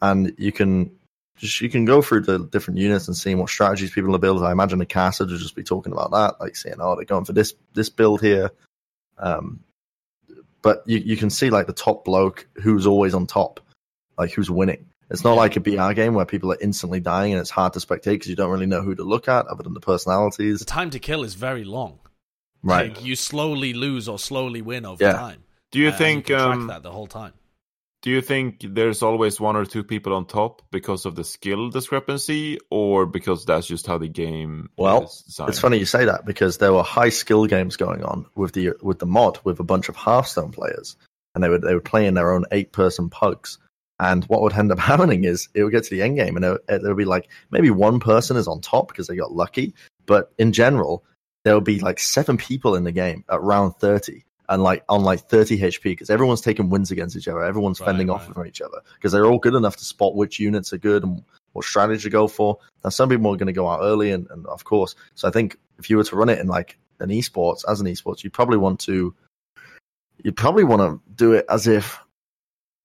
[0.00, 0.92] and you can
[1.36, 4.44] just you can go through the different units and seeing what strategies people are building.
[4.44, 7.24] I imagine the caster would just be talking about that, like saying, "Oh, they're going
[7.24, 8.50] for this this build here."
[9.18, 9.60] Um,
[10.62, 13.60] but you you can see like the top bloke who's always on top,
[14.18, 14.86] like who's winning.
[15.10, 17.80] It's not like a BR game where people are instantly dying and it's hard to
[17.80, 20.60] spectate because you don't really know who to look at other than the personalities.
[20.60, 21.98] the time to kill is very long.
[22.62, 22.92] Right.
[22.94, 25.12] Like, you slowly lose or slowly win over Yeah.
[25.12, 25.44] time.
[25.70, 27.32] Do you And think can track um, that the whole time?
[28.02, 31.68] do you think there's always one or two people on top because of the skill
[31.68, 35.50] discrepancy or because that's just how the game Well, is designed?
[35.50, 38.72] It's funny you say that because there were high skill games going on with the
[38.82, 40.96] with the mod with a bunch of Hearthstone players,
[41.34, 43.58] and they would they would play in their own eight person pugs.
[43.98, 46.44] And what would end up happening is it would get to the end game, and
[46.44, 49.74] it, it would be like maybe one person is on top because they got lucky,
[50.06, 51.04] but in general
[51.44, 55.02] there would be like seven people in the game at round thirty, and like on
[55.02, 57.42] like 30 HP because everyone's taking wins against each other.
[57.44, 58.34] Everyone's Right, fending off right.
[58.34, 61.22] from each other because they're all good enough to spot which units are good and
[61.52, 62.58] what strategy to go for.
[62.84, 65.30] Now, some people are going to go out early, and, and of course, so I
[65.30, 68.32] think if you were to run it in like an esports as an esports, you'd
[68.32, 69.14] probably want to,
[70.22, 71.98] you'd probably want to do it as if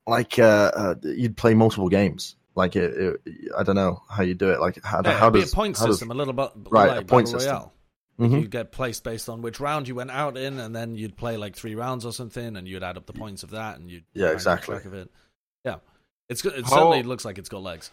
[0.07, 2.35] like uh, uh you'd play multiple games.
[2.55, 2.93] Like it,
[3.25, 4.61] it, I don't know how you do it.
[4.61, 6.51] Like how, Yeah, how it'd be does a point how does- system, a little bit
[6.69, 7.51] Right, like a point system.
[7.53, 7.73] Royale.
[8.19, 8.41] Mhm.
[8.41, 11.35] You'd get placed based on which round you went out in, and then you'd play
[11.35, 14.05] like three rounds or something, and you'd add up the points of that, and you'd
[14.13, 14.73] Yeah, try and keep exactly.
[14.75, 15.11] track of it.
[15.65, 15.75] Yeah,
[16.29, 16.53] it's good.
[16.53, 17.91] It How- certainly looks like it's got legs.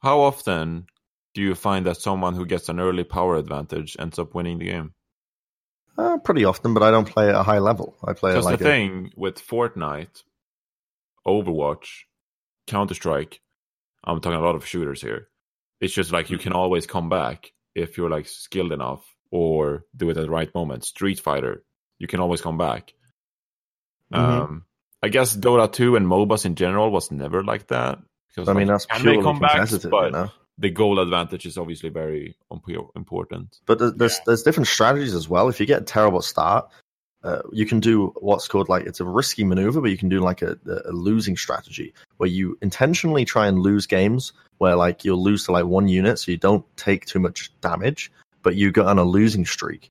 [0.00, 0.86] How often
[1.34, 4.66] do you find that someone who gets an early power advantage ends up winning the
[4.66, 4.94] game?
[5.96, 7.96] Uh, pretty often, but I don't play at a high level.
[8.04, 10.22] I play at Because like the a, thing with Fortnite,
[11.26, 12.04] Overwatch,
[12.68, 13.40] Counter Strike,
[14.04, 15.28] I'm talking a lot of shooters here.
[15.80, 20.08] It's just like you can always come back if you're like skilled enough or do
[20.10, 20.84] it at the right moment.
[20.84, 21.62] Street Fighter,
[21.98, 22.94] you can always come back.
[24.12, 24.18] Mhm.
[24.18, 24.64] Um,
[25.02, 27.98] I guess Dota 2 and MOBAs in general was never like that.
[28.28, 29.52] Because I mean, that's can purely they come back?
[29.56, 32.36] competitive, But the goal advantage is obviously very
[32.96, 33.58] important.
[33.66, 34.22] But there's there's, Yeah.
[34.26, 35.48] there's different strategies as well.
[35.48, 36.68] If you get a terrible start,
[37.24, 40.20] uh, you can do what's called like it's a risky maneuver, but you can do
[40.20, 40.56] like a,
[40.86, 45.52] a losing strategy where you intentionally try and lose games where like you'll lose to
[45.52, 48.10] like one unit, so you don't take too much damage,
[48.42, 49.90] but you go on a losing streak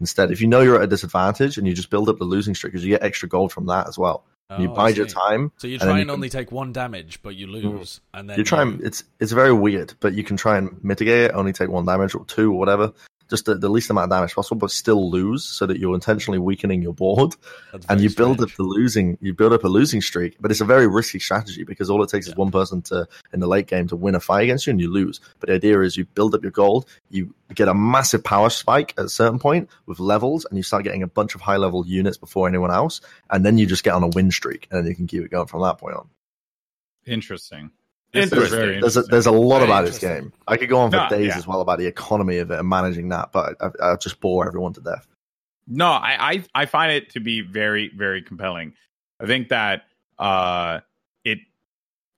[0.00, 0.30] instead.
[0.30, 2.72] If you know you're at a disadvantage and you just build up the losing streak,
[2.72, 4.24] because you get extra gold from that as well.
[4.50, 5.52] And you Oh, bide your time.
[5.58, 7.52] So you and then try you and can- only take one damage, but you hmm.
[7.52, 10.82] lose, and then You try and it's it's very weird, but you can try and
[10.82, 11.34] mitigate it.
[11.34, 12.92] Only take one damage or two or whatever,
[13.28, 16.38] just the, the least amount of damage possible, but still lose, so that you're intentionally
[16.38, 17.34] weakening your board,
[17.72, 18.52] That's and you build strange.
[18.52, 19.18] up the losing.
[19.20, 22.08] You build up a losing streak, but it's a very risky strategy because all it
[22.10, 22.32] takes Yeah.
[22.32, 24.80] is one person to in the late game to win a fight against you, and
[24.80, 25.20] you lose.
[25.40, 28.94] But the idea is you build up your gold, you get a massive power spike
[28.98, 31.86] at a certain point with levels, and you start getting a bunch of high level
[31.86, 33.00] units before anyone else,
[33.30, 35.30] and then you just get on a win streak, and then you can keep it
[35.30, 36.08] going from that point on.
[37.06, 37.70] Interesting.
[38.14, 38.80] Interesting.
[38.80, 40.32] There's a, there's a lot Very about this game.
[40.46, 41.36] I could go on for No, days yeah.
[41.36, 44.46] as well about the economy of it and managing that, but I, I just bore
[44.46, 45.06] everyone to death.
[45.66, 48.72] No, I, I I find it to be very very compelling.
[49.20, 49.82] I think that
[50.18, 50.80] uh
[51.24, 51.40] it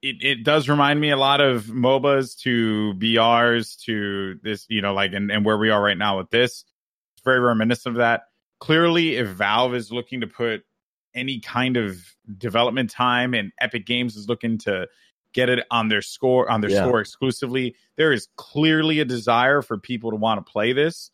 [0.00, 4.94] it it does remind me a lot of MOBAs to BRs to this, you know,
[4.94, 6.64] like and, and where we are right now with this.
[7.14, 8.22] It's very reminiscent of that.
[8.60, 10.62] Clearly, if Valve is looking to put
[11.14, 12.00] any kind of
[12.38, 14.86] development time and Epic Games is looking to
[15.32, 16.82] get it on their score on their Yeah.
[16.82, 21.10] store exclusively, there is clearly a desire for people to want to play this.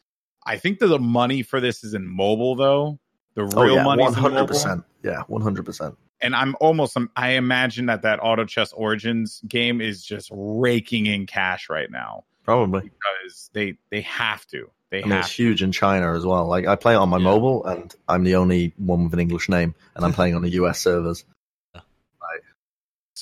[0.46, 2.98] I think that the money for this is in mobile, though.
[3.34, 4.46] The Oh real yeah, money one hundred mobile.
[4.46, 4.84] percent.
[5.02, 5.96] Yeah, one hundred percent.
[6.22, 11.26] And I'm almost, I imagine that that Auto Chess Origins game is just raking in
[11.26, 12.80] cash right now Probably.
[12.80, 14.70] because they they have to.
[14.90, 16.46] They I mean, have it's huge in China as well.
[16.46, 17.24] Like I play it on my Yeah.
[17.24, 20.50] mobile, and I'm the only one with an English name, and I'm playing on the
[20.50, 21.24] US servers.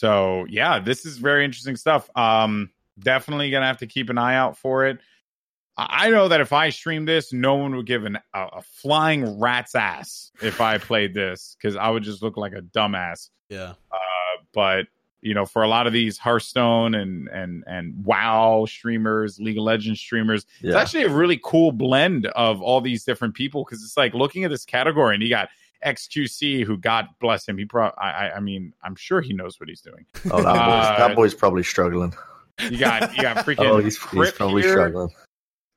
[0.05, 2.11] So yeah, this is very interesting stuff.
[2.15, 2.69] Um,
[2.99, 4.99] definitely gonna have to keep an eye out for it.
[5.79, 9.41] I know that if I streamed this, no one would give an, a, a flying
[9.41, 13.31] rat's ass if I played this because I would just look like a dumbass.
[13.49, 13.73] yeah.
[14.53, 14.89] But
[15.23, 19.65] you know, for a lot of these Hearthstone and and and WoW streamers, League of
[19.65, 23.97] Legends streamers, it's actually a really cool blend of all these different people because it's
[23.97, 25.49] like looking at this category and you got
[25.85, 29.59] XQC who God bless him he pro I I- I mean I'm sure he knows
[29.61, 30.07] what he's doing.
[30.31, 32.15] oh, that, Uh, boy's, that boy's probably struggling.
[32.71, 34.73] You got you got freaking Oh, he's, he's probably here.
[34.73, 35.11] struggling.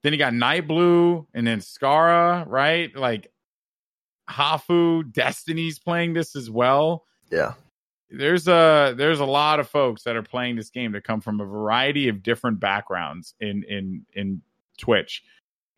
[0.03, 2.95] then you got Night Blue and then Scarra, right?
[2.95, 3.31] Like
[4.29, 7.05] Hafu, Destiny's playing this as well.
[7.31, 7.53] Yeah,
[8.09, 11.39] There's a there's a lot of folks that are playing this game that come from
[11.41, 14.41] a variety of different backgrounds in in in
[14.77, 15.23] Twitch.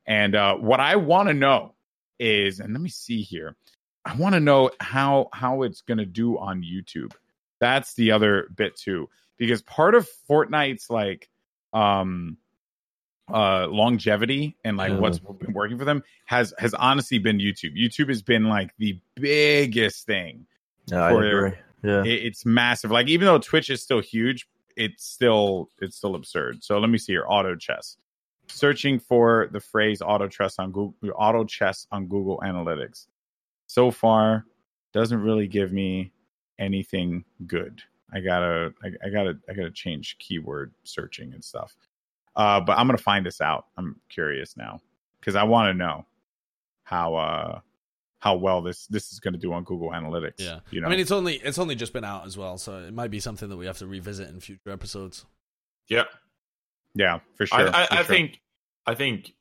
[0.06, 1.76] And uh, what I want to know
[2.20, 3.56] is, and let me see here,
[4.06, 7.14] I want to know how how it's going to do on YouTube.
[7.60, 11.30] That's the other bit too, because part of Fortnite's like
[11.74, 12.38] um
[13.32, 15.00] uh longevity and like Mhm.
[15.00, 17.78] what's been working for them has has honestly been YouTube.
[17.78, 20.48] YouTube has been like the biggest thing
[20.88, 21.60] yeah, I agree.
[21.84, 22.90] Yeah, it, it's massive.
[22.92, 26.64] Like even though Twitch is still huge, it's still it's still absurd.
[26.64, 27.26] So let me see here.
[27.28, 27.98] Auto chess.
[28.48, 33.06] Searching for the phrase auto chess on Google auto chess on Google Analytics.
[33.70, 34.46] So far,
[34.94, 36.12] doesn't really give me
[36.58, 37.84] anything good.
[38.12, 41.78] I gotta I, I gotta I gotta change keyword searching and stuff.
[42.36, 43.68] Uh, but I'm gonna find this out.
[43.78, 44.82] I'm curious now
[45.20, 46.06] because I want to know
[46.84, 47.60] how uh
[48.18, 50.40] how well this this is going to do on Google Analytics.
[50.40, 50.60] Yeah.
[50.72, 50.88] you know.
[50.88, 53.20] I mean, it's only it's only just been out as well, so it might be
[53.20, 55.26] something that we have to revisit in future episodes.
[55.88, 56.06] Yeah,
[56.96, 57.60] Yeah, for sure.
[57.60, 58.06] I, I, for I sure.
[58.06, 58.42] think,
[58.86, 59.34] I think,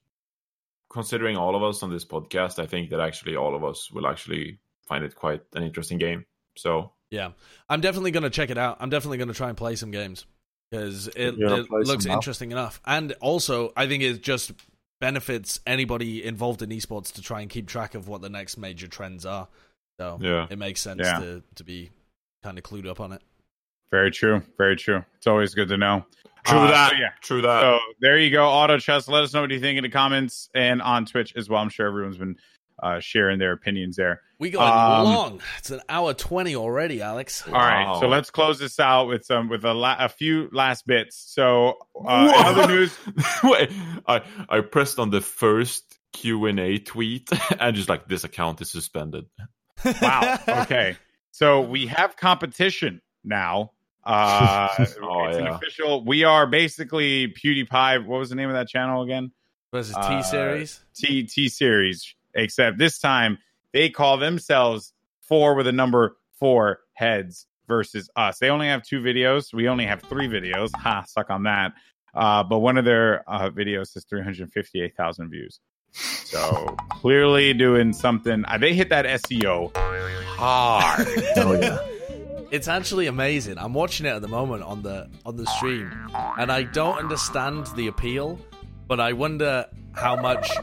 [0.90, 4.06] considering all of us on this podcast, I think that actually all of us will
[4.06, 6.24] actually find it quite an interesting game.
[6.56, 7.30] So Yeah,
[7.68, 8.78] I'm definitely going to check it out.
[8.80, 10.24] I'm definitely going to try and play some games
[10.70, 12.14] because it, it looks now?
[12.14, 12.80] interesting enough.
[12.84, 14.52] And also, I think it just
[15.00, 18.88] benefits anybody involved in esports to try and keep track of what the next major
[18.88, 19.48] trends are.
[20.00, 20.46] So Yeah.
[20.50, 21.20] it makes sense Yeah.
[21.20, 21.90] to to be
[22.42, 23.22] kind of clued up on it.
[23.90, 24.42] Very true.
[24.58, 25.04] Very true.
[25.16, 26.04] It's always good to know.
[26.44, 26.90] true Uh, that.
[26.92, 27.10] so yeah.
[27.22, 27.60] True that.
[27.62, 29.08] So there you go, Auto Chess.
[29.08, 31.60] Let us know what you think in the comments and on Twitch as well.
[31.62, 32.36] I'm sure everyone's been
[32.82, 34.20] uh, sharing their opinions there.
[34.38, 35.40] We got Um, long.
[35.58, 37.44] It's an hour twenty already, Alex.
[37.46, 37.98] All right, Wow.
[38.00, 41.16] so let's close this out with some with a, la- a few last bits.
[41.34, 41.74] So
[42.06, 42.96] uh, other news,
[43.42, 43.70] Wait,
[44.06, 47.28] I I pressed on the first Q and A tweet
[47.58, 49.24] and just like this account is suspended.
[50.00, 50.38] wow.
[50.48, 50.96] Okay,
[51.32, 53.72] so we have competition now.
[54.08, 54.68] Uh,
[55.02, 56.04] Oh, it's an official.
[56.04, 58.06] We are basically PewDiePie.
[58.06, 59.32] What was the name of that channel again?
[59.72, 60.80] Was it T series.
[60.96, 62.14] T T series.
[62.34, 63.38] Except this time
[63.74, 68.38] they call themselves four with a number four heads versus us.
[68.38, 69.52] They only have two videos.
[69.52, 70.70] We only have three videos.
[70.74, 71.72] Ha, suck on that.
[72.14, 75.60] Uh, but one of their uh, videos has 358,000 views.
[75.92, 78.44] So clearly doing something.
[78.46, 81.06] Uh, they hit that SEO hard.
[81.36, 81.78] Oh yeah.
[82.50, 83.58] It's actually amazing.
[83.58, 85.90] I'm watching it at the moment on the on the stream,
[86.38, 88.38] and I don't understand the appeal,
[88.86, 90.48] but I wonder how much.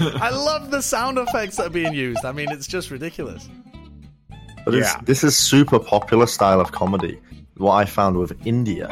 [0.00, 2.24] I love the sound effects that are being used.
[2.24, 3.48] I mean, it's just ridiculous.
[4.64, 4.98] But Yeah.
[5.02, 7.20] this is super popular style of comedy.
[7.58, 8.88] What I found with India,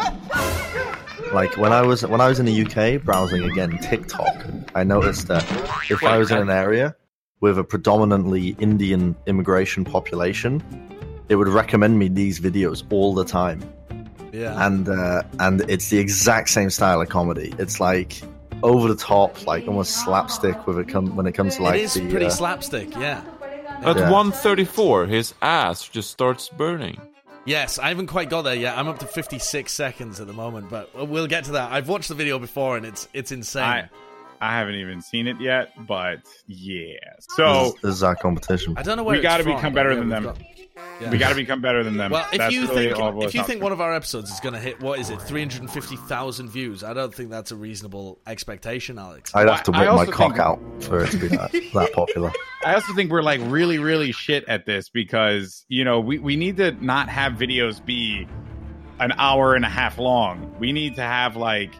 [1.33, 5.29] like when I was when I was in the UK browsing again TikTok, I noticed
[5.29, 5.45] that
[5.91, 6.95] if I was in an area
[7.43, 10.62] with a predominantly Indian immigration population,
[11.28, 13.60] it would recommend me these videos all the time,
[14.32, 14.64] Yeah.
[14.66, 17.52] and uh, and it's the exact same style of comedy.
[17.59, 18.23] It's like
[18.62, 21.82] over the top, like almost slapstick with it come when it comes to like it
[21.82, 22.90] is the pretty uh, slapstick.
[22.97, 23.23] Yeah.
[23.85, 24.10] At Yeah.
[24.10, 27.01] 134, his ass just starts burning.
[27.44, 28.78] Yes, I haven't quite got there yet.
[28.78, 31.73] I'm up to 56 seconds at the moment, but we'll get to that.
[31.73, 33.64] I've watched the video before, and it's it's insane.
[33.64, 33.89] I
[34.43, 36.97] I haven't even seen it yet, but yeah.
[37.36, 38.74] So this, this is our competition.
[38.77, 40.24] I don't know where we gotta become better yeah, than them.
[40.24, 40.39] got-
[41.01, 41.10] yeah.
[41.10, 42.12] we got to become better than them.
[42.12, 43.94] Well, if That's you really think all it boils if you think one of our
[43.94, 46.93] episodes is going to hit what is it, three hundred and fifty thousand views, I
[46.94, 49.35] don't think that's a reasonable expectation, Alex.
[49.35, 51.93] I'd have to I whip my also cock out for it to be that, that
[51.93, 52.32] popular.
[52.64, 56.36] I also think we're like really, really shit at this because you know we we
[56.36, 58.27] need to not have videos be
[59.01, 60.55] an hour and a half long.
[60.59, 61.74] We need to have like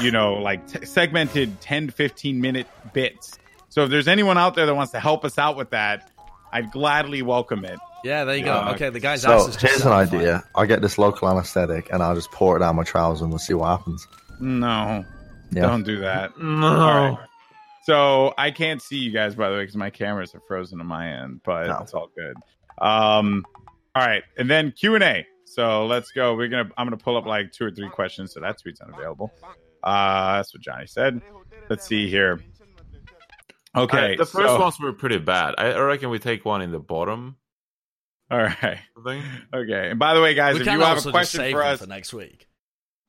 [0.00, 3.38] you know like t- segmented 10 15 minute bits.
[3.68, 6.10] So if there's anyone out there that wants to help us out with that,
[6.52, 7.78] I'd gladly welcome it.
[8.02, 8.54] Yeah, there you go.
[8.54, 8.70] Yeah.
[8.72, 10.22] Okay, the guy's ass So is just here's an satisfying.
[10.22, 10.44] idea.
[10.54, 13.38] I'll get this local anesthetic and I'll just pour it down my trousers and we'll
[13.38, 14.06] see what happens.
[14.40, 15.04] No,
[15.52, 15.62] Yeah.
[15.62, 16.38] don't do that.
[16.40, 16.66] No.
[16.66, 17.18] All right.
[17.84, 20.86] So I can't see you guys by the way because my cameras are frozen on
[20.86, 21.78] my end, but No.
[21.82, 22.36] it's all good.
[22.78, 23.44] Um,
[23.94, 25.26] all right, and then Q and A.
[25.44, 26.36] So let's go.
[26.36, 26.70] We're gonna.
[26.78, 28.32] I'm gonna pull up like two or three questions.
[28.32, 29.32] So that tweet's unavailable.
[29.82, 31.20] Uh, that's what Johnny said.
[31.68, 32.40] Let's see here.
[33.76, 35.54] Okay, I- the first so- ones were pretty bad.
[35.58, 37.36] I, I reckon we take one in the bottom.
[38.30, 38.78] All right.
[39.04, 39.22] Thing.
[39.52, 39.90] Okay.
[39.90, 42.12] And by the way, guys, We if you have a question for us, for next
[42.12, 42.46] week.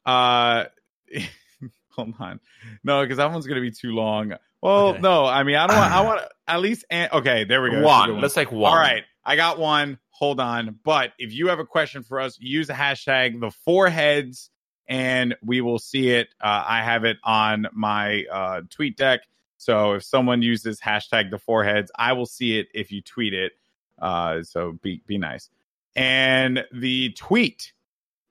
[0.03, 0.65] Uh,
[1.91, 2.39] hold on.
[2.83, 4.33] No, because that one's gonna be too long.
[4.63, 4.99] Well, Okay.
[5.01, 5.25] no.
[5.25, 5.91] I mean, I don't want.
[5.93, 6.85] I want at least.
[6.89, 7.75] An- okay, there we go.
[7.77, 8.21] That's One.
[8.21, 8.71] Let's take one.
[8.71, 9.99] All right, I got one.
[10.11, 10.79] Hold on.
[10.83, 14.49] But if you have a question for us, use the hashtag the four heads,
[14.87, 16.29] and we will see it.
[16.41, 19.21] Uh, I have it on my uh, tweet deck.
[19.57, 23.33] So if someone uses hashtag the four heads, I will see it if you tweet
[23.33, 23.53] it.
[24.01, 25.49] Uh, so be be nice.
[25.95, 27.73] And the tweet,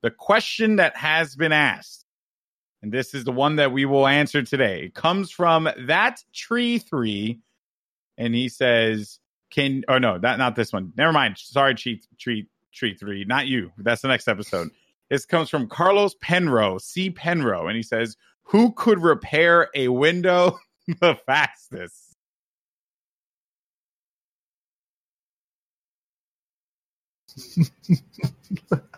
[0.03, 2.05] the question that has been asked,
[2.83, 4.85] and this is the one that we will answer today.
[4.85, 7.39] It comes from that tree three,
[8.19, 9.21] and he says,
[9.51, 10.93] "Can oh no, that not this one.
[10.97, 11.39] Never mind.
[11.39, 13.71] Sorry, tree tree tree three, not you.
[13.79, 14.71] That's the next episode.
[15.11, 20.57] This comes from Carlos Penro, C Penro, and he says, "Who could repair a window
[21.01, 22.17] the fastest?"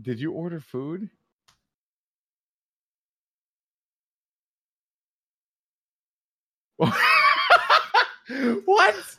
[0.00, 1.10] Did you order food?
[8.64, 9.18] what?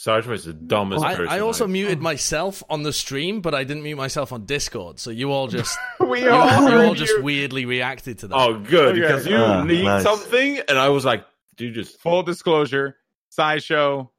[0.00, 1.32] Sarge was the dumbest I, person.
[1.32, 5.00] I also I've- muted myself on the stream, but I didn't mute myself on Discord.
[5.00, 8.36] So you all just We you, all, all, you all just weirdly reacted to that.
[8.36, 9.00] Oh, good Okay.
[9.00, 10.04] because you Ah, need nice.
[10.04, 11.24] something, and I was like,
[11.56, 12.96] "Dude, just Full disclosure,
[13.30, 14.12] sideshow.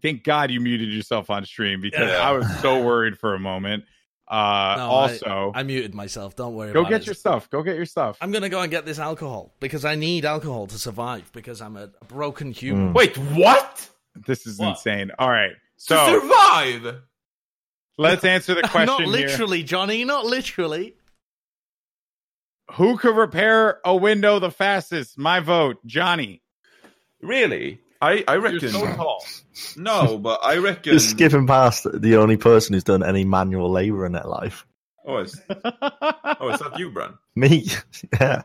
[0.00, 2.26] Thank God you muted yourself on stream because Yeah.
[2.26, 3.84] I was so worried for a moment.
[4.26, 6.36] Uh, No, also, I muted myself.
[6.36, 6.72] Don't worry.
[6.72, 7.06] go about get it.
[7.06, 7.50] your stuff.
[7.50, 8.16] Go get your stuff.
[8.22, 11.76] I'm gonna go and get this alcohol because I need alcohol to survive because I'm
[11.76, 12.92] a broken human.
[12.92, 12.94] Mm.
[12.94, 13.88] Wait, what?
[14.26, 14.70] This is What?
[14.70, 15.10] insane.
[15.18, 17.02] All right, To so survive?
[17.96, 19.08] let's answer the question not here.
[19.08, 20.04] literally, Johnny.
[20.04, 20.94] Not literally.
[22.72, 25.16] Who could repair a window the fastest?
[25.18, 26.42] My vote, Johnny.
[27.22, 27.80] Really?
[28.00, 28.68] I, I You're reckon.
[28.68, 29.24] so tall.
[29.76, 30.92] No, but I reckon.
[30.92, 34.66] Just skipping past the only person who's done any manual labor in their life.
[35.06, 37.16] Oh, is, oh, is that you, Bren?
[37.34, 37.66] Me,
[38.20, 38.42] yeah.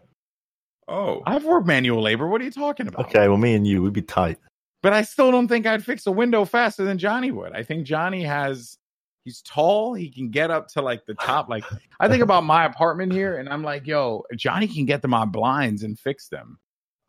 [0.87, 1.21] Oh.
[1.25, 2.25] I've worked manual labor.
[2.27, 3.07] What are you talking about?
[3.09, 4.37] Okay, well, me and you, we'd be tight.
[4.83, 7.53] But I still don't think I'd fix a window faster than Johnny would.
[7.53, 8.77] I think Johnny has
[9.23, 11.47] he's tall, he can get up to like the top.
[11.49, 11.63] Like
[11.99, 15.23] I think about my apartment here and I'm like, yo, Johnny can get to my
[15.25, 16.59] blinds and fix them.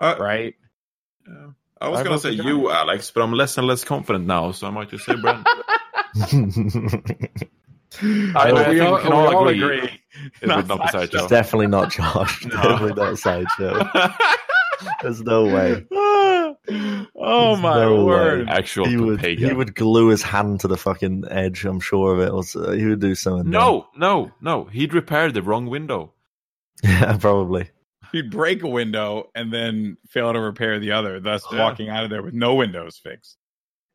[0.01, 0.55] Uh, Right?
[1.26, 1.48] yeah.
[1.80, 4.52] I was I gonna say for you, Alex, but I'm less and less confident now,
[4.52, 5.44] so I might just say Bren.
[8.36, 10.01] I, I we think all, we can we all all agree agree.
[10.40, 10.98] It would not be Sideshow.
[11.01, 11.28] Sideshow.
[11.28, 12.44] Definitely not Josh.
[12.46, 12.62] No.
[12.62, 13.90] Definitely not Sideshow.
[15.02, 15.86] There's no way.
[15.92, 18.05] oh There's my no way.
[18.05, 18.48] word.
[18.48, 22.20] Actual He would, he would glue his hand to the fucking edge, I'm sure of
[22.20, 22.30] it.
[22.30, 23.51] Or so- he would do something.
[23.51, 24.64] No, no, no.
[24.64, 26.12] He'd repair the wrong window.
[26.82, 27.70] Yeah, probably.
[28.12, 31.60] He'd break a window and then fail to repair the other, thus Yeah.
[31.60, 33.38] walking out of there with no windows fixed.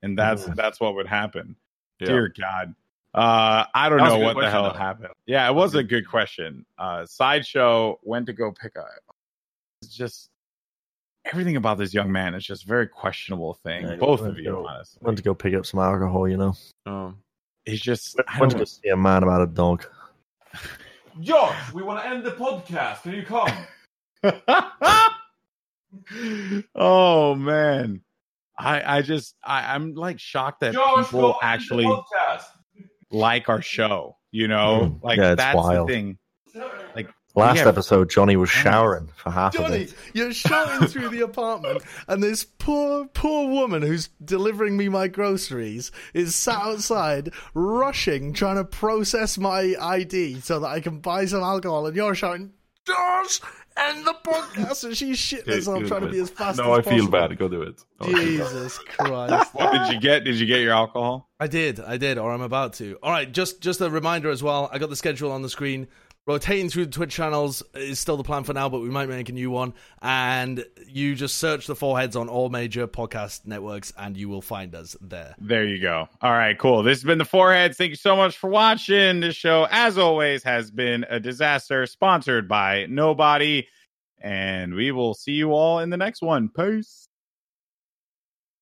[0.02, 0.54] And that's Yeah.
[0.56, 1.56] that's what would happen.
[2.00, 2.08] Yeah.
[2.08, 2.74] Dear God.
[3.14, 4.78] Uh, I don't know a good what the hell though.
[4.80, 5.10] happened.
[5.26, 6.66] Yeah, it was a good question.
[6.78, 8.88] Uh, sideshow went to go pick up.
[9.82, 10.30] It's just
[11.26, 13.88] everything about this young man is just a very questionable thing.
[13.88, 15.00] Yeah, Both of you, go- honestly.
[15.02, 16.54] Went to go pick up some alcohol, you know.
[16.86, 17.14] Oh.
[17.66, 19.86] It's just I Went to go don't, see a man about a dog.
[21.22, 23.04] Josh, we want to end the podcast.
[23.04, 23.52] Can you come?
[26.76, 28.02] oh man.
[28.58, 31.88] I I just I, I'm like shocked that people actually
[33.12, 34.18] like our show.
[34.32, 35.04] You know, Mm.
[35.04, 35.88] like Yeah, that's wild.
[35.90, 36.18] the thing.
[37.36, 37.68] Last Yeah.
[37.68, 39.94] episode, Johnny was showering for half of Johnny, it.
[40.14, 45.92] you're shouting through the apartment, and this poor, poor woman who's delivering me my groceries
[46.14, 51.42] is sat outside, rushing, trying to process my ID so that I can buy some
[51.44, 51.86] alcohol.
[51.86, 52.52] And you're shouting,
[52.86, 53.40] "Josh,
[53.78, 56.96] end the podcast!" And she's shitting herself, trying to be as fast No, as I
[56.96, 57.38] feel bad.
[57.38, 57.80] Go do it.
[58.02, 58.26] Oh, I feel bad.
[58.26, 59.54] Jesus Christ!
[59.54, 60.24] What did you get?
[60.24, 61.30] Did you get your alcohol?
[61.40, 62.98] I did, I did, or I'm about to.
[63.04, 64.68] All right, just just a reminder as well.
[64.74, 65.88] I got the schedule on the screen.
[66.30, 69.30] Rotating through the Twitch channels is still the plan for now, but we might make
[69.30, 69.74] a new one.
[70.00, 74.44] And you just search the Four Heads on all major podcast networks, and you will
[74.44, 75.34] find us there.
[75.40, 76.08] There you go.
[76.22, 76.84] All right, cool.
[76.84, 77.78] This has been the Four Heads.
[77.78, 79.22] Thank you so much for watching.
[79.22, 83.68] This show, as always, has been a disaster, sponsored by Nobody.
[84.22, 86.50] And we will see you all in the next one.
[86.50, 87.09] Peace.